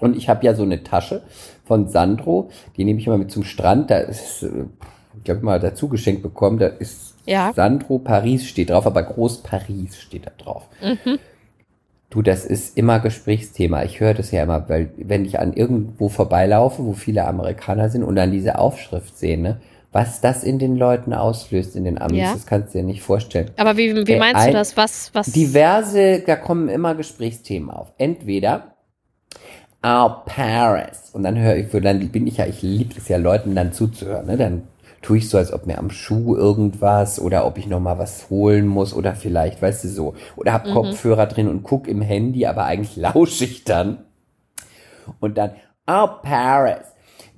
Und 0.00 0.16
ich 0.16 0.28
habe 0.28 0.44
ja 0.44 0.54
so 0.54 0.62
eine 0.62 0.82
Tasche 0.84 1.22
von 1.64 1.88
Sandro, 1.88 2.50
die 2.76 2.84
nehme 2.84 3.00
ich 3.00 3.06
immer 3.06 3.18
mit 3.18 3.30
zum 3.32 3.44
Strand. 3.44 3.90
Da 3.90 3.98
ist, 3.98 4.42
äh, 4.42 4.66
ich 5.24 5.30
habe 5.30 5.40
mal 5.44 5.58
dazu 5.58 5.88
geschenkt 5.88 6.22
bekommen, 6.22 6.58
da 6.58 6.66
ist 6.66 7.14
Ja. 7.26 7.52
Sandro 7.54 7.98
Paris 7.98 8.46
steht 8.46 8.70
drauf, 8.70 8.86
aber 8.86 9.02
groß 9.02 9.42
Paris 9.42 9.98
steht 10.00 10.26
da 10.26 10.32
drauf. 10.36 10.68
Du, 12.10 12.22
das 12.22 12.46
ist 12.46 12.78
immer 12.78 13.00
Gesprächsthema. 13.00 13.82
Ich 13.82 14.00
höre 14.00 14.14
das 14.14 14.30
ja 14.30 14.42
immer, 14.42 14.66
weil 14.68 14.90
wenn 14.96 15.26
ich 15.26 15.38
an 15.38 15.52
irgendwo 15.52 16.08
vorbeilaufe, 16.08 16.82
wo 16.84 16.94
viele 16.94 17.26
Amerikaner 17.26 17.90
sind 17.90 18.02
und 18.02 18.16
dann 18.16 18.32
diese 18.32 18.58
Aufschrift 18.58 19.18
sehe, 19.18 19.36
ne, 19.38 19.60
was 19.92 20.20
das 20.22 20.42
in 20.42 20.58
den 20.58 20.76
Leuten 20.76 21.12
auslöst, 21.12 21.76
in 21.76 21.84
den 21.84 21.98
Amis, 22.00 22.18
Ja. 22.20 22.32
das 22.32 22.46
kannst 22.46 22.74
du 22.74 22.78
dir 22.78 22.84
nicht 22.84 23.02
vorstellen. 23.02 23.50
Aber 23.58 23.76
wie, 23.76 23.94
wie 24.06 24.12
Äh, 24.12 24.18
meinst 24.18 24.36
ein- 24.40 24.48
du 24.48 24.52
das? 24.54 24.76
Was, 24.76 25.10
was? 25.14 25.32
Diverse, 25.32 26.20
da 26.26 26.36
kommen 26.36 26.68
immer 26.70 26.94
Gesprächsthemen 26.94 27.70
auf. 27.70 27.92
Entweder 27.98 28.74
Oh, 29.80 30.10
Paris. 30.26 31.10
Und 31.12 31.22
dann 31.22 31.38
höre 31.38 31.54
ich, 31.56 31.68
dann 31.70 32.08
bin 32.08 32.26
ich 32.26 32.38
ja, 32.38 32.46
ich 32.46 32.62
liebe 32.62 32.94
es 32.98 33.06
ja, 33.08 33.16
Leuten 33.16 33.54
dann 33.54 33.72
zuzuhören. 33.72 34.26
Ne? 34.26 34.36
Dann 34.36 34.62
tue 35.02 35.18
ich 35.18 35.28
so, 35.28 35.38
als 35.38 35.52
ob 35.52 35.66
mir 35.66 35.78
am 35.78 35.90
Schuh 35.90 36.36
irgendwas 36.36 37.20
oder 37.20 37.46
ob 37.46 37.58
ich 37.58 37.66
noch 37.66 37.80
mal 37.80 37.98
was 37.98 38.30
holen 38.30 38.66
muss 38.66 38.94
oder 38.94 39.14
vielleicht, 39.14 39.62
weißt 39.62 39.84
du 39.84 39.88
so. 39.88 40.14
Oder 40.36 40.52
hab 40.52 40.64
Kopfhörer 40.64 41.26
drin 41.26 41.48
und 41.48 41.62
guck 41.62 41.88
im 41.88 42.02
Handy, 42.02 42.46
aber 42.46 42.64
eigentlich 42.64 42.96
lausche 43.14 43.44
ich 43.44 43.64
dann. 43.64 44.04
Und 45.20 45.38
dann, 45.38 45.52
oh, 45.86 46.08
Paris. 46.22 46.84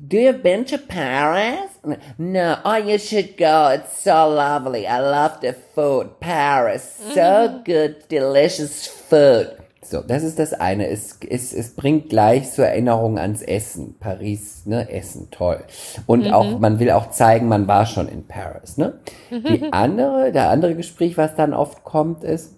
Do 0.03 0.17
you 0.17 0.33
been 0.33 0.65
to 0.65 0.79
Paris? 0.79 1.69
No. 2.17 2.57
Oh, 2.65 2.77
you 2.77 2.99
should 2.99 3.37
go. 3.37 3.69
It's 3.69 4.03
so 4.03 4.27
lovely. 4.35 4.87
I 4.87 4.99
love 4.99 5.41
the 5.43 5.55
food. 5.75 6.21
Paris. 6.21 6.99
So 7.13 7.61
good, 7.67 8.09
delicious 8.09 8.87
food. 8.87 9.60
So, 9.83 10.03
das 10.03 10.23
ist 10.23 10.39
das 10.39 10.53
eine. 10.53 10.89
Es, 10.89 11.19
es, 11.29 11.55
es 11.55 11.75
bringt 11.75 12.11
gleich 12.11 12.53
zur 12.53 12.67
Erinnerung 12.67 13.19
ans 13.19 13.41
Essen. 13.41 13.97
Paris, 13.99 14.67
ne? 14.67 14.91
Essen, 14.91 15.31
toll. 15.31 15.65
Und 16.07 16.27
Mhm. 16.27 16.33
auch, 16.35 16.59
man 16.59 16.79
will 16.79 16.91
auch 16.91 17.11
zeigen, 17.11 17.49
man 17.49 17.67
war 17.67 17.87
schon 17.87 18.07
in 18.09 18.27
Paris, 18.27 18.77
ne? 18.77 19.01
Die 19.31 19.73
andere, 19.73 20.33
der 20.33 20.51
andere 20.51 20.75
Gespräch, 20.75 21.17
was 21.17 21.35
dann 21.35 21.55
oft 21.55 21.83
kommt, 21.83 22.25
ist, 22.25 22.55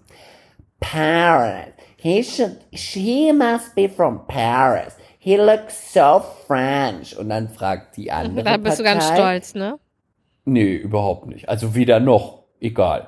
Paris. 0.81 1.69
He 1.97 2.23
should, 2.25 2.57
she 2.73 3.33
must 3.33 3.75
be 3.77 3.89
from 3.89 4.27
Paris. 4.27 4.97
He 5.19 5.37
looks 5.37 5.93
so 5.95 6.21
French. 6.49 7.17
Und 7.17 7.29
dann 7.29 7.49
fragt 7.49 7.97
die 7.97 8.11
andere 8.11 8.43
Da 8.43 8.57
bist 8.57 8.81
du 8.81 8.83
ganz 8.83 9.05
Partei, 9.07 9.17
stolz, 9.41 9.55
ne? 9.55 9.79
Nee, 10.45 10.75
überhaupt 10.75 11.29
nicht. 11.29 11.49
Also 11.49 11.77
weder 11.77 12.01
noch. 12.01 12.43
Egal. 12.61 13.07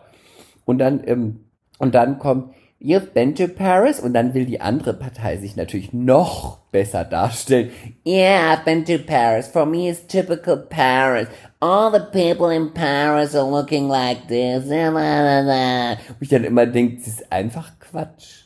Und 0.65 0.79
dann, 0.79 1.03
ähm, 1.07 1.45
und 1.79 1.97
dann 1.97 2.21
kommt, 2.21 2.55
you've 2.85 3.15
been 3.15 3.35
to 3.35 3.49
Paris? 3.49 3.99
Und 3.99 4.13
dann 4.13 4.35
will 4.35 4.45
die 4.45 4.61
andere 4.61 4.95
Partei 4.95 5.39
sich 5.39 5.57
natürlich 5.57 5.93
noch 5.93 6.59
besser 6.71 7.05
darstellen. 7.05 7.71
Yeah, 8.07 8.53
I've 8.53 8.65
been 8.65 8.85
to 8.85 8.99
Paris. 8.99 9.49
For 9.49 9.65
me, 9.65 9.89
it's 9.89 10.07
typical 10.07 10.57
Paris. 10.57 11.29
All 11.61 11.91
the 11.91 12.05
people 12.13 12.55
in 12.55 12.73
Paris 12.75 13.35
are 13.35 13.51
looking 13.51 13.89
like 13.89 14.29
this. 14.29 14.65
Wo 14.69 16.15
ich 16.21 16.29
dann 16.29 16.45
immer 16.45 16.67
denke, 16.67 16.97
das 16.97 17.09
ist 17.09 17.33
einfach 17.33 17.73
Quatsch. 17.81 18.45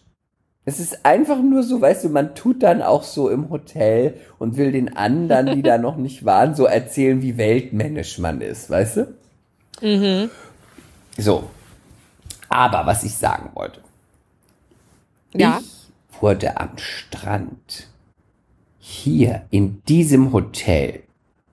Es 0.64 0.78
ist 0.80 1.04
einfach 1.06 1.38
nur 1.38 1.62
so, 1.62 1.80
weißt 1.80 2.04
du, 2.04 2.08
man 2.10 2.34
tut 2.34 2.62
dann 2.62 2.82
auch 2.82 3.02
so 3.02 3.30
im 3.30 3.48
Hotel 3.48 4.20
und 4.38 4.58
will 4.58 4.70
den 4.70 4.96
anderen, 4.96 5.46
die 5.56 5.62
da 5.62 5.78
noch 5.78 5.96
nicht 5.96 6.26
waren, 6.26 6.54
so 6.54 6.66
erzählen, 6.66 7.22
wie 7.22 7.38
weltmännisch 7.38 8.18
man 8.18 8.42
ist, 8.42 8.68
weißt 8.68 8.98
du? 8.98 9.14
Mhm. 9.80 10.30
So. 11.16 11.44
Aber 12.50 12.84
was 12.86 13.02
ich 13.02 13.16
sagen 13.16 13.50
wollte. 13.54 13.80
Ja. 15.34 15.60
Ich 15.62 16.22
wurde 16.22 16.58
am 16.58 16.76
Strand 16.78 17.88
hier 18.78 19.46
in 19.50 19.82
diesem 19.84 20.32
Hotel 20.32 21.02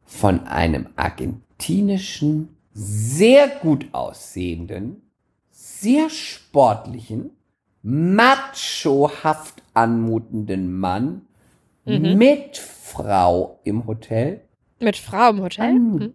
von 0.05 0.41
einem 0.47 0.87
argentinischen, 0.95 2.55
sehr 2.73 3.47
gut 3.47 3.87
aussehenden, 3.93 5.01
sehr 5.51 6.09
sportlichen, 6.09 7.31
machohaft 7.83 9.61
anmutenden 9.73 10.77
Mann 10.79 11.21
Mhm. 11.85 12.17
mit 12.17 12.57
Frau 12.57 13.59
im 13.63 13.85
Hotel 13.85 14.41
Mit 14.79 14.97
Frau 14.97 15.29
im 15.29 15.41
Hotel? 15.41 15.65
an, 15.65 15.93
Mhm. 15.95 16.13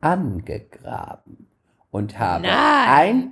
angegraben 0.00 1.46
und 1.94 2.18
habe 2.18 2.42
Nein. 2.42 2.88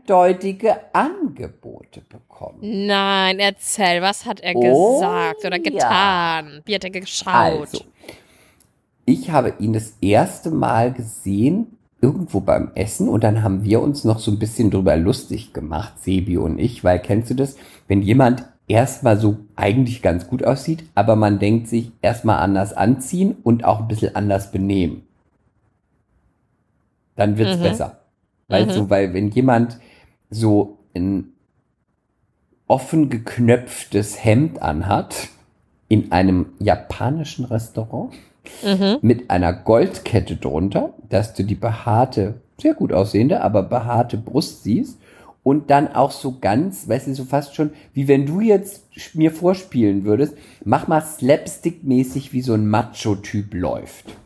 eindeutige 0.07 0.77
Angebote 0.95 2.01
bekommen. 2.09 2.59
Nein, 2.61 3.41
erzähl, 3.41 4.01
was 4.03 4.25
hat 4.25 4.39
er 4.39 4.55
Oh, 4.55 5.01
gesagt 5.01 5.45
oder 5.45 5.57
ja. 5.57 5.63
getan? 5.65 6.63
Wie 6.65 6.73
hat 6.77 6.85
er 6.85 6.91
geschaut? 6.91 7.27
Also, 7.35 7.85
ich 9.05 9.33
habe 9.33 9.55
ihn 9.59 9.73
das 9.73 9.97
erste 10.01 10.53
Mal 10.53 10.93
gesehen, 10.93 11.77
irgendwo 12.01 12.39
beim 12.39 12.71
Essen, 12.77 13.09
und 13.09 13.25
dann 13.25 13.43
haben 13.43 13.65
wir 13.65 13.83
uns 13.83 14.05
noch 14.05 14.21
so 14.21 14.31
ein 14.31 14.39
bisschen 14.39 14.71
drüber 14.71 14.97
lustig 14.97 15.53
gemacht, 15.53 15.95
Sebi 16.01 16.37
und 16.37 16.61
ich, 16.61 16.85
weil 16.85 17.01
kennst 17.01 17.31
du 17.31 17.35
das, 17.35 17.57
wenn 17.89 18.01
jemand 18.01 18.45
erstmal 18.69 19.19
so 19.19 19.39
eigentlich 19.57 20.03
ganz 20.03 20.29
gut 20.29 20.45
aussieht, 20.45 20.85
aber 20.95 21.17
man 21.17 21.41
denkt 21.41 21.67
sich 21.67 21.91
erstmal 22.01 22.39
anders 22.39 22.73
anziehen 22.73 23.39
und 23.43 23.65
auch 23.65 23.81
ein 23.81 23.89
bisschen 23.89 24.15
anders 24.15 24.53
benehmen. 24.53 25.03
Dann 27.17 27.37
wird's 27.39 27.59
Mhm. 27.59 27.63
besser. 27.63 27.99
Weil 28.53 28.66
Mhm. 28.66 28.70
so, 28.70 28.90
weil 28.90 29.14
wenn 29.14 29.30
jemand 29.30 29.78
so 30.30 30.78
ein 30.94 31.32
offen 32.66 33.09
geknöpftes 33.11 34.22
Hemd 34.22 34.61
anhat, 34.62 35.28
in 35.88 36.12
einem 36.12 36.46
japanischen 36.59 37.44
Restaurant, 37.44 38.14
Mhm. 38.64 38.98
mit 39.03 39.30
einer 39.30 39.53
Goldkette 39.53 40.36
drunter, 40.36 40.94
dass 41.09 41.34
du 41.34 41.44
die 41.44 41.55
behaarte, 41.55 42.40
sehr 42.61 42.74
gut 42.74 42.92
aussehende, 42.92 43.40
aber 43.42 43.62
behaarte 43.62 44.16
Brust 44.16 44.62
siehst 44.64 44.98
und 45.42 45.70
dann 45.70 45.88
auch 45.94 46.11
so 46.11 46.38
ganz, 46.40 46.88
weißt 46.88 47.09
du, 47.09 47.14
so 47.14 47.24
fast 47.24 47.55
schon, 47.55 47.70
wie 47.92 48.09
wenn 48.09 48.26
du 48.26 48.40
jetzt 48.40 48.84
mir 49.14 49.30
vorspielen 49.32 50.05
würdest, 50.05 50.34
mach 50.64 50.88
mal 50.88 51.00
slapstick-mäßig, 51.03 52.32
wie 52.32 52.42
so 52.42 52.55
ein 52.55 52.66
Macho-Typ 52.68 53.55
läuft. 53.55 54.16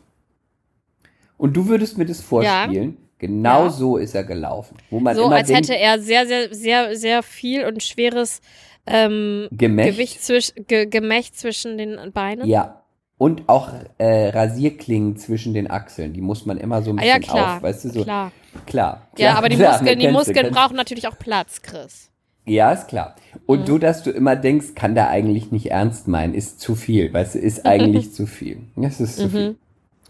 Und 1.37 1.55
du 1.55 1.67
würdest 1.67 1.97
mir 1.97 2.05
das 2.05 2.21
vorspielen, 2.21 2.97
genau 3.19 3.65
Ja. 3.65 3.69
so 3.69 3.97
ist 3.97 4.15
er 4.15 4.23
gelaufen. 4.23 4.77
Wo 4.89 4.99
man 4.99 5.15
So, 5.15 5.25
immer 5.25 5.35
als 5.37 5.47
denkt, 5.47 5.69
hätte 5.69 5.77
er 5.79 5.99
sehr, 5.99 6.25
sehr, 6.27 6.53
sehr, 6.53 6.95
sehr 6.95 7.23
viel 7.23 7.65
und 7.65 7.83
schweres 7.83 8.41
ähm, 8.85 9.47
Gemächt. 9.51 9.91
Gewicht 9.91 10.23
zwisch, 10.23 10.53
ge, 10.67 10.85
Gemächt 10.85 11.37
zwischen 11.37 11.77
den 11.77 12.11
Beinen. 12.13 12.47
Ja. 12.47 12.83
Und 13.17 13.49
auch 13.49 13.69
äh, 13.97 14.29
Rasierklingen 14.29 15.17
zwischen 15.17 15.53
den 15.55 15.69
Achseln, 15.71 16.13
die 16.13 16.21
muss 16.21 16.45
man 16.45 16.57
immer 16.57 16.83
so 16.83 16.91
ein 16.91 16.99
Ah, 16.99 17.03
ja, 17.03 17.17
bisschen 17.17 17.33
klar. 17.33 17.57
auf, 17.57 17.63
weißt 17.63 17.85
du, 17.85 17.89
so. 17.89 18.03
klar. 18.03 18.31
Klar. 18.67 19.07
Ja, 19.17 19.29
klar, 19.29 19.37
aber 19.39 19.49
die 19.49 19.55
klar, 19.57 19.71
Muskeln, 19.79 19.99
die 19.99 20.05
du, 20.05 20.11
Muskeln 20.11 20.35
kennst- 20.37 20.51
brauchen 20.53 20.75
natürlich 20.75 21.07
auch 21.07 21.17
Platz, 21.17 21.61
Chris. 21.63 22.11
Ja, 22.45 22.71
ist 22.71 22.87
klar. 22.87 23.15
Und 23.45 23.61
Mhm. 23.61 23.65
du, 23.65 23.77
dass 23.79 24.03
du 24.03 24.11
immer 24.11 24.35
denkst, 24.35 24.67
kann 24.75 24.93
der 24.95 25.09
eigentlich 25.09 25.51
nicht 25.51 25.65
ernst 25.71 26.07
meinen, 26.07 26.33
ist 26.33 26.61
zu 26.61 26.75
viel, 26.75 27.11
weißt 27.11 27.35
du, 27.35 27.39
ist 27.39 27.65
eigentlich 27.65 28.13
zu 28.13 28.25
viel. 28.27 28.59
Das 28.75 29.01
ist 29.01 29.17
zu 29.17 29.29
viel. 29.29 29.55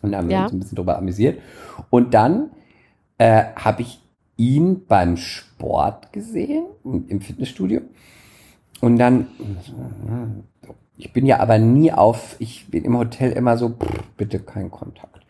Und 0.04 0.12
da 0.12 0.18
haben 0.20 0.30
wir 0.30 0.36
Mhm. 0.36 0.42
Ja. 0.42 0.44
uns 0.44 0.54
ein 0.54 0.60
bisschen 0.60 0.76
drüber 0.76 0.98
amüsiert. 0.98 1.40
Und 1.90 2.14
dann 2.14 2.52
äh, 3.18 3.46
habe 3.56 3.82
ich 3.82 4.02
ihn 4.38 4.86
beim 4.86 5.18
Sport 5.18 6.14
gesehen, 6.14 6.66
im 6.84 7.22
Fitnessstudio. 7.22 7.82
Und 8.82 8.98
dann, 8.98 9.28
ich 10.98 11.12
bin 11.14 11.26
ja 11.26 11.40
aber 11.40 11.58
nie 11.58 11.92
auf, 11.92 12.36
ich 12.40 12.68
bin 12.68 12.86
im 12.86 12.98
Hotel 12.98 13.32
immer 13.32 13.58
so, 13.58 13.70
pff, 13.70 14.04
bitte 14.16 14.40
kein 14.40 14.70
Kontakt. 14.70 15.26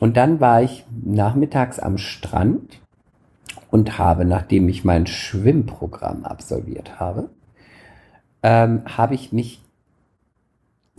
Und 0.00 0.16
dann 0.16 0.40
war 0.40 0.62
ich 0.62 0.84
nachmittags 0.90 1.78
am 1.78 1.98
Strand 1.98 2.80
und 3.70 3.98
habe, 3.98 4.24
nachdem 4.24 4.68
ich 4.68 4.84
mein 4.84 5.06
Schwimmprogramm 5.06 6.24
absolviert 6.24 6.98
habe, 6.98 7.30
ähm, 8.42 8.82
habe 8.86 9.14
ich 9.14 9.32
mich 9.32 9.60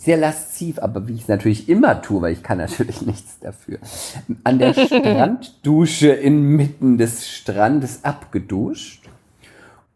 sehr 0.02 0.18
lasziv, 0.18 0.80
aber 0.80 1.08
wie 1.08 1.14
ich 1.14 1.22
es 1.22 1.28
natürlich 1.28 1.70
immer 1.70 2.02
tue, 2.02 2.24
weil 2.24 2.34
ich 2.34 2.41
kann 2.41 2.58
natürlich 2.58 3.02
nichts 3.06 3.38
dafür, 3.39 3.78
an 4.43 4.58
der 4.58 4.74
Stranddusche 4.74 6.10
inmitten 6.10 6.97
des 6.97 7.30
Strandes 7.30 8.04
abgeduscht. 8.04 9.08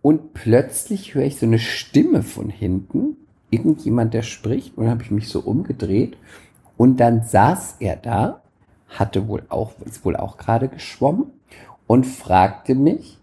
Und 0.03 0.35
plötzlich 0.35 1.15
höre 1.15 1.23
ich 1.23 1.37
so 1.37 1.47
eine 1.47 1.57
Stimme 1.57 2.21
von 2.21 2.51
hinten, 2.51 3.17
irgendjemand, 3.49 4.13
der 4.13 4.21
spricht, 4.21 4.77
und 4.77 4.83
dann 4.83 4.91
habe 4.91 5.01
ich 5.01 5.09
mich 5.09 5.27
so 5.27 5.39
umgedreht. 5.39 6.17
Und 6.77 6.97
dann 6.99 7.23
saß 7.23 7.77
er 7.79 7.95
da, 7.95 8.41
hatte 8.87 9.27
wohl 9.27 9.41
auch, 9.49 9.73
ist 9.85 10.05
wohl 10.05 10.15
auch 10.15 10.37
gerade 10.37 10.67
geschwommen 10.67 11.31
und 11.87 12.05
fragte 12.05 12.75
mich 12.75 13.17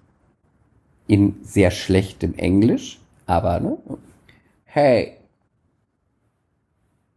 in 1.07 1.37
sehr 1.43 1.71
schlechtem 1.71 2.35
Englisch, 2.35 3.01
aber 3.27 3.61
ne, 3.61 3.79
hey, 4.65 5.19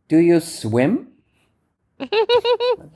do 0.09 0.17
you 0.17 0.39
swim? 0.39 1.07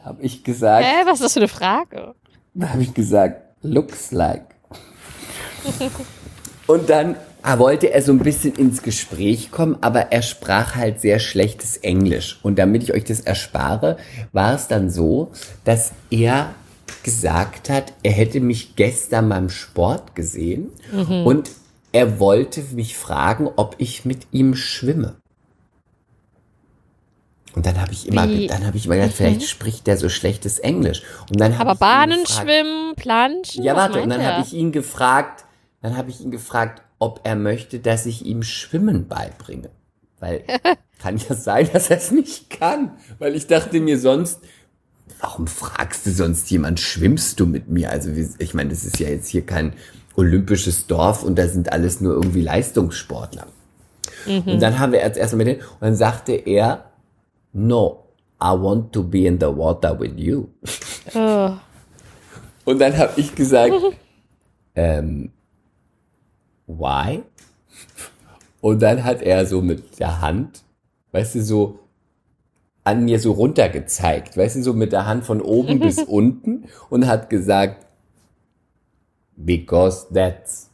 Habe 0.03 0.21
ich 0.21 0.43
gesagt, 0.43 0.85
Hä, 0.85 1.05
was 1.05 1.15
ist 1.15 1.23
das 1.23 1.33
für 1.33 1.39
eine 1.39 1.47
Frage? 1.47 2.15
dann 2.53 2.73
habe 2.73 2.81
ich 2.81 2.93
gesagt, 2.93 3.41
looks 3.61 4.11
like. 4.11 4.45
Und 6.67 6.89
dann 6.89 7.15
ah, 7.41 7.59
wollte 7.59 7.91
er 7.91 8.01
so 8.01 8.11
ein 8.11 8.19
bisschen 8.19 8.55
ins 8.55 8.81
Gespräch 8.81 9.51
kommen, 9.51 9.77
aber 9.81 10.11
er 10.11 10.21
sprach 10.21 10.75
halt 10.75 10.99
sehr 10.99 11.19
schlechtes 11.19 11.77
Englisch. 11.77 12.39
Und 12.43 12.59
damit 12.59 12.83
ich 12.83 12.93
euch 12.93 13.03
das 13.05 13.21
erspare, 13.21 13.97
war 14.31 14.55
es 14.55 14.67
dann 14.67 14.89
so, 14.89 15.31
dass 15.63 15.93
er 16.09 16.53
gesagt 17.03 17.69
hat, 17.69 17.93
er 18.03 18.11
hätte 18.11 18.39
mich 18.39 18.75
gestern 18.75 19.29
beim 19.29 19.49
Sport 19.49 20.15
gesehen 20.15 20.69
und 21.23 21.51
er 21.91 22.19
wollte 22.19 22.61
mich 22.73 22.97
fragen, 22.97 23.47
ob 23.55 23.75
ich 23.77 24.05
mit 24.05 24.27
ihm 24.31 24.55
schwimme. 24.55 25.15
Und 27.55 27.65
dann 27.65 27.81
habe 27.81 27.91
ich 27.91 28.07
immer, 28.07 28.27
Wie? 28.29 28.47
dann 28.47 28.65
habe 28.65 28.77
ich 28.77 28.85
immer 28.85 28.95
gedacht, 28.95 29.13
vielleicht 29.13 29.43
spricht 29.43 29.87
der 29.87 29.97
so 29.97 30.07
schlechtes 30.09 30.59
Englisch. 30.59 31.01
Und 31.29 31.39
dann 31.39 31.53
Aber 31.55 31.75
Bahnen, 31.75 32.23
gefragt- 32.23 32.47
Schwimmen, 32.47 32.95
Planschen? 32.95 33.63
ja, 33.63 33.75
warte, 33.75 34.01
und 34.01 34.09
dann 34.09 34.23
habe 34.23 34.43
ich 34.45 34.53
ihn 34.53 34.71
gefragt, 34.71 35.45
dann 35.81 35.97
habe 35.97 36.09
ich 36.11 36.21
ihn 36.21 36.31
gefragt, 36.31 36.83
ob 36.99 37.21
er 37.23 37.35
möchte, 37.35 37.79
dass 37.79 38.05
ich 38.05 38.25
ihm 38.25 38.43
Schwimmen 38.43 39.07
beibringe. 39.07 39.69
Weil 40.19 40.43
kann 41.01 41.17
ja 41.17 41.33
sein, 41.35 41.69
dass 41.73 41.89
er 41.89 41.97
es 41.97 42.11
nicht 42.11 42.49
kann. 42.49 42.91
Weil 43.17 43.35
ich 43.35 43.47
dachte 43.47 43.79
mir 43.79 43.97
sonst, 43.97 44.39
warum 45.19 45.47
fragst 45.47 46.05
du 46.05 46.11
sonst 46.11 46.49
jemand, 46.51 46.79
schwimmst 46.79 47.39
du 47.39 47.45
mit 47.45 47.67
mir? 47.69 47.89
Also 47.89 48.11
ich 48.37 48.53
meine, 48.53 48.69
das 48.69 48.83
ist 48.85 48.99
ja 48.99 49.09
jetzt 49.09 49.29
hier 49.29 49.45
kein 49.45 49.73
olympisches 50.15 50.85
Dorf 50.87 51.23
und 51.23 51.37
da 51.39 51.47
sind 51.47 51.71
alles 51.71 52.01
nur 52.01 52.13
irgendwie 52.13 52.41
Leistungssportler. 52.41 53.47
Und 54.27 54.59
dann 54.61 54.77
haben 54.79 54.91
wir 54.91 54.99
jetzt 54.99 55.17
erstmal 55.17 55.45
mit 55.45 55.57
dem, 55.59 55.65
und 55.65 55.81
dann 55.81 55.95
sagte 55.95 56.33
er, 56.33 56.88
no, 57.53 58.05
I 58.41 58.53
want 58.53 58.93
to 58.93 59.03
be 59.03 59.25
in 59.25 59.39
the 59.39 59.49
water 59.49 59.93
with 59.97 60.17
you. 60.17 60.49
Oh. 61.15 61.57
Und 62.65 62.79
dann 62.79 62.97
habe 62.97 63.19
ich 63.19 63.33
gesagt, 63.33 63.73
ähm, 64.75 65.31
why? 66.67 67.23
Und 68.61 68.81
dann 68.81 69.03
hat 69.03 69.21
er 69.21 69.45
so 69.45 69.61
mit 69.61 69.99
der 69.99 70.21
Hand, 70.21 70.63
weißt 71.11 71.35
du, 71.35 71.43
so 71.43 71.79
an 72.83 73.05
mir 73.05 73.19
so 73.19 73.31
runtergezeigt, 73.31 74.37
weißt 74.37 74.57
du, 74.57 74.63
so 74.63 74.73
mit 74.73 74.91
der 74.91 75.05
Hand 75.05 75.25
von 75.25 75.41
oben 75.41 75.79
bis 75.79 75.97
unten 76.07 76.65
und 76.89 77.07
hat 77.07 77.29
gesagt, 77.29 77.85
because 79.35 80.07
that's, 80.13 80.69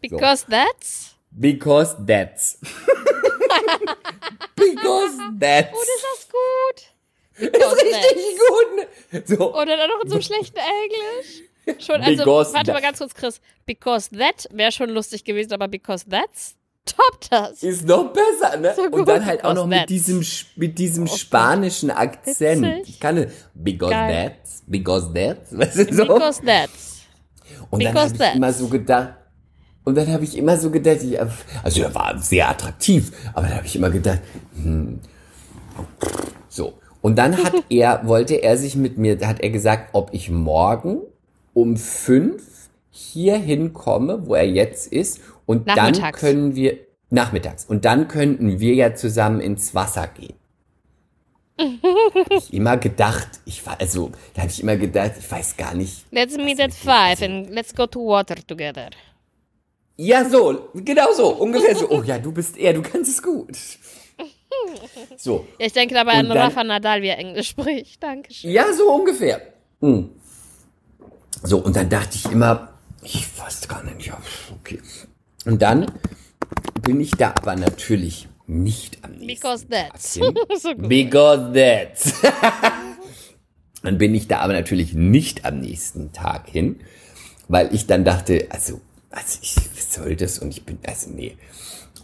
Because 0.00 0.44
that's. 0.48 1.14
because 1.30 1.96
that's. 2.04 2.58
because 4.56 5.18
that's. 5.38 5.68
Oh, 5.72 5.82
ist 5.82 6.04
das 6.04 6.28
gut. 6.28 7.52
Because 7.52 7.76
Richtig 7.76 8.38
gut. 8.48 8.76
ne? 8.76 9.22
So, 9.26 9.54
Oder 9.54 9.76
dann 9.76 9.88
noch 9.88 10.02
in 10.02 10.08
so 10.08 10.16
einem 10.16 10.22
schlechten 10.22 10.58
Englisch. 10.58 11.42
Schon, 11.84 12.00
also, 12.00 12.24
Because 12.24 12.52
warte 12.54 12.72
mal 12.72 12.82
ganz 12.82 12.98
kurz, 12.98 13.14
Chris. 13.14 13.40
Because 13.66 14.10
that 14.10 14.48
wäre 14.50 14.72
schon 14.72 14.90
lustig 14.90 15.24
gewesen, 15.24 15.52
aber 15.52 15.68
because 15.68 16.04
that's 16.08 16.56
toppt 16.84 17.30
das. 17.30 17.62
ist 17.62 17.86
noch 17.86 18.12
besser, 18.12 18.56
ne? 18.56 18.74
So 18.74 18.82
und 18.82 18.92
gut, 18.92 19.08
dann 19.08 19.24
halt 19.24 19.44
auch 19.44 19.54
noch 19.54 19.66
mit 19.66 19.78
that's. 19.78 19.88
diesem, 19.88 20.24
mit 20.56 20.78
diesem 20.78 21.06
spanischen 21.06 21.90
Akzent. 21.90 22.62
Witzig. 22.62 22.94
Ich 22.94 23.00
kann 23.00 23.26
because 23.54 23.90
Geil. 23.90 24.36
that's, 24.42 24.62
because 24.66 25.12
that's, 25.12 25.52
weißt 25.56 25.90
du 25.90 25.94
so? 25.94 26.04
Because 26.04 26.42
that's. 26.44 27.02
Und 27.70 27.82
dann 27.82 27.92
because 27.92 28.04
habe 28.04 28.12
ich 28.14 28.18
that's. 28.18 28.36
immer 28.36 28.52
so 28.52 28.68
gedacht, 28.68 29.14
und 29.84 29.96
dann 29.96 30.12
habe 30.12 30.24
ich 30.24 30.36
immer 30.36 30.56
so 30.56 30.70
gedacht, 30.70 31.02
ich, 31.02 31.18
also 31.20 31.82
er 31.82 31.94
war 31.94 32.16
sehr 32.18 32.48
attraktiv, 32.48 33.12
aber 33.34 33.48
dann 33.48 33.56
habe 33.56 33.66
ich 33.66 33.76
immer 33.76 33.90
gedacht, 33.90 34.20
hm, 34.54 35.00
so. 36.48 36.74
Und 37.00 37.16
dann 37.16 37.36
hat 37.36 37.54
er, 37.68 38.06
wollte 38.06 38.36
er 38.36 38.56
sich 38.56 38.76
mit 38.76 38.96
mir, 38.96 39.16
da 39.16 39.26
hat 39.26 39.40
er 39.40 39.50
gesagt, 39.50 39.90
ob 39.92 40.10
ich 40.12 40.30
morgen 40.30 40.98
um 41.52 41.76
fünf 41.76 42.42
hier 42.90 43.36
hinkomme, 43.36 44.26
wo 44.26 44.34
er 44.34 44.46
jetzt 44.46 44.92
ist, 44.92 45.20
und 45.46 45.68
dann 45.68 45.92
können 46.12 46.54
wir, 46.54 46.78
nachmittags, 47.10 47.64
und 47.64 47.84
dann 47.84 48.06
könnten 48.06 48.60
wir 48.60 48.74
ja 48.74 48.94
zusammen 48.94 49.40
ins 49.40 49.74
Wasser 49.74 50.06
gehen. 50.06 50.34
ich 52.30 52.52
immer 52.54 52.76
gedacht, 52.76 53.40
ich 53.44 53.66
war, 53.66 53.80
also, 53.80 54.12
da 54.34 54.42
habe 54.42 54.50
ich 54.50 54.62
immer 54.62 54.76
gedacht, 54.76 55.12
ich 55.18 55.30
weiß 55.30 55.56
gar 55.56 55.74
nicht, 55.74 56.06
Let's 56.12 56.36
meet 56.36 56.60
at 56.60 56.72
five 56.72 57.20
and 57.22 57.50
let's 57.50 57.74
go 57.74 57.86
to 57.86 57.98
water 57.98 58.36
together. 58.46 58.90
Ja, 60.04 60.28
so, 60.28 60.68
genau 60.74 61.12
so, 61.12 61.28
ungefähr 61.28 61.76
so. 61.76 61.88
Oh 61.88 62.02
ja, 62.02 62.18
du 62.18 62.32
bist 62.32 62.56
er, 62.56 62.72
du 62.74 62.82
kannst 62.82 63.08
es 63.10 63.22
gut. 63.22 63.56
So, 65.16 65.46
Ja, 65.58 65.66
ich 65.66 65.72
denke 65.72 65.94
dabei 65.94 66.12
Und 66.14 66.18
an 66.20 66.28
dann- 66.28 66.38
Rafa 66.38 66.62
Nadal, 66.64 67.02
wie 67.02 67.08
er 67.08 67.18
Englisch 67.18 67.48
spricht. 67.50 68.02
Dankeschön. 68.02 68.50
ja, 68.50 68.72
so 68.72 68.90
ungefähr. 68.92 69.40
Hm. 69.80 70.10
So, 71.42 71.58
und 71.58 71.74
dann 71.76 71.88
dachte 71.88 72.16
ich 72.16 72.24
immer, 72.30 72.74
ich 73.02 73.26
weiß 73.38 73.66
gar 73.68 73.82
nicht, 73.84 74.06
ja, 74.06 74.18
okay. 74.60 74.80
Und 75.46 75.62
dann 75.62 75.86
bin 76.82 77.00
ich 77.00 77.12
da 77.12 77.30
aber 77.30 77.56
natürlich 77.56 78.28
nicht 78.46 78.98
am 79.04 79.12
nächsten 79.12 79.26
Because 79.26 79.66
that's. 79.68 80.14
Tag 80.14 80.24
hin. 80.50 80.58
so. 80.58 80.74
Because 80.74 81.52
that's. 81.54 82.12
dann 83.82 83.98
bin 83.98 84.14
ich 84.14 84.28
da 84.28 84.38
aber 84.40 84.52
natürlich 84.52 84.92
nicht 84.94 85.44
am 85.44 85.60
nächsten 85.60 86.12
Tag 86.12 86.48
hin, 86.48 86.80
weil 87.48 87.74
ich 87.74 87.86
dann 87.86 88.04
dachte, 88.04 88.46
also, 88.50 88.80
also 89.10 89.38
ich 89.42 89.54
was 89.92 90.04
soll 90.04 90.16
das 90.16 90.38
und 90.38 90.50
ich 90.50 90.64
bin, 90.64 90.78
also 90.86 91.10
nee. 91.10 91.36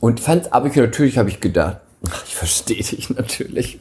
Und 0.00 0.20
fand, 0.20 0.52
aber 0.52 0.68
ich, 0.68 0.76
natürlich 0.76 1.18
habe 1.18 1.28
ich 1.28 1.40
gedacht, 1.40 1.78
ach, 2.08 2.24
ich 2.26 2.34
verstehe 2.34 2.82
dich 2.82 3.10
natürlich. 3.10 3.78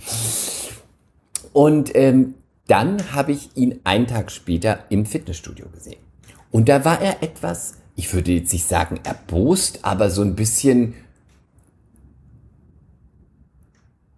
Und 1.53 1.95
ähm, 1.95 2.35
dann 2.67 3.13
habe 3.13 3.31
ich 3.31 3.55
ihn 3.55 3.79
einen 3.83 4.07
Tag 4.07 4.31
später 4.31 4.83
im 4.89 5.05
Fitnessstudio 5.05 5.67
gesehen. 5.69 5.99
Und 6.51 6.69
da 6.69 6.85
war 6.85 7.01
er 7.01 7.23
etwas, 7.23 7.75
ich 7.95 8.13
würde 8.13 8.31
jetzt 8.31 8.53
nicht 8.53 8.67
sagen 8.67 8.99
erbost, 9.03 9.79
aber 9.83 10.09
so 10.09 10.21
ein 10.21 10.35
bisschen 10.35 10.93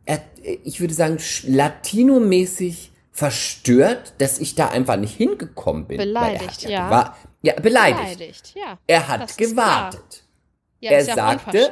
er, 0.05 0.21
ich 0.63 0.79
würde 0.79 0.93
sagen, 0.93 1.17
latinomäßig 1.47 2.91
verstört, 3.11 4.13
dass 4.19 4.39
ich 4.39 4.55
da 4.55 4.69
einfach 4.69 4.97
nicht 4.97 5.15
hingekommen 5.15 5.85
bin. 5.85 5.97
Beleidigt, 5.97 6.63
ja. 6.63 6.89
gewa- 6.89 7.13
ja, 7.41 7.53
beleidigt. 7.59 8.17
Beleidigt, 8.17 8.53
ja. 8.55 8.77
Er 8.87 9.07
hat 9.07 9.37
gewartet. 9.37 10.23
Ja, 10.81 10.91
Er 10.91 11.03
ja 11.03 11.15
sagte- 11.15 11.69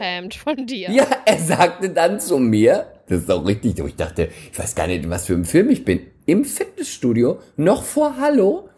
dir. 0.65 0.89
Ja, 0.91 1.07
er 1.25 1.39
sagte 1.39 1.89
dann 1.91 2.19
zu 2.19 2.37
mir, 2.39 2.91
das 3.07 3.21
ist 3.21 3.31
auch 3.31 3.45
richtig, 3.45 3.79
ich 3.79 3.95
dachte, 3.95 4.29
ich 4.51 4.59
weiß 4.59 4.75
gar 4.75 4.87
nicht, 4.87 5.09
was 5.09 5.25
für 5.25 5.33
einem 5.33 5.45
Film 5.45 5.69
ich 5.69 5.85
bin, 5.85 6.05
im 6.25 6.43
Fitnessstudio, 6.43 7.39
noch 7.55 7.83
vor 7.83 8.17
Hallo, 8.19 8.69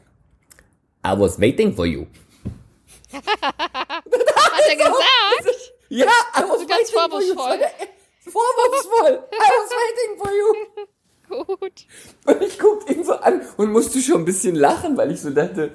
I 1.06 1.12
was 1.18 1.40
waiting 1.42 1.74
for 1.76 1.86
you. 1.88 2.06
Hat 3.12 3.24
er 4.70 4.76
gesagt? 4.76 5.72
Ja, 5.90 6.06
I 6.06 6.42
was 6.42 6.68
ganz 6.68 6.94
waiting 6.94 7.10
for 7.10 7.22
you. 7.22 7.34
vorwurfsvoll. 7.36 7.60
Vorwurfsvoll. 8.30 9.24
I 9.34 9.50
was 9.58 9.72
waiting 9.72 10.18
for 10.20 10.32
you. 10.32 11.46
Gut. 11.58 11.86
Und 12.26 12.42
ich 12.44 12.60
guckte 12.60 12.94
ihn 12.94 13.04
so 13.04 13.14
an 13.14 13.42
und 13.58 13.72
musste 13.72 14.00
schon 14.00 14.18
ein 14.22 14.26
bisschen 14.26 14.56
lachen, 14.56 14.96
weil 14.98 15.12
ich 15.12 15.22
so 15.22 15.32
dachte, 15.32 15.72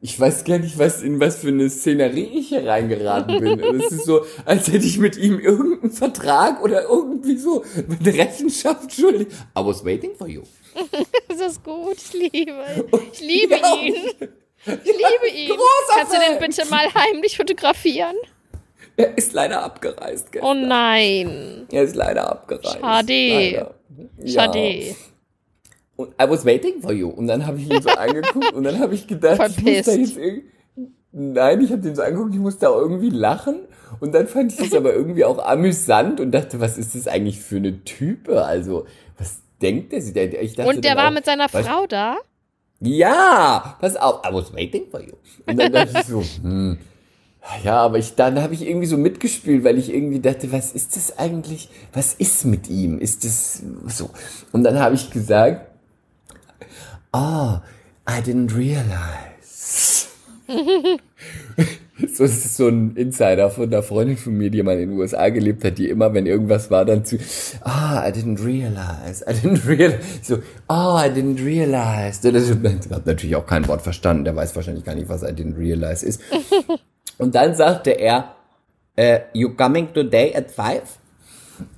ich 0.00 0.18
weiß 0.18 0.44
gar 0.44 0.58
nicht, 0.58 0.78
was 0.78 1.02
in 1.02 1.18
was 1.20 1.38
für 1.38 1.48
eine 1.48 1.68
Szenerie 1.68 2.30
ich 2.38 2.48
hier 2.50 2.66
reingeraten 2.66 3.40
bin. 3.40 3.62
Und 3.62 3.80
es 3.82 3.90
ist 3.92 4.04
so, 4.04 4.24
als 4.44 4.68
hätte 4.68 4.86
ich 4.86 4.98
mit 4.98 5.16
ihm 5.16 5.40
irgendeinen 5.40 5.90
Vertrag 5.92 6.62
oder 6.62 6.84
irgendwie 6.84 7.36
so 7.36 7.64
eine 7.76 8.14
Rechenschaft 8.14 8.92
schuldig. 8.94 9.28
I 9.56 9.64
was 9.64 9.84
waiting 9.84 10.14
for 10.16 10.28
you. 10.28 10.42
Das 11.28 11.40
ist 11.52 11.62
gut. 11.64 11.96
Ich 11.96 12.12
liebe 12.12 12.64
Ich 13.12 13.20
liebe 13.20 13.54
Ja. 13.56 13.74
ihn. 13.76 13.94
Ich 13.94 14.66
liebe 14.66 15.36
ihn. 15.36 15.48
großer 15.50 15.94
Kannst 15.96 16.12
du 16.12 16.18
den 16.18 16.38
bitte 16.38 16.68
mal 16.68 16.86
heimlich 16.94 17.36
fotografieren? 17.36 18.16
Er 18.96 19.16
ist 19.16 19.32
leider 19.32 19.62
abgereist. 19.62 20.32
Gell? 20.32 20.42
Oh 20.44 20.54
nein. 20.54 21.66
Er 21.70 21.82
ist 21.84 21.94
leider 21.94 22.28
abgereist. 22.30 22.78
Schade. 22.80 23.12
Leider. 23.12 23.74
Ja. 24.24 24.46
Und 25.98 26.10
I 26.22 26.30
was 26.30 26.44
waiting 26.44 26.80
for 26.80 26.92
you. 26.92 27.08
Und 27.08 27.26
dann 27.26 27.44
habe 27.44 27.58
ich 27.58 27.68
ihn 27.68 27.82
so 27.82 27.88
angeguckt 27.98 28.52
und 28.52 28.62
dann 28.62 28.78
habe 28.78 28.94
ich 28.94 29.06
gedacht, 29.08 29.34
ich 29.34 29.38
muss 29.40 29.56
da 29.56 29.62
Verpisst. 29.82 29.96
jetzt 29.98 30.16
irgendwie. 30.16 30.44
Nein, 31.10 31.60
ich 31.60 31.72
habe 31.72 31.82
den 31.82 31.96
so 31.96 32.02
angeguckt, 32.02 32.34
ich 32.34 32.40
muss 32.40 32.58
da 32.58 32.68
irgendwie 32.68 33.10
lachen. 33.10 33.56
Und 33.98 34.14
dann 34.14 34.28
fand 34.28 34.52
ich 34.52 34.58
das 34.58 34.74
aber 34.74 34.92
irgendwie 34.94 35.24
auch 35.24 35.38
amüsant 35.44 36.20
und 36.20 36.30
dachte, 36.30 36.60
was 36.60 36.78
ist 36.78 36.94
das 36.94 37.08
eigentlich 37.08 37.40
für 37.40 37.56
eine 37.56 37.82
Type? 37.82 38.44
Also, 38.44 38.86
was 39.18 39.40
denkt 39.60 39.90
der 39.92 40.00
sich? 40.02 40.14
Ich 40.14 40.54
dachte 40.54 40.68
Und 40.70 40.84
der 40.84 40.94
war 40.96 41.08
auch, 41.08 41.12
mit 41.12 41.24
seiner 41.24 41.46
was- 41.52 41.66
Frau 41.66 41.86
da? 41.88 42.16
Ja, 42.80 43.76
pass 43.80 43.96
auf, 43.96 44.20
I 44.24 44.32
was 44.32 44.52
waiting 44.54 44.84
for 44.90 45.00
you. 45.00 45.14
Und 45.46 45.58
dann 45.58 45.72
dachte 45.72 45.98
ich 45.98 46.04
so, 46.06 46.22
hm, 46.42 46.78
ja, 47.64 47.78
aber 47.78 47.98
ich, 47.98 48.14
dann 48.14 48.40
habe 48.40 48.54
ich 48.54 48.64
irgendwie 48.68 48.86
so 48.86 48.96
mitgespielt, 48.96 49.64
weil 49.64 49.78
ich 49.78 49.92
irgendwie 49.92 50.20
dachte, 50.20 50.52
was 50.52 50.70
ist 50.72 50.94
das 50.94 51.18
eigentlich? 51.18 51.68
Was 51.92 52.14
ist 52.14 52.44
mit 52.44 52.68
ihm? 52.68 53.00
Ist 53.00 53.24
das 53.24 53.62
so? 53.88 54.10
Und 54.52 54.62
dann 54.62 54.78
habe 54.78 54.94
ich 54.94 55.10
gesagt, 55.10 55.67
oh, 57.18 57.60
I 58.06 58.20
didn't 58.20 58.54
realize. 58.54 60.08
So, 62.14 62.22
das 62.22 62.44
ist 62.44 62.56
so 62.56 62.68
ein 62.68 62.94
Insider 62.94 63.50
von 63.50 63.64
einer 63.64 63.82
Freundin 63.82 64.16
von 64.16 64.32
mir, 64.32 64.50
die 64.50 64.62
mal 64.62 64.78
in 64.78 64.90
den 64.90 64.98
USA 64.98 65.30
gelebt 65.30 65.64
hat, 65.64 65.78
die 65.78 65.88
immer, 65.88 66.14
wenn 66.14 66.26
irgendwas 66.26 66.70
war, 66.70 66.84
dann 66.84 67.04
zu, 67.04 67.18
ah, 67.62 68.06
I 68.06 68.12
didn't 68.12 68.44
realize, 68.44 69.24
I 69.28 69.32
didn't 69.32 69.66
realize, 69.66 69.98
so, 70.22 70.36
oh, 70.68 70.96
I 70.96 71.08
didn't 71.08 71.44
realize. 71.44 72.20
Das 72.22 72.48
hat 72.92 73.04
natürlich 73.06 73.34
auch 73.34 73.46
kein 73.46 73.66
Wort 73.66 73.82
verstanden, 73.82 74.24
der 74.24 74.36
weiß 74.36 74.54
wahrscheinlich 74.54 74.84
gar 74.84 74.94
nicht, 74.94 75.08
was 75.08 75.24
I 75.24 75.32
didn't 75.32 75.58
realize 75.58 76.06
ist. 76.06 76.20
Und 77.18 77.34
dann 77.34 77.56
sagte 77.56 77.90
er, 77.90 78.36
äh, 78.94 79.20
you 79.32 79.50
coming 79.50 79.92
today 79.92 80.32
at 80.36 80.52
five? 80.52 81.00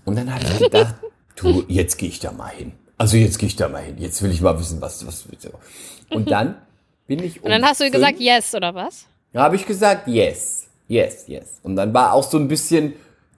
Und 0.04 0.18
dann 0.18 0.34
habe 0.34 0.44
ich 0.44 0.58
gedacht, 0.58 0.96
du, 1.36 1.64
jetzt 1.66 1.96
gehe 1.96 2.10
ich 2.10 2.20
da 2.20 2.30
mal 2.30 2.48
hin. 2.48 2.72
Also 3.00 3.16
jetzt 3.16 3.38
gehe 3.38 3.46
ich 3.46 3.56
da 3.56 3.66
mal 3.68 3.80
hin. 3.82 3.96
Jetzt 3.98 4.22
will 4.22 4.30
ich 4.30 4.42
mal 4.42 4.58
wissen, 4.60 4.78
was, 4.82 5.06
was. 5.06 5.24
Und 6.10 6.30
dann 6.30 6.56
bin 7.06 7.22
ich 7.22 7.38
um 7.38 7.44
Und 7.46 7.50
dann 7.50 7.64
hast 7.64 7.80
du 7.80 7.84
fünf- 7.84 7.94
gesagt, 7.96 8.20
yes, 8.20 8.54
oder 8.54 8.74
was? 8.74 9.06
da 9.32 9.42
habe 9.44 9.56
ich 9.56 9.64
gesagt, 9.66 10.06
yes, 10.06 10.66
yes, 10.86 11.24
yes. 11.26 11.60
Und 11.62 11.76
dann 11.76 11.94
war 11.94 12.12
auch 12.12 12.24
so 12.24 12.36
ein 12.36 12.46
bisschen, 12.46 12.92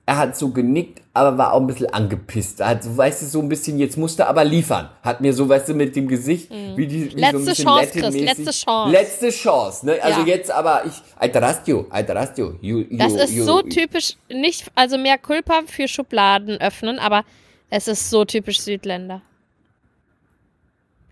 er 0.05 0.17
hat 0.19 0.37
so 0.37 0.49
genickt, 0.49 1.01
aber 1.15 1.39
war 1.39 1.53
auch 1.53 1.61
ein 1.61 1.69
bisschen 1.69 1.95
angepisst. 1.95 2.59
Er 2.59 2.71
hat 2.71 2.83
so, 2.83 2.97
weißt 2.97 3.23
du, 3.23 3.27
so 3.27 3.39
ein 3.41 3.49
bisschen, 3.49 3.79
jetzt 3.79 3.97
musste 3.97 4.23
er 4.25 4.31
aber 4.31 4.43
liefern. 4.43 4.89
Hat 5.01 5.21
mir 5.21 5.33
so, 5.33 5.49
weißt 5.49 5.69
du, 5.69 5.75
mit 5.75 5.95
dem 5.95 6.09
Gesicht, 6.09 6.51
wie 6.51 6.87
die, 6.89 7.05
wie 7.05 7.11
so 7.11 7.15
ein 7.15 7.19
Letzte 7.21 7.39
bisschen 7.51 7.65
Chance, 7.67 7.91
Chris, 8.01 8.15
letzte 8.17 8.51
Chance. 8.51 8.91
Letzte 8.91 9.29
Chance, 9.31 9.87
ne? 9.87 10.03
Also 10.03 10.21
Ja. 10.23 10.27
jetzt 10.27 10.51
aber, 10.51 10.83
ich, 10.87 10.95
I 11.25 11.31
trust 11.31 11.69
you, 11.69 11.85
you. 11.93 12.55
you, 12.61 12.79
you 12.91 12.99
Das 12.99 13.13
ist 13.13 13.31
you, 13.33 13.45
so 13.45 13.63
typisch, 13.63 14.17
nicht, 14.29 14.65
also 14.75 14.99
mehr 14.99 15.19
Culpa 15.19 15.61
für 15.67 15.87
Schubladen 15.87 16.61
öffnen, 16.61 16.99
aber 16.99 17.23
es 17.71 17.87
ist 17.87 18.11
so 18.11 18.25
typisch 18.25 18.61
Südländer. 18.61 19.23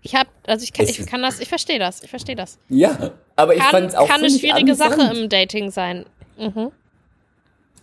Ich 0.03 0.15
hab, 0.15 0.27
also 0.47 0.63
ich 0.63 0.73
kann, 0.73 0.87
ich 0.87 1.05
kann 1.05 1.21
das, 1.21 1.39
ich 1.39 1.47
verstehe 1.47 1.77
das, 1.79 2.01
ich 2.03 2.09
verstehe 2.09 2.35
das. 2.35 2.57
Ja, 2.69 3.11
aber 3.35 3.55
ich 3.55 3.61
fand 3.63 3.89
es 3.89 3.95
auch 3.95 4.07
kann 4.07 4.21
eine 4.21 4.29
schwierige 4.31 4.71
amüsant. 4.71 4.95
Sache 4.99 5.17
im 5.17 5.29
Dating 5.29 5.69
sein. 5.71 6.05
Mhm. 6.39 6.71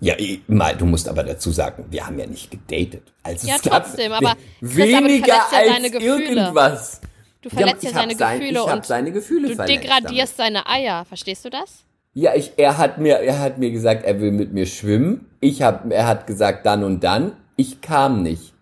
Ja, 0.00 0.14
ich- 0.18 0.40
mal, 0.48 0.76
du 0.76 0.84
musst 0.86 1.08
aber 1.08 1.22
dazu 1.24 1.50
sagen, 1.50 1.86
wir 1.90 2.06
haben 2.06 2.18
ja 2.18 2.26
nicht 2.26 2.50
gedatet. 2.50 3.02
Also 3.22 3.46
Ja, 3.48 3.56
trotzdem, 3.62 4.12
aber- 4.12 4.34
Chris, 4.60 4.94
aber 4.94 5.08
du 5.08 5.08
weniger 5.08 5.34
verletzt 5.34 5.52
ja 5.52 5.58
als 5.58 6.04
irgendwas. 6.04 7.00
Du 7.42 7.50
verletzt 7.50 7.82
ja, 7.84 7.90
hab 7.90 8.00
seine 8.00 8.16
sein- 8.16 8.40
Gefühle 8.40 8.64
und 8.64 8.86
seine 8.86 9.12
Gefühle 9.12 9.56
du 9.56 9.64
degradierst 9.64 10.36
seine 10.36 10.66
Eier. 10.68 11.04
Verstehst 11.04 11.44
du 11.44 11.50
das? 11.50 11.60
damit. 11.60 11.84
Ja, 12.14 12.34
ich, 12.34 12.52
er 12.56 12.78
hat 12.78 12.98
mir, 12.98 13.16
er 13.18 13.38
hat 13.38 13.58
mir 13.58 13.70
gesagt, 13.70 14.04
er 14.04 14.20
will 14.20 14.32
mit 14.32 14.52
mir 14.52 14.66
schwimmen. 14.66 15.26
Ich 15.40 15.62
hab, 15.62 15.88
er 15.92 16.06
hat 16.08 16.26
gesagt, 16.26 16.66
dann 16.66 16.82
und 16.82 17.04
dann. 17.04 17.32
Ich 17.56 17.80
kam 17.80 18.22
nicht. 18.24 18.54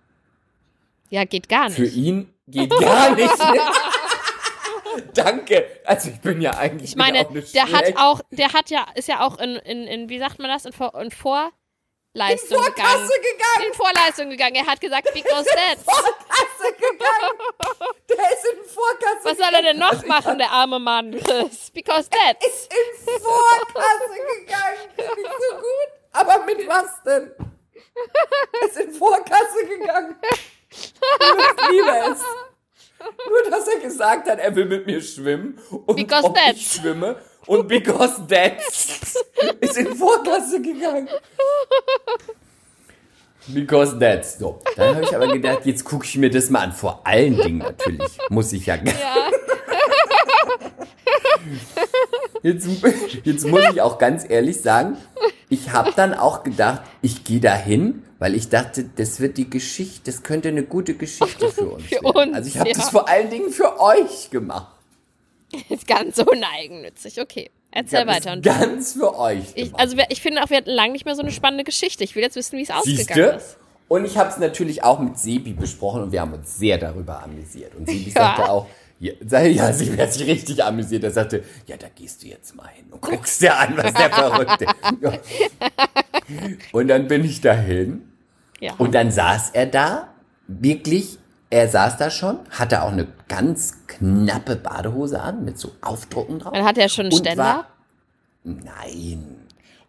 Ja, 1.08 1.24
geht 1.24 1.48
gar 1.48 1.66
nicht. 1.68 1.76
Für 1.76 1.86
ihn 1.86 2.28
geht 2.46 2.70
gar 2.70 3.10
nicht. 3.14 3.32
Danke. 5.14 5.80
Also 5.84 6.10
ich 6.10 6.20
bin 6.20 6.40
ja 6.40 6.56
eigentlich. 6.56 6.90
ich 6.90 6.96
meine, 6.96 7.26
auch 7.26 7.30
nicht 7.30 7.54
der 7.54 7.70
hat 7.70 7.96
auch, 7.96 8.20
der 8.30 8.52
hat 8.52 8.70
ja, 8.70 8.86
ist 8.94 9.08
ja 9.08 9.20
auch 9.20 9.38
in, 9.38 9.56
in, 9.56 9.86
in 9.86 10.08
wie 10.08 10.18
sagt 10.18 10.38
man 10.38 10.50
das, 10.50 10.64
in, 10.64 10.72
Vor 10.72 10.94
in 10.94 11.10
Vorleistung 11.10 11.48
in 12.58 12.64
Vorkasse 12.64 12.72
gegangen. 12.74 13.20
gegangen. 13.22 13.66
In 13.66 13.74
Vorleistung 13.74 14.30
gegangen. 14.30 14.54
Er 14.56 14.66
hat 14.66 14.80
gesagt, 14.80 15.12
because 15.12 15.44
that's. 15.44 15.82
Vorkasse 15.84 16.72
gegangen. 16.74 17.38
Der 18.08 18.32
ist 18.32 18.46
in 18.46 18.64
Vorkasse 18.64 19.24
Was 19.24 19.36
soll 19.36 19.54
er 19.54 19.62
denn 19.62 19.78
noch 19.78 19.90
Also 19.92 20.06
machen, 20.06 20.38
der 20.38 20.50
arme 20.50 20.78
Mann, 20.78 21.10
Chris? 21.24 21.70
Because 21.72 22.08
that's. 22.08 22.46
ist 22.46 22.72
in 22.72 23.20
Vorkasse 23.22 24.16
gegangen. 24.38 25.16
Nicht 25.16 25.30
so 25.50 25.56
gut. 25.56 25.90
Aber 26.12 26.44
mit 26.46 26.66
was 26.66 27.02
denn? 27.04 27.32
Ist 28.66 28.76
in 28.78 28.92
Vorkasse 28.92 29.66
gegangen. 29.66 30.16
Ich 30.80 31.70
liebe 31.70 31.90
es. 32.12 32.20
Nur, 33.28 33.50
dass 33.50 33.68
er 33.68 33.80
gesagt 33.80 34.28
hat, 34.28 34.38
er 34.38 34.54
will 34.54 34.64
mit 34.66 34.86
mir 34.86 35.00
schwimmen. 35.00 35.58
Und 35.70 35.96
Because 35.96 36.24
ob 36.24 36.36
ich 36.36 36.42
that's. 36.42 36.74
schwimme. 36.80 37.16
Und 37.46 37.68
because 37.68 38.20
that's 38.28 39.14
ist 39.60 39.76
in 39.76 39.94
Vorklasse 39.94 40.60
gegangen. 40.60 41.08
Because 43.48 43.96
that's. 43.98 44.38
So, 44.38 44.60
dann 44.74 44.96
habe 44.96 45.04
ich 45.04 45.14
aber 45.14 45.28
gedacht, 45.28 45.60
jetzt 45.64 45.84
gucke 45.84 46.04
ich 46.04 46.16
mir 46.16 46.30
das 46.30 46.50
mal 46.50 46.60
an. 46.62 46.72
Vor 46.72 47.02
allen 47.06 47.36
Dingen 47.36 47.58
natürlich. 47.58 48.18
Muss 48.28 48.52
ich 48.52 48.66
ja. 48.66 48.74
Ja. 48.76 48.92
Jetzt, 52.42 52.68
jetzt 53.24 53.46
muss 53.46 53.64
ich 53.72 53.80
auch 53.80 53.98
ganz 53.98 54.24
ehrlich 54.28 54.60
sagen, 54.60 54.96
ich 55.48 55.70
habe 55.70 55.92
dann 55.94 56.14
auch 56.14 56.42
gedacht, 56.42 56.82
ich 57.02 57.24
gehe 57.24 57.40
da 57.40 57.54
hin, 57.54 58.02
weil 58.18 58.34
ich 58.34 58.48
dachte, 58.48 58.84
das 58.96 59.20
wird 59.20 59.36
die 59.36 59.48
Geschichte, 59.48 60.00
das 60.10 60.22
könnte 60.22 60.48
eine 60.48 60.62
gute 60.64 60.94
Geschichte 60.94 61.48
für 61.52 61.68
uns 61.68 61.84
Für 61.84 62.02
werden. 62.02 62.28
uns, 62.28 62.34
also 62.34 62.48
ich 62.48 62.58
habe 62.58 62.68
ja. 62.70 62.74
das 62.74 62.90
vor 62.90 63.08
allen 63.08 63.30
Dingen 63.30 63.50
für 63.50 63.80
euch 63.80 64.30
gemacht. 64.30 64.72
Ist 65.68 65.86
ganz 65.86 66.18
uneigennützig. 66.18 67.20
Okay, 67.20 67.50
erzähl 67.70 68.06
weiter. 68.06 68.32
Und 68.32 68.44
ganz 68.44 68.94
für 68.94 69.16
euch 69.16 69.44
ich, 69.54 69.74
also 69.74 69.96
ich 70.08 70.20
finde 70.20 70.42
auch, 70.42 70.50
wir 70.50 70.56
hatten 70.56 70.70
lange 70.70 70.92
nicht 70.92 71.04
mehr 71.04 71.14
so 71.14 71.22
eine 71.22 71.30
spannende 71.30 71.64
Geschichte. 71.64 72.02
Ich 72.02 72.16
will 72.16 72.22
jetzt 72.22 72.36
wissen, 72.36 72.58
wie 72.58 72.62
es 72.62 72.70
ausgegangen 72.70 73.36
ist. 73.36 73.56
Und 73.88 74.04
ich 74.04 74.18
habe 74.18 74.30
es 74.30 74.38
natürlich 74.38 74.82
auch 74.82 74.98
mit 74.98 75.16
Sebi 75.16 75.52
besprochen 75.52 76.02
und 76.02 76.12
wir 76.12 76.20
haben 76.20 76.32
uns 76.32 76.58
sehr 76.58 76.76
darüber 76.78 77.22
amüsiert. 77.22 77.74
Und 77.76 77.88
Sebi 77.88 78.10
Ja. 78.16 78.22
sagte 78.36 78.50
auch, 78.50 78.66
ja, 78.98 79.12
ja, 79.42 79.72
Sebi 79.72 79.96
hat 79.98 80.12
sich 80.12 80.26
richtig 80.26 80.64
amüsiert. 80.64 81.04
Er 81.04 81.10
sagte, 81.10 81.44
ja, 81.66 81.76
da 81.76 81.88
gehst 81.94 82.22
du 82.22 82.28
jetzt 82.28 82.54
mal 82.56 82.68
hin 82.68 82.86
und 82.90 83.00
guckst 83.02 83.42
dir 83.42 83.56
an, 83.58 83.76
was 83.76 83.92
der 83.92 84.10
Verrückte. 84.10 84.66
Ja. 85.00 85.12
Und 86.72 86.88
dann 86.88 87.06
bin 87.06 87.24
ich 87.24 87.40
dahin 87.40 88.10
Ja. 88.60 88.74
und 88.78 88.94
dann 88.94 89.10
saß 89.10 89.50
er 89.50 89.66
da, 89.66 90.08
wirklich, 90.48 91.18
er 91.50 91.68
saß 91.68 91.98
da 91.98 92.10
schon, 92.10 92.38
hatte 92.50 92.82
auch 92.82 92.92
eine 92.92 93.06
ganz 93.28 93.86
knappe 93.86 94.56
Badehose 94.56 95.20
an 95.20 95.44
mit 95.44 95.58
so 95.58 95.72
Aufdrucken 95.82 96.38
drauf. 96.38 96.52
Dann 96.54 96.64
hat 96.64 96.78
er 96.78 96.88
schon 96.88 97.06
einen 97.06 97.12
Ständer. 97.16 97.44
War, 97.44 97.66
nein. 98.44 99.36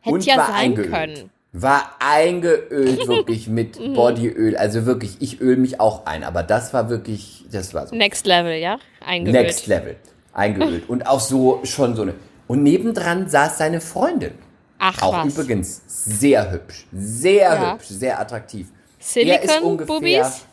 Hätte 0.01 0.25
ja 0.25 0.45
sein 0.45 0.75
können. 0.75 1.29
War 1.61 1.91
eingeölt 1.99 3.07
wirklich 3.07 3.47
mit 3.47 3.79
Mhm. 3.79 3.93
Bodyöl. 3.93 4.55
Also 4.57 4.85
wirklich, 4.85 5.17
ich 5.19 5.41
öl 5.41 5.57
mich 5.57 5.79
auch 5.79 6.05
ein. 6.05 6.23
Aber 6.23 6.43
das 6.43 6.73
war 6.73 6.89
wirklich, 6.89 7.45
das 7.51 7.73
war 7.73 7.87
so 7.87 7.95
Next 7.95 8.25
Level, 8.27 8.53
ja? 8.53 8.77
Eingeölt. 9.05 9.33
next 9.45 9.67
level. 9.67 9.95
Eingeölt. 10.33 10.87
Und 10.89 11.07
auch 11.07 11.19
so, 11.19 11.61
schon 11.63 11.95
so 11.95 12.03
eine. 12.03 12.13
Und 12.47 12.63
nebendran 12.63 13.27
saß 13.29 13.57
seine 13.57 13.81
Freundin. 13.81 14.33
Ach 14.79 15.01
Auch 15.01 15.25
was. 15.25 15.33
übrigens 15.33 15.81
sehr 15.87 16.51
hübsch. 16.51 16.85
Sehr 16.93 17.41
Ja. 17.53 17.73
hübsch, 17.73 17.87
sehr 17.87 18.19
attraktiv. 18.19 18.67
Er 18.69 18.99
ist 18.99 19.13
Silicon 19.49 19.63
ungefähr- 19.71 19.95
Boobies? 19.95 20.45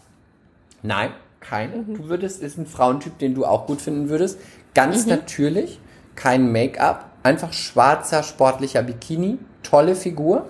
Nein, 0.83 1.11
keine. 1.41 1.77
Mhm. 1.77 1.95
Du 1.97 2.09
würdest, 2.09 2.43
ist 2.43 2.57
ein 2.59 2.67
Frauentyp, 2.67 3.19
den 3.19 3.35
du 3.35 3.45
auch 3.45 3.67
gut 3.67 3.81
finden 3.83 4.09
würdest. 4.09 4.39
Ganz 4.75 5.05
Mhm. 5.05 5.11
natürlich, 5.11 5.79
kein 6.15 6.51
Make-up, 6.51 7.11
einfach 7.23 7.53
schwarzer, 7.53 8.23
sportlicher 8.23 8.83
Bikini, 8.83 9.39
tolle 9.63 9.95
Figur 9.95 10.47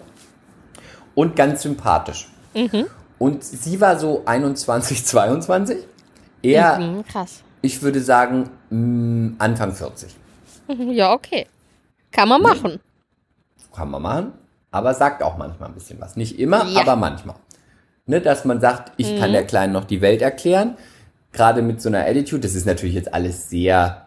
und 1.15 1.37
ganz 1.37 1.63
sympathisch. 1.63 2.29
Mhm. 2.55 2.87
Und 3.19 3.45
sie 3.45 3.81
war 3.81 3.99
so 3.99 4.23
21, 4.27 5.05
22. 5.05 5.79
Er, 6.43 6.77
Hm, 6.77 7.05
krass. 7.07 7.43
ich 7.63 7.81
würde 7.83 8.01
sagen, 8.03 8.51
mh, 8.71 9.35
Anfang 9.39 9.73
40. 9.73 10.15
Ja, 10.91 11.13
okay. 11.13 11.47
Kann 12.11 12.29
man 12.29 12.43
machen. 12.43 12.81
Kann 13.75 13.91
man 13.91 14.03
machen, 14.03 14.33
aber 14.71 14.93
sagt 14.95 15.23
auch 15.23 15.37
manchmal 15.39 15.71
ein 15.71 15.75
bisschen 15.75 16.01
was. 16.01 16.17
Nicht 16.17 16.39
immer, 16.39 16.65
Ja. 16.67 16.81
aber 16.83 16.97
manchmal. 16.97 17.37
Ne, 18.07 18.21
dass 18.21 18.45
man 18.45 18.61
sagt, 18.61 18.93
ich 18.99 19.19
kann 19.19 19.33
der 19.33 19.47
Kleinen 19.47 19.73
noch 19.73 19.85
die 19.85 20.03
Welt 20.03 20.21
erklären. 20.21 20.77
Gerade 21.33 21.63
mit 21.63 21.81
so 21.81 21.89
einer 21.89 22.07
Attitude, 22.07 22.41
das 22.43 22.55
ist 22.55 22.67
natürlich 22.67 22.95
jetzt 22.95 23.13
alles 23.15 23.49
sehr 23.49 24.07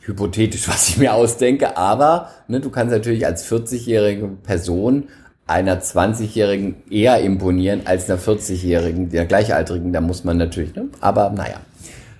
hypothetisch, 0.00 0.66
was 0.68 0.88
ich 0.88 0.96
mir 0.96 1.12
ausdenke, 1.12 1.76
aber 1.76 2.30
ne, 2.48 2.60
du 2.60 2.70
kannst 2.70 2.92
natürlich 2.92 3.26
als 3.26 3.44
40-jährige 3.50 4.26
Person 4.28 5.08
einer 5.50 5.80
20-jährigen 5.80 6.82
eher 6.90 7.20
imponieren 7.20 7.82
als 7.84 8.08
einer 8.08 8.18
40-jährigen, 8.18 9.10
der 9.10 9.26
gleichaltrigen, 9.26 9.92
da 9.92 10.00
muss 10.00 10.24
man 10.24 10.38
natürlich, 10.38 10.74
ne? 10.74 10.88
aber 11.00 11.30
naja, 11.30 11.60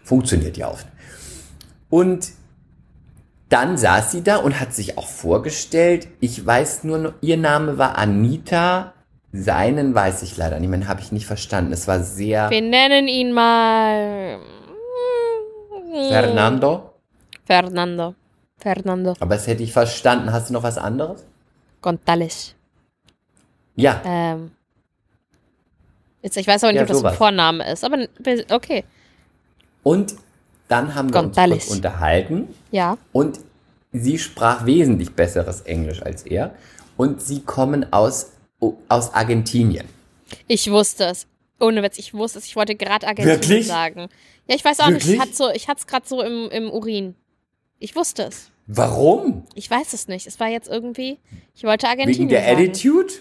funktioniert 0.05 0.57
ja 0.57 0.69
oft. 0.69 0.87
Und 1.89 2.29
dann 3.49 3.77
saß 3.77 4.13
sie 4.13 4.23
da 4.23 4.37
und 4.37 4.61
hat 4.61 4.75
sich 4.75 4.97
auch 4.97 5.09
vorgestellt. 5.09 6.07
Ich 6.21 6.45
weiß 6.47 6.85
nur, 6.85 6.99
noch, 6.99 7.13
ihr 7.21 7.37
Name 7.37 7.79
war 7.79 7.99
Anita. 7.99 8.95
Seinen 9.33 9.95
weiß 9.95 10.23
ich 10.23 10.37
leider 10.37 10.59
nicht 10.61 10.69
mehr, 10.69 10.87
habe 10.89 11.01
ich 11.01 11.13
nicht 11.13 11.27
verstanden. 11.27 11.73
Es 11.73 11.89
war 11.89 12.01
sehr 12.01 12.51
Wir 12.51 12.63
nennen 12.63 13.09
ihn 13.09 13.33
mal. 13.33 14.39
hm, 15.93 16.09
Fernando. 16.09 16.95
Fernando. 17.45 18.15
Fernando 18.59 19.15
Aber 19.19 19.35
das 19.35 19.47
hätte 19.47 19.63
ich 19.63 19.73
verstanden. 19.73 20.33
Hast 20.33 20.51
du 20.51 20.53
noch 20.53 20.63
was 20.63 20.79
anderes? 20.79 21.25
González. 21.83 22.55
Ja, 23.81 24.03
Ähm. 24.05 24.51
Jetzt, 26.23 26.37
ich 26.37 26.47
weiß 26.47 26.65
aber 26.65 26.73
nicht, 26.73 26.79
Ja, 26.81 26.83
ob 26.83 26.89
das 26.89 26.99
ein 26.99 27.01
sowas. 27.01 27.17
Vorname 27.17 27.73
ist, 27.73 27.83
aber 27.85 28.07
okay. 28.51 28.85
und 29.83 30.15
dann 30.69 30.95
haben 30.95 31.13
wir 31.13 31.21
uns 31.21 31.37
González. 31.37 31.49
kurz 31.67 31.71
unterhalten 31.71 32.49
Ja. 32.71 32.99
und 33.13 33.41
sie 33.93 34.19
sprach 34.19 34.67
wesentlich 34.67 35.13
besseres 35.13 35.63
Englisch 35.63 36.03
als 36.03 36.23
er 36.25 36.55
und 36.99 37.23
sie 37.23 37.41
kommen 37.41 37.91
aus, 37.93 38.33
aus 38.89 39.15
Argentinien. 39.15 39.89
Ich 40.47 40.71
wusste 40.71 41.05
es. 41.05 41.27
Ohne 41.59 41.83
Witz, 41.83 41.99
ich 41.99 42.13
wusste 42.15 42.39
es. 42.39 42.47
Ich 42.47 42.55
wollte 42.57 42.75
gerade 42.75 43.07
Argentinien 43.07 43.41
Wirklich? 43.41 43.67
sagen. 43.67 44.09
Ja, 44.47 44.55
ich 44.55 44.65
weiß 44.65 44.81
auch 44.81 44.89
nicht. 44.89 45.07
Wirklich? 45.07 45.15
Ich 45.15 45.21
hatte 45.21 45.35
so, 45.35 45.51
ich 45.51 45.69
hatte 45.69 45.81
es 45.81 45.87
gerade 45.87 46.07
so 46.07 46.23
im, 46.23 46.51
im 46.51 46.71
Urin. 46.71 47.15
Ich 47.79 47.97
wusste 47.97 48.25
es. 48.25 48.51
Warum? 48.67 49.45
Ich 49.55 49.71
weiß 49.71 49.93
es 49.95 50.07
nicht. 50.09 50.27
Es 50.27 50.39
war 50.39 50.49
jetzt 50.49 50.69
irgendwie. 50.69 51.19
Ich 51.57 51.65
wollte 51.65 51.89
Argentinien 51.89 52.19
Wegen 52.19 52.29
der 52.29 52.45
sagen. 52.45 52.61
Attitude? 52.71 53.13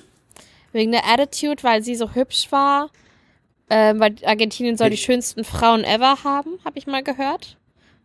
Wegen 0.71 0.91
der 0.91 1.07
Attitude, 1.07 1.63
weil 1.63 1.81
sie 1.83 1.95
so 1.95 2.13
hübsch 2.13 2.51
war. 2.51 2.89
Ähm, 3.71 3.99
weil 3.99 4.15
Argentinien 4.25 4.77
soll 4.77 4.89
die 4.89 4.97
schönsten 4.97 5.43
Frauen 5.43 5.83
ever 5.83 6.23
haben, 6.23 6.57
habe 6.65 6.79
ich 6.79 6.87
mal 6.87 7.03
gehört. 7.03 7.55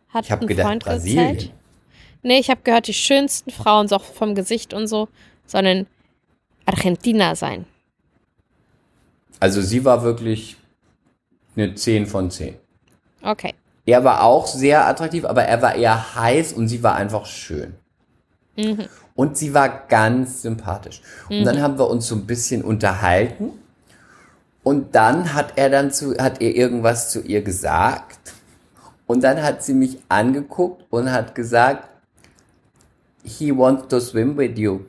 Hat 0.09 0.25
Ich 0.25 0.31
habe 0.31 0.45
ein 0.45 0.47
gedacht, 0.47 0.67
Freund 0.67 0.83
Brasilien. 0.83 1.25
erzählt. 1.35 1.51
Nee, 2.21 2.39
ich 2.39 2.49
habe 2.51 2.61
gehört, 2.63 2.87
die 2.87 2.93
schönsten 2.93 3.49
Frauen, 3.51 3.87
so 3.87 3.95
auch 3.95 4.03
vom 4.03 4.35
Gesicht 4.35 4.73
und 4.75 4.87
so, 4.87 5.07
sollen 5.47 5.87
Argentina 6.65 7.35
sein. 7.35 7.65
Also 9.39 9.61
sie 9.61 9.83
war 9.85 10.03
wirklich 10.03 10.55
eine 11.55 11.73
10 11.75 12.05
von 12.07 12.29
10. 12.31 12.55
Okay. 13.23 13.53
Er 13.87 14.03
war 14.03 14.23
auch 14.23 14.47
sehr 14.47 14.87
attraktiv, 14.87 15.25
aber 15.25 15.43
er 15.45 15.61
war 15.61 15.75
eher 15.75 16.15
heiß 16.15 16.53
und 16.53 16.67
sie 16.67 16.81
war 16.83 16.95
einfach 16.95 17.25
schön. 17.25 17.75
Mhm. 18.55 18.87
Und 19.15 19.37
sie 19.37 19.53
war 19.53 19.87
ganz 19.87 20.41
sympathisch. 20.41 21.01
Und 21.29 21.45
dann 21.45 21.61
haben 21.61 21.79
wir 21.79 21.89
uns 21.89 22.07
so 22.07 22.15
ein 22.15 22.25
bisschen 22.25 22.61
unterhalten. 22.63 23.51
Und 24.61 24.93
dann 24.93 25.33
hat 25.33 25.53
er 25.57 25.69
dann 25.69 25.91
zu, 25.91 26.17
hat 26.17 26.41
er 26.41 26.53
irgendwas 26.53 27.11
zu 27.11 27.21
ihr 27.21 27.41
gesagt. 27.41 28.33
Und 29.07 29.23
dann 29.23 29.41
hat 29.41 29.63
sie 29.63 29.73
mich 29.73 29.99
angeguckt 30.09 30.83
und 30.89 31.11
hat 31.11 31.33
gesagt, 31.33 31.87
he 33.23 33.55
wants 33.55 33.87
to 33.87 33.99
swim 33.99 34.35
with 34.35 34.57
you. 34.57 34.81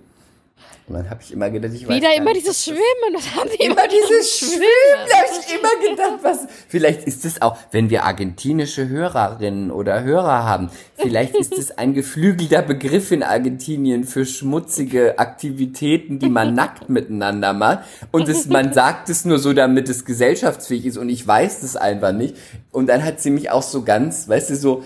Und 0.88 0.94
dann 0.94 1.10
habe 1.10 1.20
ich 1.20 1.32
immer 1.32 1.50
gedacht, 1.50 1.72
ich 1.74 1.88
Wieder 1.88 2.14
immer 2.14 2.32
nicht, 2.32 2.42
dieses 2.42 2.64
Schwimmen. 2.64 3.12
Das 3.12 3.34
haben 3.34 3.50
die 3.50 3.64
Immer 3.64 3.88
dieses 3.88 4.38
Schwimmen, 4.38 5.08
da 5.10 5.16
habe 5.16 5.26
ich 5.40 5.54
immer 5.58 5.90
gedacht, 5.90 6.18
was. 6.22 6.46
Vielleicht 6.68 7.02
ist 7.04 7.24
es 7.24 7.42
auch, 7.42 7.56
wenn 7.72 7.90
wir 7.90 8.04
argentinische 8.04 8.88
Hörerinnen 8.88 9.72
oder 9.72 10.04
Hörer 10.04 10.44
haben, 10.44 10.70
vielleicht 10.94 11.34
ist 11.34 11.58
es 11.58 11.76
ein 11.76 11.92
geflügelter 11.92 12.62
Begriff 12.62 13.10
in 13.10 13.24
Argentinien 13.24 14.04
für 14.04 14.24
schmutzige 14.24 15.18
Aktivitäten, 15.18 16.20
die 16.20 16.28
man 16.28 16.54
nackt 16.54 16.88
miteinander 16.88 17.52
macht. 17.52 17.80
Und 18.12 18.28
es, 18.28 18.46
man 18.46 18.72
sagt 18.72 19.08
es 19.08 19.24
nur 19.24 19.40
so, 19.40 19.52
damit 19.52 19.88
es 19.88 20.04
gesellschaftsfähig 20.04 20.86
ist 20.86 20.98
und 20.98 21.08
ich 21.08 21.26
weiß 21.26 21.62
das 21.62 21.74
einfach 21.74 22.12
nicht. 22.12 22.36
Und 22.70 22.86
dann 22.86 23.02
hat 23.02 23.20
sie 23.20 23.30
mich 23.30 23.50
auch 23.50 23.62
so 23.62 23.82
ganz, 23.82 24.28
weißt 24.28 24.50
du, 24.50 24.56
so, 24.56 24.84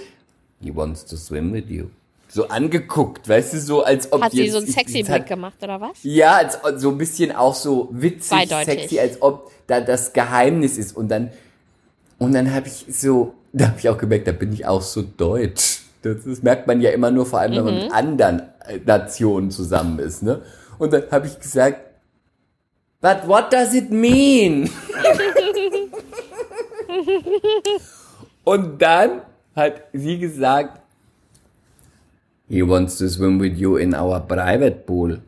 he 0.63 0.75
wants 0.75 1.05
to 1.05 1.17
swim 1.17 1.53
with 1.53 1.65
you. 1.69 1.89
So 2.33 2.49
angeguckt, 2.49 3.29
weißt 3.29 3.55
du, 3.55 3.61
so 3.61 3.83
als 3.83 4.13
ob 4.13 4.23
Hat 4.23 4.33
sie 4.33 4.45
jetzt, 4.45 4.53
so 4.53 4.59
einen 4.59 4.67
sexy 4.69 5.03
Blick 5.03 5.27
gemacht, 5.27 5.57
oder 5.63 5.81
was? 5.81 5.99
Ja, 6.03 6.37
als, 6.37 6.59
so 6.77 6.91
ein 6.91 6.99
bisschen 6.99 7.33
auch 7.33 7.55
so 7.55 7.89
witzig, 7.93 8.49
sexy, 8.65 9.01
als 9.01 9.21
ob 9.21 9.51
da 9.67 9.81
das 9.81 10.13
Geheimnis 10.13 10.79
ist. 10.79 10.97
Und 10.97 11.09
dann, 11.09 11.31
und 12.19 12.33
dann 12.35 12.53
habe 12.55 12.69
ich 12.69 12.87
so, 12.89 13.35
da 13.53 13.67
habe 13.69 13.79
ich 13.79 13.89
auch 13.89 13.99
gemerkt, 13.99 14.29
da 14.29 14.33
bin 14.33 14.53
ich 14.53 14.65
auch 14.67 14.83
so 14.83 15.03
deutsch. 15.03 15.81
Das, 16.03 16.25
das 16.25 16.43
merkt 16.43 16.67
man 16.67 16.81
ja 16.81 16.91
immer 16.91 17.11
nur, 17.11 17.27
vor 17.27 17.41
allem, 17.41 17.57
wenn 17.57 17.65
man 17.65 17.75
Mhm. 17.75 17.81
mit 17.85 17.93
anderen 17.93 18.43
äh, 18.67 18.79
Nationen 18.87 19.51
zusammen 19.51 19.99
ist. 19.99 20.23
Ne? 20.23 20.41
Und 20.79 20.93
dann 20.93 21.05
habe 21.11 21.27
ich 21.27 21.39
gesagt, 21.39 21.81
But 23.03 23.27
what 23.27 23.51
does 23.53 23.73
it 23.75 23.91
mean? 23.91 24.71
Und 28.45 28.81
dann 28.83 29.23
hat 29.57 29.83
sie 29.93 30.19
gesagt, 30.19 30.81
he 32.51 32.63
wants 32.63 32.99
to 32.99 33.09
swim 33.09 33.39
with 33.41 33.57
you 33.57 33.77
in 33.79 33.95
our 33.95 34.21
private 34.21 34.85
pool. 34.85 35.23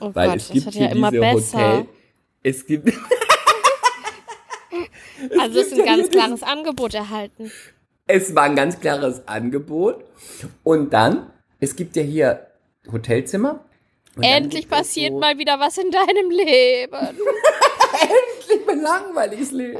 Oh 0.00 0.10
Weil 0.14 0.28
Gott, 0.28 0.36
es 0.36 0.46
das 0.48 0.52
gibt 0.52 0.66
wird 0.66 0.74
hier 0.76 0.86
ja 0.86 0.92
immer 0.92 1.10
besser. 1.10 1.58
Hotel. 1.78 1.86
Es 2.42 2.66
gibt, 2.66 2.92
Also 5.40 5.60
es 5.60 5.68
ist 5.72 5.80
ein 5.80 5.86
ganz 5.86 6.10
klares 6.10 6.42
Angebot 6.42 6.92
erhalten. 6.94 7.50
es 8.06 8.34
war 8.34 8.42
ein 8.44 8.56
ganz 8.56 8.78
klares 8.80 9.26
Angebot. 9.26 10.04
Und 10.62 10.92
dann, 10.92 11.30
es 11.60 11.76
gibt 11.76 11.96
ja 11.96 12.02
hier 12.02 12.46
Hotelzimmer. 12.92 13.64
Endlich 14.20 14.68
passiert 14.68 15.12
so, 15.12 15.18
mal 15.18 15.38
wieder 15.38 15.58
was 15.58 15.78
in 15.78 15.90
deinem 15.90 16.30
Leben. 16.30 16.92
Endlich 18.00 18.66
mein 18.66 18.80
langweiliges 18.82 19.50
Leben. 19.52 19.78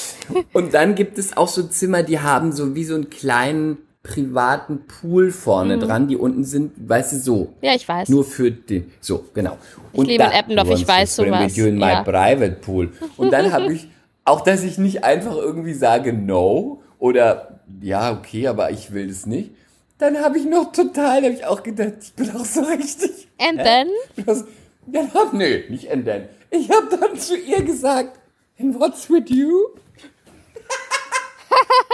Und 0.52 0.72
dann 0.74 0.94
gibt 0.94 1.18
es 1.18 1.36
auch 1.36 1.48
so 1.48 1.62
Zimmer, 1.64 2.02
die 2.02 2.18
haben 2.18 2.52
so 2.52 2.74
wie 2.74 2.84
so 2.84 2.94
einen 2.94 3.10
kleinen 3.10 3.78
privaten 4.06 4.86
Pool 4.86 5.32
vorne 5.32 5.76
Mhm. 5.76 5.80
dran, 5.80 6.08
die 6.08 6.16
unten 6.16 6.44
sind, 6.44 6.72
weißt 6.88 7.12
du, 7.14 7.16
so. 7.18 7.52
Ja, 7.60 7.74
ich 7.74 7.88
weiß. 7.88 8.08
Nur 8.08 8.24
für 8.24 8.50
den, 8.52 8.92
so, 9.00 9.24
genau. 9.34 9.58
Und 9.92 10.06
lebe 10.06 10.24
in 10.24 10.30
Eppendorf, 10.30 10.70
ich 10.70 10.86
weiß 10.86 11.16
sowas, 11.16 11.44
With 11.44 11.56
you 11.56 11.66
in 11.66 11.76
my 11.76 11.88
ja. 11.88 12.02
private 12.02 12.56
pool. 12.60 12.92
Und 13.16 13.32
dann 13.32 13.52
habe 13.52 13.72
ich, 13.72 13.88
auch 14.24 14.42
dass 14.42 14.62
ich 14.62 14.78
nicht 14.78 15.02
einfach 15.04 15.36
irgendwie 15.36 15.74
sage 15.74 16.12
no 16.12 16.82
oder 16.98 17.60
ja, 17.80 18.12
okay, 18.12 18.46
aber 18.46 18.70
ich 18.70 18.92
will 18.92 19.08
das 19.08 19.26
nicht. 19.26 19.50
Dann 19.98 20.18
habe 20.18 20.38
ich 20.38 20.44
noch 20.44 20.72
total, 20.72 21.24
habe 21.24 21.34
ich 21.34 21.44
auch 21.44 21.62
gedacht, 21.62 21.94
ich 22.02 22.12
bin 22.12 22.30
auch 22.36 22.44
so 22.44 22.60
richtig. 22.62 23.28
And 23.38 23.58
then? 23.62 23.88
Das, 24.24 24.44
dann 24.86 25.12
hab, 25.14 25.32
nee, 25.32 25.64
nicht 25.68 25.90
and 25.90 26.04
then. 26.04 26.28
Ich 26.50 26.70
habe 26.70 26.86
dann 26.96 27.16
zu 27.18 27.36
ihr 27.36 27.62
gesagt, 27.62 28.20
and 28.58 28.78
what's 28.78 29.10
with 29.10 29.24
you? 29.28 29.50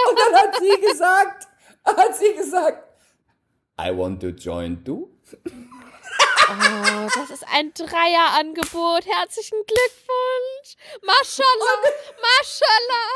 Und 0.08 0.18
dann 0.18 0.40
hat 0.40 0.56
sie 0.60 0.80
gesagt, 0.90 1.46
hat 1.97 2.16
sie 2.16 2.35
gesagt, 2.35 2.83
I 3.80 3.91
want 3.91 4.20
to 4.20 4.28
join 4.28 4.85
too. 4.85 5.09
Oh, 6.49 7.09
das 7.14 7.30
ist 7.30 7.45
ein 7.53 7.72
Dreierangebot. 7.72 9.07
Herzlichen 9.07 9.59
Glückwunsch. 9.64 10.76
Maschallah. 11.03 11.78
Maschallah. 12.20 13.09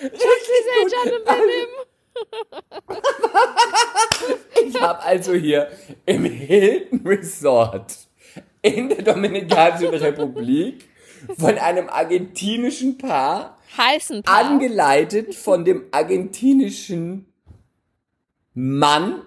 Ladies 0.00 0.66
and 0.80 0.90
Gentlemen. 0.92 1.68
Ich 4.64 4.80
habe 4.80 5.00
also 5.02 5.34
hier 5.34 5.70
im 6.06 6.24
Hilton 6.24 7.06
Resort 7.06 8.07
in 8.62 8.88
der 8.88 9.02
Dominikanischen 9.02 9.88
Republik 9.94 10.88
von 11.38 11.58
einem 11.58 11.88
argentinischen 11.88 12.98
Paar 12.98 13.56
Heißen 13.76 14.22
Paar. 14.22 14.36
angeleitet 14.38 15.34
von 15.34 15.64
dem 15.64 15.84
argentinischen 15.90 17.26
Mann 18.54 19.22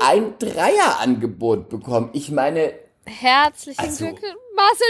ein 0.00 0.34
Dreierangebot 0.38 1.68
bekommen. 1.68 2.10
Ich 2.12 2.30
meine, 2.30 2.74
Herzlichen 3.06 3.80
Also, 3.80 4.04
Glückwunsch. 4.06 4.34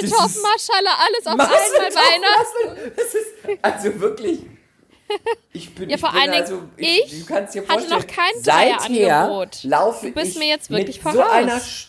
Das 0.02 0.26
ist- 0.26 0.42
Maschallah, 0.42 0.96
alles 1.06 1.26
auf 1.26 1.36
Marcel 1.36 1.56
einmal 1.76 1.94
Weihnachten. 1.94 2.66
Marcel, 2.66 2.92
Das 2.96 3.14
ist 3.14 3.28
also 3.62 4.00
wirklich. 4.00 4.40
Ich 5.52 5.74
bin, 5.74 5.88
Ja, 5.90 5.96
vor 5.96 6.10
ich 6.10 6.20
allen 6.20 6.30
Dingen, 6.32 6.42
also, 6.42 6.62
ich 6.76 7.20
du 7.20 7.26
kannst 7.32 7.54
dir 7.54 7.66
hatte 7.68 7.88
noch 7.88 8.06
kein 8.06 8.32
seither 8.42 8.76
Dreierangebot. 8.78 9.64
laufe 9.64 10.06
Du 10.08 10.12
bist 10.12 10.32
ich 10.32 10.38
mir 10.38 10.48
jetzt 10.48 10.70
wirklich 10.70 11.02
mit 11.02 11.12
so 11.14 11.18
voraus. 11.20 11.32
einer, 11.32 11.56
sch- 11.58 11.86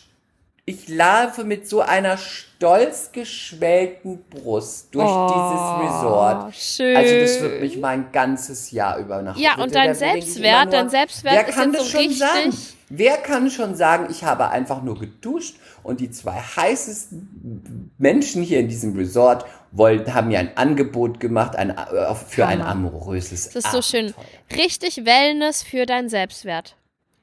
ich 0.72 0.88
laufe 0.90 1.44
mit 1.44 1.68
so 1.68 1.82
einer 1.82 2.18
stolz 2.18 3.12
geschwellten 3.12 4.24
Brust 4.30 4.94
durch 4.94 5.06
dieses 5.06 5.92
Resort. 5.92 6.56
schön. 6.56 6.96
Also 6.96 7.20
das 7.20 7.42
wird 7.42 7.62
mich 7.62 7.78
mein 7.78 8.12
ganzes 8.12 8.72
Jahr 8.72 8.98
über 8.98 9.22
nach 9.22 9.38
Ja, 9.38 9.56
und 9.62 9.74
dein 9.76 9.94
Selbstwert, 9.96 10.64
immer 10.64 10.72
dein 10.72 10.90
Selbstwert 10.90 11.36
wer 11.36 11.48
ist 11.48 11.56
kann 11.56 11.74
das 11.74 11.84
so 11.84 11.90
schon 11.90 12.00
richtig- 12.00 12.20
sagen? 12.20 12.58
Wer 12.94 13.18
kann 13.18 13.50
schon 13.50 13.76
sagen, 13.76 14.08
ich 14.10 14.26
habe 14.26 14.50
einfach 14.50 14.82
nur 14.84 15.00
geduscht 15.00 15.56
und 15.82 16.02
die 16.02 16.12
zwei 16.12 16.34
heißesten 16.34 17.92
Menschen 17.98 18.44
hier 18.44 18.60
in 18.60 18.68
diesem 18.68 18.96
Resort 18.98 19.46
wollten, 19.72 20.14
haben 20.14 20.28
mir 20.28 20.40
ein 20.40 20.58
Angebot 20.58 21.20
gemacht 21.22 21.56
ein, 21.56 21.70
äh, 21.70 22.16
für 22.16 22.46
ein 22.48 22.62
amoröses 22.62 23.50
Das 23.52 23.64
ist 23.66 23.72
so 23.72 23.82
schön. 23.82 24.14
Richtig 24.56 25.06
Wellness 25.06 25.64
für 25.64 25.86
deinen 25.86 26.10
Selbstwert. 26.10 26.76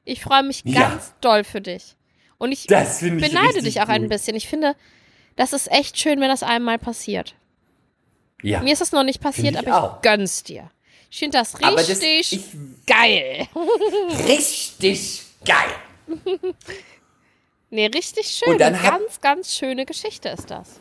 Ich 0.05 0.23
freue 0.23 0.41
mich 0.43 0.63
Ja. 0.65 0.89
ganz 0.89 1.13
doll 1.21 1.43
für 1.43 1.61
dich. 1.61 1.95
Und 2.39 2.51
ich 2.51 2.61
ich 2.61 2.67
beneide 2.67 3.47
richtig 3.47 3.63
dich 3.65 3.81
auch 3.81 3.87
ein 3.89 4.01
gut. 4.03 4.09
bisschen. 4.09 4.35
Ich 4.35 4.47
finde, 4.47 4.75
das 5.35 5.53
ist 5.53 5.71
echt 5.71 5.99
schön, 5.99 6.19
wenn 6.19 6.29
das 6.29 6.41
einmal 6.41 6.79
passiert. 6.79 7.35
Ja. 8.41 8.61
Mir 8.61 8.73
ist 8.73 8.79
das 8.81 8.91
noch 8.91 9.03
nicht 9.03 9.21
passiert, 9.21 9.51
ich 9.53 9.57
aber 9.59 9.67
ich 9.67 9.73
auch. 9.73 10.01
gönn's 10.01 10.43
dir. 10.43 10.71
Ich 11.11 11.19
finde 11.19 11.37
das 11.37 11.55
Aber 11.55 11.75
das- 11.75 11.89
richtig 11.89 12.31
ich- 12.31 12.85
geil. 12.87 13.47
Richtig 14.27 15.21
geil. 15.45 16.35
Nee, 17.71 17.85
richtig 17.87 18.27
schön. 18.27 18.53
Und 18.53 18.57
dann 18.61 18.73
Eine 18.75 18.83
hab- 18.83 18.99
ganz, 18.99 19.21
ganz 19.21 19.55
schöne 19.55 19.85
Geschichte 19.85 20.29
ist 20.29 20.49
das. 20.49 20.79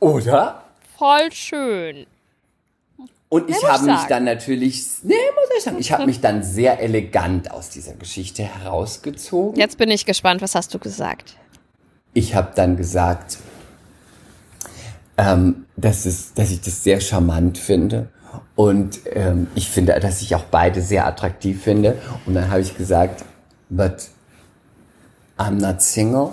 Oder? 0.00 0.64
Voll 0.98 1.32
schön. 1.32 2.06
Und 3.28 3.50
ich 3.50 3.64
habe 3.64 3.84
mich 3.84 4.02
dann 4.08 4.24
natürlich, 4.24 4.86
nee, 5.02 5.14
muss 5.34 5.58
ich 5.58 5.64
sagen, 5.64 5.78
ich 5.80 5.92
habe 5.92 6.06
mich 6.06 6.20
dann 6.20 6.44
sehr 6.44 6.80
elegant 6.80 7.50
aus 7.50 7.70
dieser 7.70 7.94
Geschichte 7.94 8.44
herausgezogen. 8.44 9.58
Jetzt 9.58 9.78
bin 9.78 9.90
ich 9.90 10.06
gespannt, 10.06 10.42
was 10.42 10.54
hast 10.54 10.72
du 10.74 10.78
gesagt? 10.78 11.36
Ich 12.14 12.34
habe 12.34 12.52
dann 12.54 12.76
gesagt, 12.76 13.38
ähm, 15.18 15.66
dass, 15.76 16.06
es, 16.06 16.34
dass 16.34 16.50
ich 16.50 16.60
das 16.60 16.84
sehr 16.84 17.00
charmant 17.00 17.58
finde. 17.58 18.08
Und 18.54 19.00
ähm, 19.12 19.48
ich 19.54 19.68
finde, 19.68 19.98
dass 19.98 20.22
ich 20.22 20.34
auch 20.34 20.44
beide 20.44 20.80
sehr 20.80 21.06
attraktiv 21.06 21.62
finde. 21.62 21.98
Und 22.26 22.34
dann 22.34 22.48
habe 22.50 22.60
ich 22.60 22.76
gesagt, 22.76 23.24
but 23.68 24.08
I'm 25.36 25.60
not 25.60 25.82
single 25.82 26.30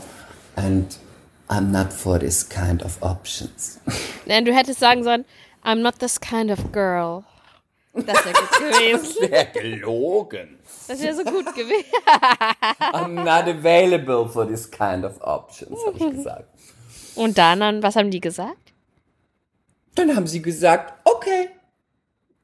and 0.55 0.97
I'm 1.49 1.71
not 1.71 1.91
for 1.91 2.19
this 2.19 2.47
kind 2.47 2.83
of 2.83 3.01
options. 3.01 3.79
Nein, 4.25 4.45
du 4.45 4.53
hättest 4.53 4.79
sagen 4.79 5.03
sollen, 5.03 5.25
I'm 5.63 5.81
not 5.81 5.99
this 5.99 6.19
kind 6.19 6.51
of 6.51 6.71
girl. 6.71 7.23
Das 7.93 8.25
wäre 8.25 8.33
gut 8.33 8.51
gewesen. 8.59 9.31
Wäre 9.31 9.45
gelogen. 9.53 10.59
Das 10.87 11.01
wäre 11.01 11.15
so 11.15 11.23
gut 11.23 11.53
gewesen. 11.55 11.85
I'm 12.91 13.23
not 13.23 13.47
available 13.47 14.27
for 14.27 14.47
this 14.47 14.69
kind 14.69 15.05
of 15.05 15.21
options, 15.21 15.77
habe 15.85 15.97
ich 15.97 16.17
gesagt. 16.17 16.45
Und 17.15 17.37
dann, 17.37 17.59
dann, 17.59 17.83
was 17.83 17.95
haben 17.95 18.09
die 18.11 18.19
gesagt? 18.19 18.57
Dann 19.95 20.15
haben 20.15 20.25
sie 20.27 20.41
gesagt, 20.41 20.93
okay. 21.03 21.49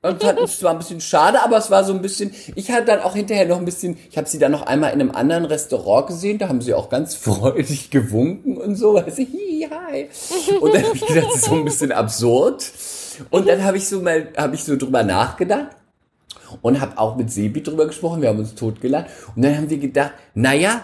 Und 0.01 0.23
fanden 0.23 0.43
es 0.45 0.59
zwar 0.59 0.71
ein 0.71 0.77
bisschen 0.77 1.01
schade, 1.01 1.41
aber 1.41 1.57
es 1.57 1.69
war 1.69 1.83
so 1.83 1.91
ein 1.91 2.01
bisschen, 2.01 2.33
ich 2.55 2.71
hatte 2.71 2.85
dann 2.85 3.01
auch 3.01 3.15
hinterher 3.15 3.45
noch 3.45 3.57
ein 3.57 3.65
bisschen, 3.65 3.97
ich 4.09 4.17
habe 4.17 4.29
sie 4.29 4.39
dann 4.39 4.53
noch 4.53 4.61
einmal 4.61 4.93
in 4.93 5.01
einem 5.01 5.11
anderen 5.11 5.43
Restaurant 5.43 6.07
gesehen, 6.07 6.37
da 6.37 6.47
haben 6.47 6.61
sie 6.61 6.73
auch 6.73 6.89
ganz 6.89 7.15
freudig 7.15 7.89
gewunken 7.89 8.55
und 8.55 8.75
so, 8.75 8.95
also 8.95 9.21
hi, 9.21 9.67
hi. 9.69 10.09
Und 10.61 10.73
dann 10.73 10.83
habe 10.85 10.95
ich 10.95 11.05
gedacht, 11.05 11.27
das 11.27 11.35
ist 11.35 11.45
so 11.45 11.55
ein 11.55 11.65
bisschen 11.65 11.91
absurd. 11.91 12.71
Und 13.29 13.47
dann 13.47 13.63
habe 13.63 13.77
ich 13.77 13.87
so 13.87 14.01
mal, 14.01 14.29
habe 14.37 14.55
ich 14.55 14.63
so 14.63 14.75
drüber 14.75 15.03
nachgedacht 15.03 15.67
und 16.61 16.79
habe 16.79 16.97
auch 16.97 17.15
mit 17.15 17.31
Sebi 17.31 17.63
drüber 17.63 17.87
gesprochen, 17.87 18.21
wir 18.21 18.29
haben 18.29 18.39
uns 18.39 18.55
totgelacht. 18.55 19.07
Und 19.35 19.43
dann 19.43 19.55
haben 19.55 19.69
wir 19.69 19.77
gedacht, 19.77 20.13
naja, 20.33 20.83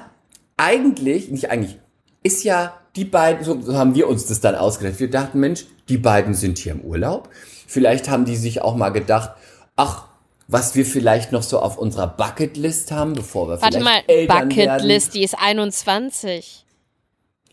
eigentlich, 0.58 1.30
nicht 1.30 1.50
eigentlich, 1.50 1.78
ist 2.24 2.44
ja 2.44 2.74
die 2.96 3.06
beiden, 3.06 3.44
so, 3.44 3.62
so 3.62 3.76
haben 3.76 3.96
wir 3.96 4.08
uns 4.08 4.26
das 4.28 4.40
dann 4.40 4.56
ausgedacht. 4.56 5.00
Wir 5.00 5.10
dachten, 5.10 5.40
Mensch, 5.40 5.66
die 5.90 5.98
beiden 5.98 6.34
sind 6.34 6.58
hier 6.58 6.74
im 6.74 6.82
Urlaub. 6.82 7.30
Vielleicht 7.68 8.10
haben 8.10 8.26
die 8.26 8.36
sich 8.36 8.62
auch 8.62 8.76
mal 8.76 8.90
gedacht, 8.90 9.32
ach, 9.76 10.08
was 10.48 10.76
wir 10.76 10.86
vielleicht 10.86 11.32
noch 11.32 11.44
so 11.44 11.60
auf 11.60 11.78
unserer 11.78 12.08
Bucketlist 12.08 12.92
haben, 12.92 13.14
bevor 13.14 13.50
wir 13.50 13.62
Warte 13.62 13.80
mal, 13.80 14.02
vielleicht 14.06 14.10
Eltern 14.10 14.50
Bucketlist, 14.50 15.16
die 15.16 15.24
ist 15.24 15.36
21. 15.38 16.65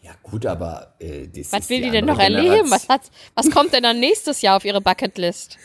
Ja 0.03 0.12
gut, 0.22 0.46
aber 0.46 0.94
äh, 0.98 1.28
das 1.28 1.53
Was 1.53 1.70
will 1.70 1.78
die, 1.78 1.84
die 1.84 1.90
denn 1.90 2.05
noch 2.05 2.18
erleben? 2.18 2.70
Was, 2.70 2.88
was 3.34 3.50
kommt 3.50 3.72
denn 3.72 3.84
dann 3.84 4.00
nächstes 4.00 4.42
Jahr 4.42 4.57
auf 4.57 4.64
ihre 4.64 4.80
Bucketlist? 4.80 5.59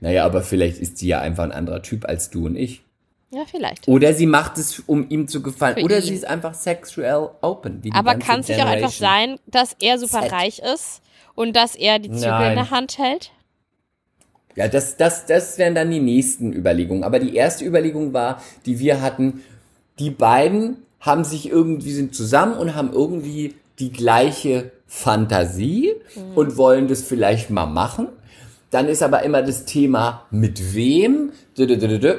Naja, 0.00 0.24
aber 0.24 0.42
vielleicht 0.42 0.78
ist 0.78 0.98
sie 0.98 1.06
ja 1.06 1.20
einfach 1.20 1.44
ein 1.44 1.52
anderer 1.52 1.80
Typ 1.80 2.04
als 2.04 2.28
du 2.30 2.46
und 2.46 2.56
ich. 2.56 2.82
Ja, 3.30 3.44
vielleicht. 3.50 3.88
Oder 3.88 4.12
sie 4.14 4.26
macht 4.26 4.58
es, 4.58 4.80
um 4.80 5.08
ihm 5.08 5.26
zu 5.28 5.42
gefallen. 5.42 5.76
Für 5.76 5.82
Oder 5.84 5.96
ihn. 5.96 6.02
sie 6.02 6.14
ist 6.14 6.26
einfach 6.26 6.54
sexual 6.54 7.30
open. 7.40 7.82
Aber 7.92 8.16
kann 8.16 8.40
es 8.40 8.48
nicht 8.48 8.60
auch 8.60 8.66
einfach 8.66 8.92
sein, 8.92 9.38
dass 9.46 9.76
er 9.80 9.98
super 9.98 10.22
Z. 10.22 10.32
reich 10.32 10.58
ist 10.60 11.02
und 11.34 11.54
dass 11.56 11.74
er 11.74 11.98
die 11.98 12.10
Zügel 12.10 12.30
Nein. 12.30 12.50
in 12.50 12.56
der 12.56 12.70
Hand 12.70 12.98
hält? 12.98 13.32
Ja, 14.56 14.68
das, 14.68 14.96
das, 14.96 15.26
das 15.26 15.58
wären 15.58 15.74
dann 15.74 15.90
die 15.90 16.00
nächsten 16.00 16.52
Überlegungen. 16.52 17.02
Aber 17.02 17.18
die 17.18 17.34
erste 17.34 17.64
Überlegung 17.64 18.12
war, 18.12 18.40
die 18.66 18.78
wir 18.78 19.02
hatten, 19.02 19.42
die 19.98 20.10
beiden 20.10 20.76
haben 21.00 21.24
sich 21.24 21.48
irgendwie, 21.48 21.90
sind 21.92 22.14
zusammen 22.14 22.56
und 22.56 22.74
haben 22.74 22.92
irgendwie 22.92 23.54
die 23.78 23.92
gleiche 23.92 24.70
Fantasie 24.86 25.94
und 26.34 26.56
wollen 26.56 26.88
das 26.88 27.02
vielleicht 27.02 27.50
mal 27.50 27.66
machen. 27.66 28.08
Dann 28.70 28.88
ist 28.88 29.02
aber 29.02 29.22
immer 29.22 29.42
das 29.42 29.64
Thema, 29.66 30.26
mit 30.30 30.74
wem, 30.74 31.32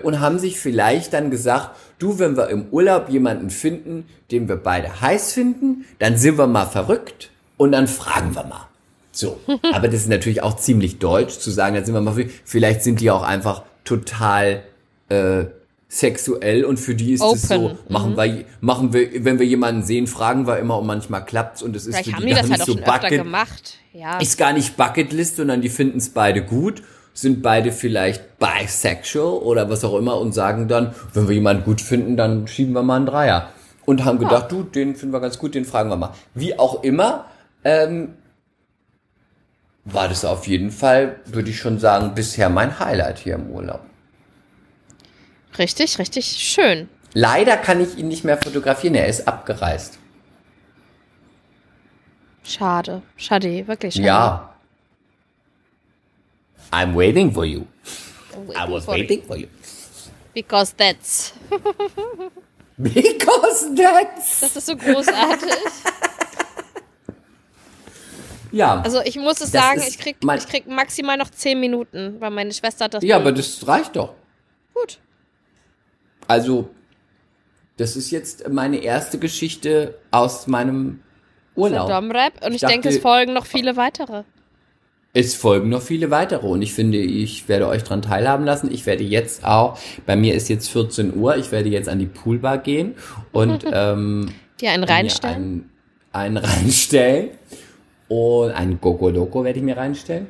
und 0.04 0.20
haben 0.22 0.40
sich 0.40 0.60
vielleicht 0.60 1.14
dann 1.14 1.30
gesagt, 1.30 1.72
du, 2.00 2.18
wenn 2.20 2.38
wir 2.38 2.50
im 2.50 2.68
Urlaub 2.72 3.10
jemanden 3.10 3.50
finden, 3.50 4.06
den 4.32 4.48
wir 4.48 4.56
beide 4.56 5.02
heiß 5.02 5.34
finden, 5.34 5.86
dann 6.00 6.18
sind 6.18 6.38
wir 6.38 6.48
mal 6.48 6.66
verrückt 6.66 7.30
und 7.58 7.74
dann 7.74 7.88
fragen 7.88 8.36
wir 8.36 8.46
mal. 8.46 8.68
So, 9.12 9.40
aber 9.74 9.88
das 9.88 10.02
ist 10.02 10.10
natürlich 10.10 10.44
auch 10.44 10.56
ziemlich 10.56 11.00
deutsch 11.00 11.40
zu 11.40 11.52
sagen, 11.52 11.76
dann 11.76 11.86
sind 11.86 11.94
wir 11.94 12.02
mal, 12.02 12.16
vielleicht 12.46 12.84
sind 12.84 13.02
die 13.02 13.12
auch 13.12 13.24
einfach 13.24 13.64
total 13.84 14.64
äh, 15.10 15.46
sexuell 15.88 16.66
und 16.66 16.78
für 16.78 16.96
die 16.96 17.14
ist 17.14 17.24
es 17.24 17.44
so, 17.44 17.78
machen 17.90 18.18
wir, 18.18 18.46
machen 18.60 18.92
wir, 18.94 19.24
wenn 19.24 19.40
wir 19.40 19.46
jemanden 19.46 19.84
sehen, 19.84 20.08
fragen 20.08 20.48
wir 20.48 20.58
immer 20.58 20.80
und 20.80 20.88
manchmal 20.88 21.24
klappt's 21.24 21.62
und 21.62 21.76
es 21.76 21.86
ist 21.86 21.96
Vielleicht 21.96 22.10
für 22.10 22.22
die 22.22 22.28
die 22.28 22.34
gar 22.34 22.42
das 22.42 22.50
halt 22.50 22.60
nicht 22.68 22.70
auch 22.70 22.86
so 22.86 22.92
bucket, 22.92 23.24
gemacht. 23.24 23.78
Ja. 23.94 24.18
ist 24.18 24.38
gar 24.38 24.54
nicht 24.54 24.78
Bucketlist, 24.78 25.38
sondern 25.38 25.62
die 25.62 25.70
finden 25.70 26.00
es 26.00 26.10
beide 26.10 26.44
gut, 26.44 26.82
sind 27.14 27.42
beide 27.42 27.72
vielleicht 27.72 28.40
bisexual 28.40 29.38
oder 29.38 29.70
was 29.70 29.86
auch 29.86 29.96
immer 29.96 30.20
und 30.20 30.34
sagen 30.34 30.68
dann, 30.68 30.94
wenn 31.14 31.28
wir 31.28 31.36
jemanden 31.36 31.64
gut 31.64 31.82
finden, 31.82 32.18
dann 32.18 32.48
schieben 32.48 32.74
wir 32.74 32.84
mal 32.84 32.98
einen 32.98 33.06
Dreier. 33.06 33.50
Und 33.86 34.04
haben 34.04 34.18
gedacht, 34.18 34.52
du, 34.52 34.64
den 34.64 34.96
finden 34.96 35.14
wir 35.14 35.20
ganz 35.20 35.38
gut, 35.38 35.54
den 35.54 35.64
fragen 35.64 35.90
wir 35.90 35.96
mal. 35.96 36.14
Wie 36.34 36.58
auch 36.58 36.84
immer, 36.84 37.26
ähm, 37.64 38.16
war 39.86 40.10
das 40.10 40.26
auf 40.26 40.48
jeden 40.48 40.72
Fall, 40.72 41.18
würde 41.26 41.52
ich 41.52 41.60
schon 41.60 41.78
sagen, 41.78 42.14
bisher 42.16 42.50
mein 42.50 42.80
Highlight 42.80 43.20
hier 43.20 43.36
im 43.36 43.52
Urlaub. 43.52 43.82
Richtig, 45.58 46.00
richtig 46.00 46.26
schön. 46.26 46.90
Leider 47.14 47.56
kann 47.58 47.80
ich 47.82 47.98
ihn 47.98 48.08
nicht 48.08 48.24
mehr 48.24 48.38
fotografieren, 48.38 48.96
er 48.96 49.08
ist 49.08 49.28
abgereist. 49.28 49.98
Schade. 52.44 53.02
Schade, 53.18 53.68
wirklich 53.68 53.96
schade. 53.96 54.06
Ja. 54.08 54.56
I'm 56.72 56.94
waiting 56.96 57.32
for 57.32 57.46
you. 57.46 57.62
I 58.54 58.70
was 58.70 58.86
for 58.86 58.96
you. 58.96 59.02
waiting 59.04 59.24
for 59.24 59.38
you. 59.38 59.48
Because 60.34 60.74
that's. 60.76 61.34
Because 62.78 63.74
that's. 63.76 64.42
Das 64.42 64.56
ist 64.56 64.66
so 64.66 64.76
großartig. 64.76 65.50
Ja. 68.52 68.80
Also 68.82 69.02
ich 69.02 69.18
muss 69.18 69.42
es 69.42 69.52
sagen, 69.52 69.82
ich 69.86 69.98
krieg, 70.00 70.16
ich 70.38 70.48
krieg 70.48 70.66
maximal 70.68 71.18
noch 71.18 71.30
10 71.30 71.60
Minuten, 71.60 72.16
weil 72.22 72.32
meine 72.32 72.54
Schwester 72.54 72.86
hat 72.86 72.94
das. 72.94 73.04
ja, 73.04 73.18
Bild- 73.18 73.28
aber 73.28 73.38
das 73.38 73.68
reicht 73.68 73.98
doch. 73.98 74.14
gut. 74.74 75.00
Also, 76.28 76.70
das 77.78 77.96
ist 77.96 78.12
jetzt 78.12 78.50
meine 78.50 78.78
erste 78.78 79.18
Geschichte 79.20 79.96
aus 80.12 80.48
meinem 80.48 81.00
Urlaub. 81.56 81.90
Domrep. 81.90 82.46
Und 82.46 82.54
ich, 82.54 82.64
Ich 82.64 82.68
denke, 82.70 82.90
es 82.90 82.96
dachte- 82.96 83.02
folgen 83.08 83.34
noch 83.34 83.46
viele 83.46 83.76
weitere. 83.78 84.24
Es 85.18 85.34
folgen 85.34 85.70
noch 85.70 85.82
viele 85.82 86.12
weitere 86.12 86.46
und 86.46 86.62
ich 86.62 86.74
finde, 86.74 86.98
ich 86.98 87.48
werde 87.48 87.68
euch 87.70 87.84
dran 87.84 88.02
teilhaben 88.02 88.44
lassen. 88.46 88.70
Ich 88.70 88.86
werde 88.86 89.04
jetzt 89.06 89.46
auch, 89.46 89.80
bei 90.06 90.18
mir 90.18 90.34
ist 90.36 90.50
jetzt 90.50 90.68
14 90.70 91.16
Uhr, 91.16 91.38
ich 91.38 91.54
werde 91.54 91.70
jetzt 91.70 91.88
an 91.88 92.00
die 92.00 92.06
Poolbar 92.06 92.58
gehen 92.58 92.96
und 93.32 93.64
ähm, 93.72 94.34
Die 94.60 94.68
einen 94.68 94.84
reinstellen. 94.84 95.70
Einen, 96.12 96.36
einen 96.36 96.38
reinstellen. 96.46 97.30
Und 98.10 98.52
einen 98.52 98.80
Gogo 98.82 99.10
Loco 99.10 99.44
werde 99.46 99.58
ich 99.60 99.64
mir 99.66 99.78
reinstellen. 99.78 100.28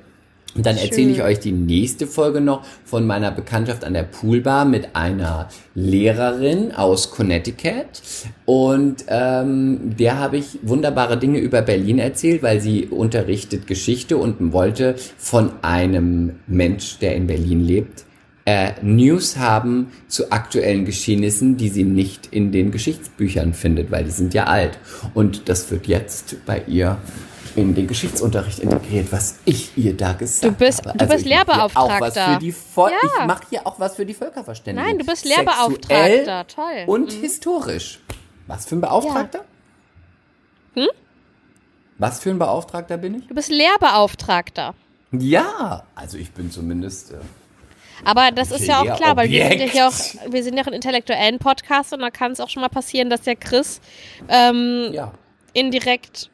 Und 0.55 0.65
dann 0.65 0.77
erzähle 0.77 1.11
ich 1.11 1.21
euch 1.21 1.39
die 1.39 1.51
nächste 1.51 2.07
Folge 2.07 2.39
noch 2.39 2.65
von 2.85 3.05
meiner 3.05 3.29
Bekanntschaft 3.29 3.83
an 3.83 3.93
der 3.93 4.03
Poolbar 4.03 4.63
mit 4.63 4.95
einer 4.95 5.49
Lehrerin 5.73 6.71
aus 6.71 7.11
Connecticut. 7.11 8.01
Und 8.45 9.03
ähm, 9.09 9.97
der 9.97 10.17
habe 10.17 10.37
ich 10.37 10.59
wunderbare 10.61 11.17
Dinge 11.17 11.39
über 11.39 11.61
Berlin 11.61 11.99
erzählt, 11.99 12.41
weil 12.41 12.61
sie 12.61 12.85
unterrichtet 12.85 13.67
Geschichte 13.67 14.15
und 14.15 14.53
wollte 14.53 14.95
von 15.17 15.51
einem 15.61 16.39
Mensch, 16.47 16.99
der 16.99 17.15
in 17.15 17.27
Berlin 17.27 17.65
lebt, 17.65 18.04
äh, 18.45 18.73
News 18.83 19.37
haben 19.37 19.91
zu 20.07 20.31
aktuellen 20.31 20.85
Geschehnissen, 20.85 21.57
die 21.57 21.69
sie 21.69 21.83
nicht 21.83 22.27
in 22.27 22.51
den 22.51 22.71
Geschichtsbüchern 22.71 23.53
findet, 23.53 23.89
weil 23.91 24.03
die 24.03 24.11
sind 24.11 24.33
ja 24.35 24.45
alt. 24.45 24.77
Und 25.13 25.49
das 25.49 25.69
wird 25.71 25.87
jetzt 25.87 26.45
bei 26.45 26.61
ihr 26.67 26.97
in 27.55 27.73
den 27.73 27.87
Geschichtsunterricht 27.87 28.59
integriert, 28.59 29.07
was 29.11 29.39
ich 29.45 29.77
ihr 29.77 29.95
da 29.95 30.13
gesagt 30.13 30.43
Du 30.43 30.51
bist- 30.51 30.85
habe. 30.85 30.97
du 30.97 31.07
bist 31.07 31.25
Lehrbeauftragter. 31.25 32.39
Ja. 32.39 32.39
Ich 32.41 33.25
mache 33.25 33.43
hier 33.49 33.65
auch 33.65 33.79
was 33.79 33.95
für 33.95 34.05
die 34.05 34.13
Völkerverständigung. 34.13 34.89
Nein, 34.89 34.99
du 34.99 35.05
bist 35.05 35.23
Sexuell 35.23 35.45
Lehrbeauftragter. 35.45 36.47
Toll. 36.47 36.83
Mhm. 36.83 36.89
Und 36.89 37.11
historisch. 37.13 37.99
Was 38.47 38.65
für 38.65 38.75
ein 38.75 38.81
Beauftragter? 38.81 39.45
Hm? 40.75 40.87
Was 41.97 42.19
für 42.19 42.29
ein 42.29 42.37
Beauftragter 42.39 42.97
bin 42.97 43.15
ich? 43.15 43.27
Du 43.27 43.33
bist 43.33 43.49
Lehrbeauftragter. 43.49 44.75
Ja, 45.13 45.83
also 45.95 46.17
ich 46.17 46.31
bin 46.31 46.51
zumindest. 46.51 47.11
Äh, 47.13 47.15
Aber 48.05 48.31
das 48.31 48.51
ist 48.51 48.67
ja 48.67 48.79
auch 48.79 48.95
klar, 48.95 49.17
weil 49.17 49.29
wir 49.29 49.47
sind 49.49 49.59
ja 49.59 49.65
hier 49.65 49.87
auch, 49.87 50.31
wir 50.31 50.43
sind 50.43 50.55
ja 50.55 50.63
auch 50.63 50.67
ein 50.67 50.73
intellektuellen 50.73 51.39
Podcast 51.39 51.91
und 51.91 51.99
da 51.99 52.11
kann 52.11 52.31
es 52.31 52.39
auch 52.39 52.49
schon 52.49 52.61
mal 52.61 52.69
passieren, 52.69 53.09
dass 53.09 53.21
der 53.21 53.35
Chris 53.35 53.81
ähm, 54.29 54.89
ja. 54.93 55.11
indirekt 55.53 56.29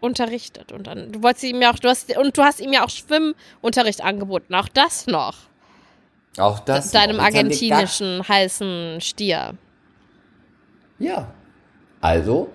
unterrichtet. 0.00 0.72
Und 0.72 0.86
dann, 0.86 1.12
du 1.12 1.22
wolltest 1.22 1.44
ihm 1.44 1.60
ja 1.60 1.72
auch, 1.72 1.78
du 1.78 1.88
hast, 1.88 2.16
und 2.16 2.36
du 2.36 2.42
hast 2.42 2.60
ihm 2.60 2.72
ja 2.72 2.84
auch 2.84 2.90
Schwimmunterricht 2.90 4.02
angeboten. 4.02 4.54
Auch 4.54 4.68
das 4.68 5.06
noch. 5.06 5.34
Auch 6.38 6.60
das. 6.60 6.90
deinem 6.90 7.16
noch. 7.16 7.24
Argentinischen 7.24 8.26
heißen 8.26 9.00
Stier. 9.00 9.54
Ja. 10.98 11.32
Also, 12.00 12.50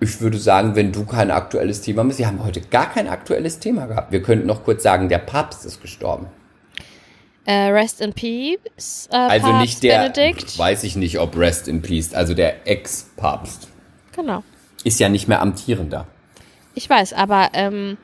ich 0.00 0.20
würde 0.20 0.38
sagen, 0.38 0.74
wenn 0.74 0.90
du 0.90 1.04
kein 1.04 1.30
aktuelles 1.30 1.82
Thema 1.82 2.04
hast, 2.04 2.18
wir 2.18 2.26
haben 2.26 2.42
heute 2.44 2.60
gar 2.60 2.90
kein 2.90 3.08
aktuelles 3.08 3.60
Thema 3.60 3.86
gehabt. 3.86 4.10
Wir 4.10 4.22
könnten 4.22 4.46
noch 4.46 4.64
kurz 4.64 4.82
sagen, 4.82 5.08
der 5.08 5.18
Papst 5.18 5.64
ist 5.64 5.80
gestorben. 5.80 6.26
Äh, 7.44 7.70
rest 7.70 8.00
in 8.00 8.12
Peace. 8.12 9.08
Äh, 9.10 9.16
Also 9.16 9.46
Papst 9.48 9.60
nicht 9.60 9.82
der, 9.82 10.10
Benedikt. 10.10 10.58
weiß 10.58 10.84
ich 10.84 10.94
nicht, 10.96 11.18
ob 11.18 11.36
Rest 11.36 11.66
in 11.68 11.82
Peace, 11.82 12.14
also 12.14 12.34
der 12.34 12.66
Ex-Papst. 12.68 13.68
Genau. 14.14 14.44
Ist 14.84 15.00
ja 15.00 15.08
nicht 15.08 15.26
mehr 15.28 15.40
amtierender. 15.42 16.06
Ich 16.74 16.88
weiß, 16.88 17.12
aber 17.14 17.50
ähm, 17.54 17.98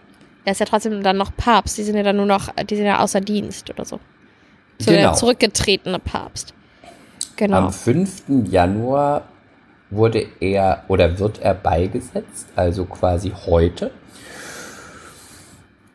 er 0.45 0.53
ist 0.53 0.59
ja 0.61 0.67
trotzdem 0.67 1.03
dann 1.03 1.17
noch 1.17 1.35
Papst. 1.37 1.79
Die 1.79 1.83
sind 1.85 1.97
ja 1.97 2.03
dann 2.03 2.17
nur 2.17 2.27
noch, 2.27 2.49
die 2.65 2.77
sind 2.77 2.85
ja 2.87 2.99
außer 3.01 3.21
Dienst 3.21 3.71
oder 3.71 3.85
so. 3.85 4.01
So 4.81 4.91
Genau. 4.91 5.03
der 5.03 5.13
zurückgetretene 5.15 5.99
Papst. 5.99 6.55
Genau. 7.37 7.57
Am 7.59 7.73
5. 7.73 8.23
Januar 8.51 9.29
wurde 9.91 10.27
er 10.41 10.85
oder 10.89 11.19
wird 11.19 11.41
er 11.41 11.55
beigesetzt, 11.55 12.49
also 12.57 12.85
quasi 12.85 13.33
heute. 13.47 13.91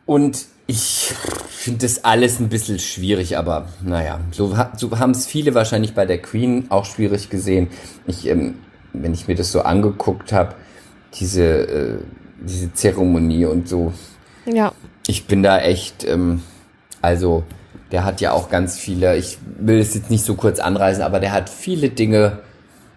Und 0.06 0.46
ich 0.66 1.12
finde 1.48 1.80
das 1.80 2.04
alles 2.04 2.40
ein 2.40 2.48
bisschen 2.48 2.78
schwierig, 2.78 3.36
aber 3.36 3.68
naja, 3.82 4.20
so, 4.30 4.56
so 4.76 4.98
haben 4.98 5.10
es 5.10 5.26
viele 5.26 5.54
wahrscheinlich 5.54 5.94
bei 5.94 6.06
der 6.06 6.18
Queen 6.18 6.66
auch 6.70 6.86
schwierig 6.86 7.28
gesehen. 7.28 7.68
Ich, 8.06 8.26
ähm, 8.26 8.54
wenn 8.92 9.12
ich 9.12 9.28
mir 9.28 9.34
das 9.34 9.52
so 9.52 9.60
angeguckt 9.60 10.32
habe, 10.32 10.54
diese, 11.14 11.44
äh, 11.44 11.98
diese 12.40 12.72
Zeremonie 12.72 13.44
und 13.44 13.68
so, 13.68 13.92
ja. 14.46 14.72
ich 15.06 15.26
bin 15.26 15.42
da 15.42 15.60
echt, 15.60 16.04
ähm, 16.04 16.42
also 17.02 17.44
der 17.92 18.04
hat 18.04 18.20
ja 18.20 18.32
auch 18.32 18.48
ganz 18.48 18.78
viele, 18.78 19.16
ich 19.16 19.38
will 19.58 19.78
es 19.78 19.94
jetzt 19.94 20.10
nicht 20.10 20.24
so 20.24 20.34
kurz 20.34 20.60
anreißen, 20.60 21.02
aber 21.02 21.20
der 21.20 21.32
hat 21.32 21.50
viele 21.50 21.90
Dinge 21.90 22.40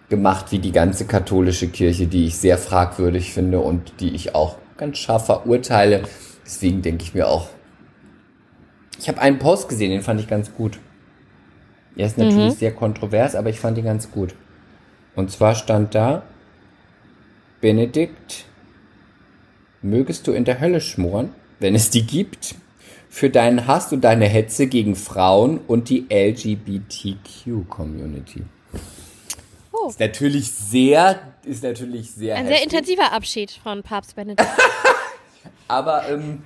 gemacht, 0.08 0.46
wie 0.50 0.58
die 0.58 0.72
ganze 0.72 1.04
katholische 1.04 1.68
Kirche, 1.68 2.06
die 2.06 2.26
ich 2.26 2.38
sehr 2.38 2.56
fragwürdig 2.56 3.34
finde 3.34 3.60
und 3.60 3.92
die 4.00 4.14
ich 4.14 4.34
auch 4.34 4.56
ganz 4.78 4.98
scharf 4.98 5.26
verurteile. 5.26 6.02
Deswegen 6.46 6.80
denke 6.80 7.04
ich 7.04 7.14
mir 7.14 7.28
auch, 7.28 7.48
ich 8.98 9.08
habe 9.08 9.20
einen 9.20 9.38
Post 9.38 9.68
gesehen, 9.68 9.90
den 9.90 10.02
fand 10.02 10.20
ich 10.20 10.28
ganz 10.28 10.54
gut. 10.54 10.78
Er 11.96 12.06
ist 12.06 12.18
natürlich 12.18 12.54
sehr 12.54 12.72
kontrovers, 12.72 13.34
aber 13.34 13.50
ich 13.50 13.58
fand 13.58 13.76
ihn 13.78 13.84
ganz 13.84 14.10
gut. 14.10 14.34
Und 15.16 15.30
zwar 15.30 15.54
stand 15.54 15.94
da, 15.94 16.22
Benedikt, 17.60 18.46
mögest 19.82 20.26
du 20.26 20.32
in 20.32 20.44
der 20.44 20.60
Hölle 20.60 20.80
schmoren, 20.80 21.34
wenn 21.58 21.74
es 21.74 21.90
die 21.90 22.06
gibt, 22.06 22.54
für 23.08 23.30
deinen 23.30 23.66
Hass 23.66 23.92
und 23.92 24.02
deine 24.02 24.26
Hetze 24.26 24.68
gegen 24.68 24.94
Frauen 24.94 25.58
und 25.66 25.88
die 25.88 26.06
LGBTQ-Community. 26.08 28.44
Oh. 29.72 29.88
Ist 29.88 29.98
natürlich 29.98 30.52
sehr, 30.52 31.32
ist 31.44 31.64
natürlich 31.64 32.12
sehr 32.12 32.36
Ein 32.36 32.46
sehr 32.46 32.54
heftig, 32.56 32.72
intensiver 32.72 33.10
Abschied 33.12 33.50
von 33.50 33.82
Papst 33.82 34.14
Benedikt. 34.14 34.48
Aber 35.68 36.08
ähm, 36.08 36.44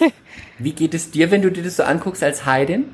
wie 0.58 0.72
geht 0.72 0.94
es 0.94 1.10
dir, 1.10 1.30
wenn 1.30 1.42
du 1.42 1.50
dir 1.50 1.62
das 1.62 1.76
so 1.76 1.82
anguckst 1.82 2.22
als 2.22 2.46
Heidin? 2.46 2.84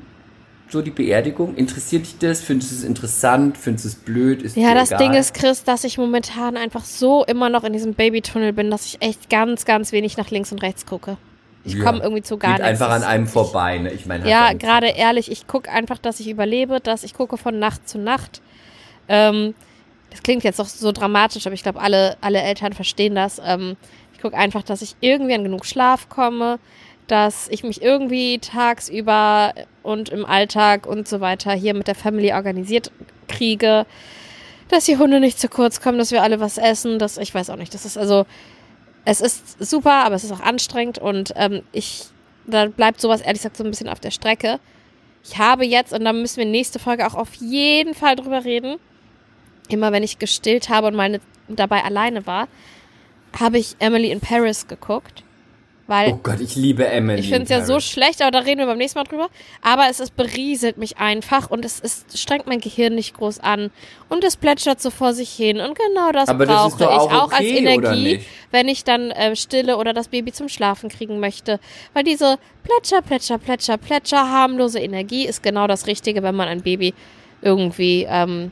so 0.67 0.81
die 0.81 0.91
Beerdigung? 0.91 1.55
Interessiert 1.55 2.05
dich 2.05 2.17
das? 2.17 2.41
Findest 2.41 2.71
du 2.71 2.75
es 2.77 2.83
interessant? 2.83 3.57
Findest 3.57 3.85
du 3.85 3.89
es 3.89 3.95
blöd? 3.95 4.41
Ist 4.41 4.57
Ja, 4.57 4.73
das 4.73 4.89
egal? 4.89 4.99
Ding 4.99 5.13
ist, 5.13 5.33
Chris, 5.35 5.63
dass 5.63 5.83
ich 5.83 5.97
momentan 5.97 6.57
einfach 6.57 6.83
so 6.83 7.23
immer 7.23 7.49
noch 7.49 7.63
in 7.63 7.71
diesem 7.71 7.93
Babytunnel 7.93 8.51
bin, 8.51 8.71
dass 8.71 8.85
ich 8.85 9.01
echt 9.01 9.29
ganz, 9.29 9.65
ganz 9.65 9.91
wenig 9.91 10.17
nach 10.17 10.31
links 10.31 10.51
und 10.51 10.63
rechts 10.63 10.85
gucke. 10.85 11.17
Ich 11.63 11.75
Ja. 11.75 11.83
komme 11.83 11.99
irgendwie 11.99 12.23
zu 12.23 12.37
gar 12.37 12.55
Geht 12.57 12.65
nichts. 12.65 12.81
einfach 12.81 12.95
an 12.95 13.03
einem 13.03 13.27
vorbei, 13.27 13.77
ne? 13.77 13.91
Ich 13.91 14.05
meine, 14.05 14.27
Ja, 14.27 14.53
gerade 14.53 14.87
ehrlich, 14.87 15.31
ich 15.31 15.47
gucke 15.47 15.69
einfach, 15.71 15.99
dass 15.99 16.19
ich 16.19 16.29
überlebe, 16.29 16.79
dass 16.79 17.03
ich 17.03 17.13
gucke 17.13 17.37
von 17.37 17.57
Nacht 17.59 17.87
zu 17.87 17.97
Nacht. 17.99 18.41
Ähm, 19.07 19.53
das 20.09 20.23
klingt 20.23 20.43
jetzt 20.43 20.59
doch 20.59 20.67
so 20.67 20.91
dramatisch, 20.91 21.45
aber 21.45 21.53
ich 21.53 21.63
glaube, 21.63 21.79
alle, 21.79 22.17
alle 22.21 22.41
Eltern 22.41 22.73
verstehen 22.73 23.15
das. 23.15 23.39
Ähm, 23.43 23.77
ich 24.13 24.21
gucke 24.21 24.35
einfach, 24.37 24.63
dass 24.63 24.81
ich 24.81 24.95
irgendwie 24.99 25.33
an 25.35 25.43
genug 25.43 25.65
Schlaf 25.65 26.09
komme, 26.09 26.59
dass 27.07 27.47
ich 27.49 27.63
mich 27.63 27.81
irgendwie 27.81 28.39
tagsüber 28.39 29.53
und 29.83 30.09
im 30.09 30.25
Alltag 30.25 30.87
und 30.87 31.07
so 31.07 31.21
weiter 31.21 31.53
hier 31.53 31.73
mit 31.73 31.87
der 31.87 31.95
Family 31.95 32.33
organisiert 32.33 32.91
kriege, 33.27 33.85
dass 34.69 34.85
die 34.85 34.97
Hunde 34.97 35.19
nicht 35.19 35.39
zu 35.39 35.47
kurz 35.47 35.81
kommen, 35.81 35.97
dass 35.97 36.11
wir 36.11 36.23
alle 36.23 36.39
was 36.39 36.57
essen, 36.57 36.97
dass 36.97 37.17
ich 37.17 37.33
weiß 37.33 37.49
auch 37.49 37.57
nicht. 37.57 37.73
Das 37.73 37.85
ist 37.85 37.97
also, 37.97 38.25
es 39.05 39.21
ist 39.21 39.63
super, 39.63 40.05
aber 40.05 40.15
es 40.15 40.23
ist 40.23 40.31
auch 40.31 40.39
anstrengend 40.39 40.97
und 40.97 41.33
ähm, 41.35 41.61
ich, 41.71 42.05
da 42.47 42.65
bleibt 42.65 42.99
sowas 42.99 43.21
ehrlich 43.21 43.41
gesagt 43.41 43.57
so 43.57 43.63
ein 43.63 43.69
bisschen 43.69 43.89
auf 43.89 43.99
der 43.99 44.11
Strecke. 44.11 44.59
Ich 45.23 45.37
habe 45.37 45.65
jetzt, 45.65 45.93
und 45.93 46.03
da 46.05 46.13
müssen 46.13 46.37
wir 46.37 46.45
nächste 46.45 46.79
Folge 46.79 47.05
auch 47.05 47.15
auf 47.15 47.33
jeden 47.35 47.93
Fall 47.93 48.15
drüber 48.15 48.43
reden, 48.45 48.77
immer 49.69 49.91
wenn 49.91 50.03
ich 50.03 50.19
gestillt 50.19 50.69
habe 50.69 50.87
und 50.87 50.95
meine 50.95 51.19
dabei 51.47 51.83
alleine 51.83 52.25
war, 52.25 52.47
habe 53.39 53.57
ich 53.59 53.75
Emily 53.79 54.11
in 54.11 54.19
Paris 54.19 54.67
geguckt. 54.67 55.24
Weil 55.87 56.13
Oh 56.13 56.19
Gott, 56.23 56.39
ich 56.39 56.55
liebe 56.55 56.87
Emily. 56.87 57.19
ich 57.19 57.29
finde 57.29 57.43
es 57.43 57.49
ja 57.49 57.63
so 57.63 57.79
schlecht, 57.79 58.21
aber 58.21 58.31
da 58.31 58.39
reden 58.39 58.59
wir 58.59 58.65
beim 58.65 58.79
nächsten 58.79 58.97
Mal 58.97 59.03
drüber. 59.03 59.29
Aber 59.61 59.83
es 59.89 59.99
ist, 59.99 60.15
berieselt 60.15 60.77
mich 60.77 60.97
einfach 60.97 61.51
und 61.51 61.63
es 61.63 61.79
ist, 61.79 62.17
strengt 62.17 62.47
mein 62.47 62.59
Gehirn 62.59 62.95
nicht 62.95 63.15
groß 63.15 63.39
an. 63.39 63.69
Und 64.09 64.23
es 64.23 64.35
plätschert 64.35 64.81
so 64.81 64.89
vor 64.89 65.13
sich 65.13 65.29
hin. 65.29 65.59
Und 65.59 65.77
genau 65.77 66.11
das 66.11 66.27
Aber 66.27 66.45
das 66.45 66.55
brauche 66.55 66.83
doch 66.83 66.91
auch 66.91 67.11
ich 67.11 67.17
auch 67.17 67.31
als 67.31 67.41
okay, 67.41 67.57
Energie, 67.57 68.25
wenn 68.51 68.67
ich 68.67 68.83
dann 68.83 69.11
äh, 69.11 69.35
stille 69.35 69.77
oder 69.77 69.93
das 69.93 70.07
Baby 70.07 70.31
zum 70.31 70.49
Schlafen 70.49 70.89
kriegen 70.89 71.19
möchte. 71.19 71.59
Weil 71.93 72.03
diese 72.03 72.37
Plätscher, 72.63 73.01
Plätscher, 73.03 73.37
Plätscher, 73.37 73.77
Plätscher, 73.77 74.29
harmlose 74.29 74.79
Energie 74.79 75.27
ist 75.27 75.43
genau 75.43 75.67
das 75.67 75.85
Richtige, 75.85 76.23
wenn 76.23 76.35
man 76.35 76.47
ein 76.47 76.61
Baby 76.61 76.95
irgendwie 77.41 78.07
ähm, 78.09 78.51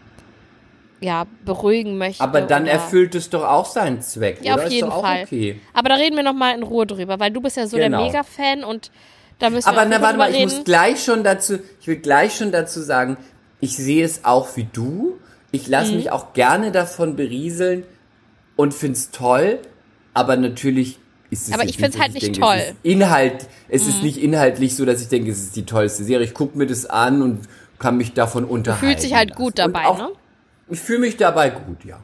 ja, 1.04 1.26
beruhigen 1.46 1.98
möchte. 1.98 2.24
Aber 2.24 2.42
dann 2.42 2.66
erfüllt 2.66 3.14
es 3.16 3.30
doch 3.30 3.44
auch 3.44 3.66
seinen 3.66 4.02
Zweck, 4.02 4.40
Ja, 4.42 4.54
oder? 4.56 4.64
auf 4.66 4.72
jeden 4.72 4.88
ist 4.88 4.92
doch 4.92 4.98
auch 4.98 5.04
Fall. 5.06 5.24
okay. 5.24 5.60
Aber 5.74 5.90
da 5.90 5.96
reden 5.96 6.16
wir 6.16 6.24
nochmal 6.24 6.56
in 6.56 6.64
Ruhe 6.64 6.86
drüber, 6.88 7.20
weil 7.20 7.32
du 7.32 7.42
bist 7.42 7.58
ja 7.58 7.68
so 7.68 7.78
Genau. 7.78 7.98
der 7.98 8.08
Mega-Fan 8.08 8.64
und 8.64 8.90
da 9.40 9.50
müssen 9.50 9.68
Aber 9.68 9.82
wir 9.82 9.98
na, 9.98 10.02
warte 10.02 10.18
mal, 10.18 10.32
ich 10.34 10.42
muss 10.44 10.54
reden. 10.54 10.64
gleich 10.64 11.04
schon 11.04 11.24
dazu, 11.24 11.60
ich 11.82 11.88
will 11.88 11.98
gleich 11.98 12.36
schon 12.36 12.52
dazu 12.52 12.82
sagen, 12.82 13.18
ich 13.60 13.76
sehe 13.76 14.04
es 14.06 14.24
auch 14.26 14.56
wie 14.56 14.68
du. 14.72 15.20
Ich 15.52 15.68
lasse 15.68 15.92
Mhm. 15.92 15.98
mich 15.98 16.12
auch 16.12 16.34
gerne 16.34 16.72
davon 16.72 17.16
berieseln 17.16 17.84
und 18.56 18.74
find's 18.74 19.12
toll, 19.12 19.60
aber 20.14 20.36
natürlich 20.38 21.00
ist 21.30 21.48
es 21.48 21.54
Aber 21.54 21.64
ich 21.66 21.78
find's 21.78 21.96
dass 21.96 22.04
halt 22.04 22.14
nicht 22.14 22.28
denke, 22.28 22.40
toll. 22.40 22.56
Mhm. 22.56 22.62
Es 22.62 22.70
ist 22.70 22.76
Inhalt, 22.84 23.48
es 23.70 23.88
ist 23.88 24.04
nicht 24.04 24.18
inhaltlich 24.22 24.76
so, 24.76 24.86
dass 24.86 25.02
ich 25.02 25.10
denke, 25.10 25.32
es 25.32 25.40
ist 25.40 25.56
die 25.56 25.66
tollste 25.66 26.04
Serie. 26.04 26.26
Ich 26.26 26.34
gucke 26.34 26.58
mir 26.58 26.68
das 26.68 26.86
an 26.86 27.22
und 27.22 27.42
kann 27.80 27.98
mich 27.98 28.14
davon 28.14 28.46
unterhalten. 28.46 28.86
Fühlt 28.86 29.02
sich 29.02 29.14
halt 29.16 29.36
gut 29.36 29.58
dabei, 29.60 29.86
auch, 29.88 29.98
ne? 29.98 30.10
Ich 30.74 30.80
fühle 30.80 31.00
mich 31.00 31.18
dabei 31.18 31.50
gut, 31.50 31.86
ja. 31.86 32.00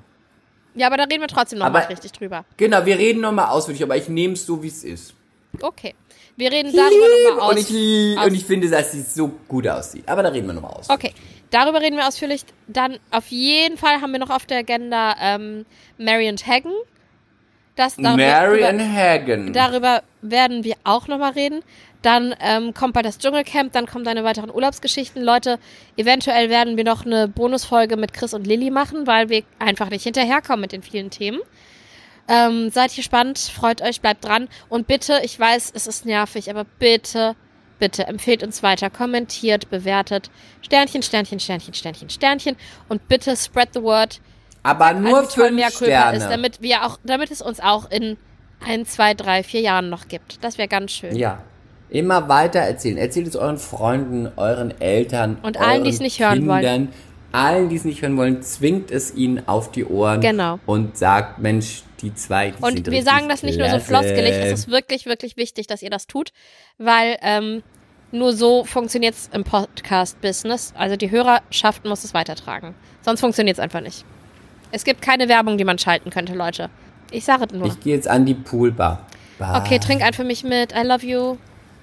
Ja, 0.76 0.88
aber 0.88 0.98
da 0.98 1.04
reden 1.04 1.22
wir 1.22 1.28
trotzdem 1.28 1.60
nochmal 1.60 1.86
richtig 1.86 2.12
drüber. 2.12 2.46
Genau, 2.58 2.86
wir 2.86 2.98
reden 2.98 3.22
nochmal 3.22 3.48
ausführlich, 3.48 3.84
aber 3.84 3.98
ich 3.98 4.08
nehme 4.08 4.34
es 4.34 4.46
so, 4.46 4.62
wie 4.64 4.68
es 4.68 4.84
ist. 4.84 5.14
Okay. 5.62 5.96
Wir 6.38 6.52
reden 6.52 6.72
darüber 6.74 7.34
nochmal 7.34 7.50
aus. 7.50 7.52
Und 7.52 7.60
ich, 7.60 8.18
aus- 8.18 8.28
und 8.28 8.36
ich 8.36 8.46
finde, 8.46 8.70
dass 8.70 8.94
sie 8.94 9.02
so 9.02 9.28
gut 9.48 9.68
aussieht. 9.68 10.08
Aber 10.08 10.24
da 10.24 10.30
reden 10.30 10.48
wir 10.48 10.54
nochmal 10.54 10.72
aus. 10.72 10.90
Okay, 10.90 11.14
darüber 11.50 11.82
reden 11.82 11.98
wir 11.98 12.08
ausführlich. 12.08 12.46
Dann 12.68 12.98
auf 13.12 13.28
jeden 13.28 13.78
Fall 13.78 14.00
haben 14.00 14.12
wir 14.14 14.20
noch 14.20 14.30
auf 14.30 14.46
der 14.46 14.60
Agenda 14.60 15.16
ähm, 15.20 15.66
Marion 15.98 16.38
Hagen. 16.38 16.72
Das, 17.76 17.96
darüber, 17.96 18.24
darüber, 18.24 18.68
Hagen. 18.68 19.54
darüber 19.54 20.04
werden 20.22 20.64
wir 20.64 20.76
auch 20.84 21.08
nochmal 21.08 21.32
reden. 21.32 21.62
Dann 22.02 22.34
ähm, 22.40 22.74
kommt 22.74 22.94
bald 22.94 23.06
das 23.06 23.18
Dschungelcamp, 23.18 23.74
dann 23.74 23.86
kommen 23.86 24.06
deine 24.06 24.24
weiteren 24.24 24.50
Urlaubsgeschichten. 24.50 25.22
Leute, 25.22 25.60
eventuell 25.98 26.50
werden 26.50 26.78
wir 26.78 26.86
noch 26.86 27.06
eine 27.06 27.28
Bonusfolge 27.28 27.98
mit 27.98 28.14
Chris 28.14 28.34
und 28.34 28.48
Lilly 28.48 28.72
machen, 28.72 29.06
weil 29.06 29.28
wir 29.30 29.44
einfach 29.60 29.90
nicht 29.90 30.04
hinterherkommen 30.04 30.62
mit 30.62 30.72
den 30.72 30.82
vielen 30.82 31.10
Themen. 31.10 31.42
Ähm, 32.30 32.70
seid 32.70 32.96
gespannt, 32.96 33.40
freut 33.40 33.82
euch, 33.82 34.02
bleibt 34.02 34.24
dran. 34.24 34.48
Und 34.70 34.88
bitte, 34.88 35.20
ich 35.24 35.38
weiß, 35.38 35.72
es 35.76 35.88
ist 35.88 36.06
nervig, 36.06 36.50
aber 36.50 36.64
bitte, 36.64 37.36
bitte 37.80 38.08
empfehlt 38.08 38.44
uns 38.44 38.64
weiter, 38.64 38.90
kommentiert, 38.90 39.70
bewertet. 39.70 40.30
Sternchen, 40.62 41.02
Sternchen, 41.02 41.40
Sternchen, 41.40 41.74
Sternchen, 41.74 42.10
Sternchen. 42.10 42.56
Und 42.88 43.08
bitte 43.10 43.36
spread 43.36 43.70
the 43.74 43.82
word. 43.82 44.22
aber 44.64 44.94
nur 44.94 45.24
fünf 45.24 45.74
Sterne. 45.74 46.18
ist, 46.18 46.30
damit 46.30 46.62
wir 46.62 46.86
auch, 46.86 46.98
damit 47.04 47.32
es 47.32 47.42
uns 47.42 47.60
auch 47.60 47.90
in 47.92 48.18
ein, 48.62 48.86
zwei, 48.86 49.14
drei, 49.16 49.44
vier 49.44 49.62
Jahren 49.62 49.90
noch 49.90 50.08
gibt. 50.08 50.44
Das 50.44 50.58
wäre 50.58 50.68
ganz 50.68 50.92
schön. 50.92 51.16
ja. 51.16 51.44
Immer 51.90 52.30
weiter 52.30 52.60
erzählen. 52.60 52.98
Erzählt 52.98 53.28
es 53.28 53.36
euren 53.36 53.58
Freunden, 53.58 54.30
euren 54.36 54.80
Eltern. 54.80 55.38
Und 55.42 55.60
allen, 55.60 55.84
die 55.84 55.90
es 55.90 56.00
nicht 56.00 56.20
hören 56.20 56.48
wollen. 56.48 56.62
Kindern. 56.62 56.88
Allen, 57.32 57.70
die 57.70 57.76
es 57.76 57.86
nicht 57.86 58.02
hören 58.02 58.18
wollen, 58.18 58.42
zwingt 58.42 58.92
es 58.92 59.14
ihnen 59.14 59.48
auf 59.48 59.72
die 59.72 59.86
Ohren. 59.86 60.22
Genau. 60.22 60.60
Und 60.66 60.98
sagt, 60.98 61.40
Mensch, 61.40 61.84
die 62.02 62.14
zwei, 62.14 62.52
die 62.52 62.64
Und 62.64 62.90
wir 62.90 63.04
sagen 63.04 63.30
das 63.30 63.44
nicht 63.44 63.58
nur 63.58 63.68
so 63.68 63.78
klasse. 63.78 63.86
floskelig, 63.86 64.34
es 64.34 64.52
ist 64.52 64.70
wirklich, 64.70 65.06
wirklich 65.06 65.38
wichtig, 65.38 65.68
dass 65.68 65.82
ihr 65.82 65.90
das 65.90 66.08
tut, 66.08 66.32
weil 66.78 67.18
ähm, 67.22 67.62
nur 68.12 68.34
so 68.34 68.64
funktioniert 68.66 69.14
es 69.16 69.30
im 69.34 69.44
Podcast-Business. 69.44 70.74
Also 70.76 70.96
die 70.96 71.12
Hörerschaft 71.12 71.86
muss 71.86 72.04
es 72.04 72.14
weitertragen. 72.14 72.74
Sonst 73.02 73.20
funktioniert 73.20 73.58
es 73.58 73.64
einfach 73.64 73.82
nicht. 73.82 74.06
Es 74.72 74.84
gibt 74.84 75.02
keine 75.02 75.30
Werbung, 75.30 75.58
die 75.58 75.66
man 75.66 75.78
schalten 75.78 76.10
könnte, 76.10 76.34
Leute. 76.34 76.70
Ich 77.12 77.26
sage 77.26 77.46
es 77.46 77.54
nur. 77.54 77.68
Ich 77.68 77.80
gehe 77.80 77.96
jetzt 77.96 78.08
an 78.08 78.26
die 78.26 78.36
Poolbar. 78.36 79.06
Bye. 79.40 79.62
Okay, 79.62 79.80
trink 79.80 80.02
einen 80.02 80.14
für 80.14 80.24
mich 80.24 80.44
mit. 80.44 80.74
I 80.74 80.84
love 80.84 81.06
you. 81.06 81.38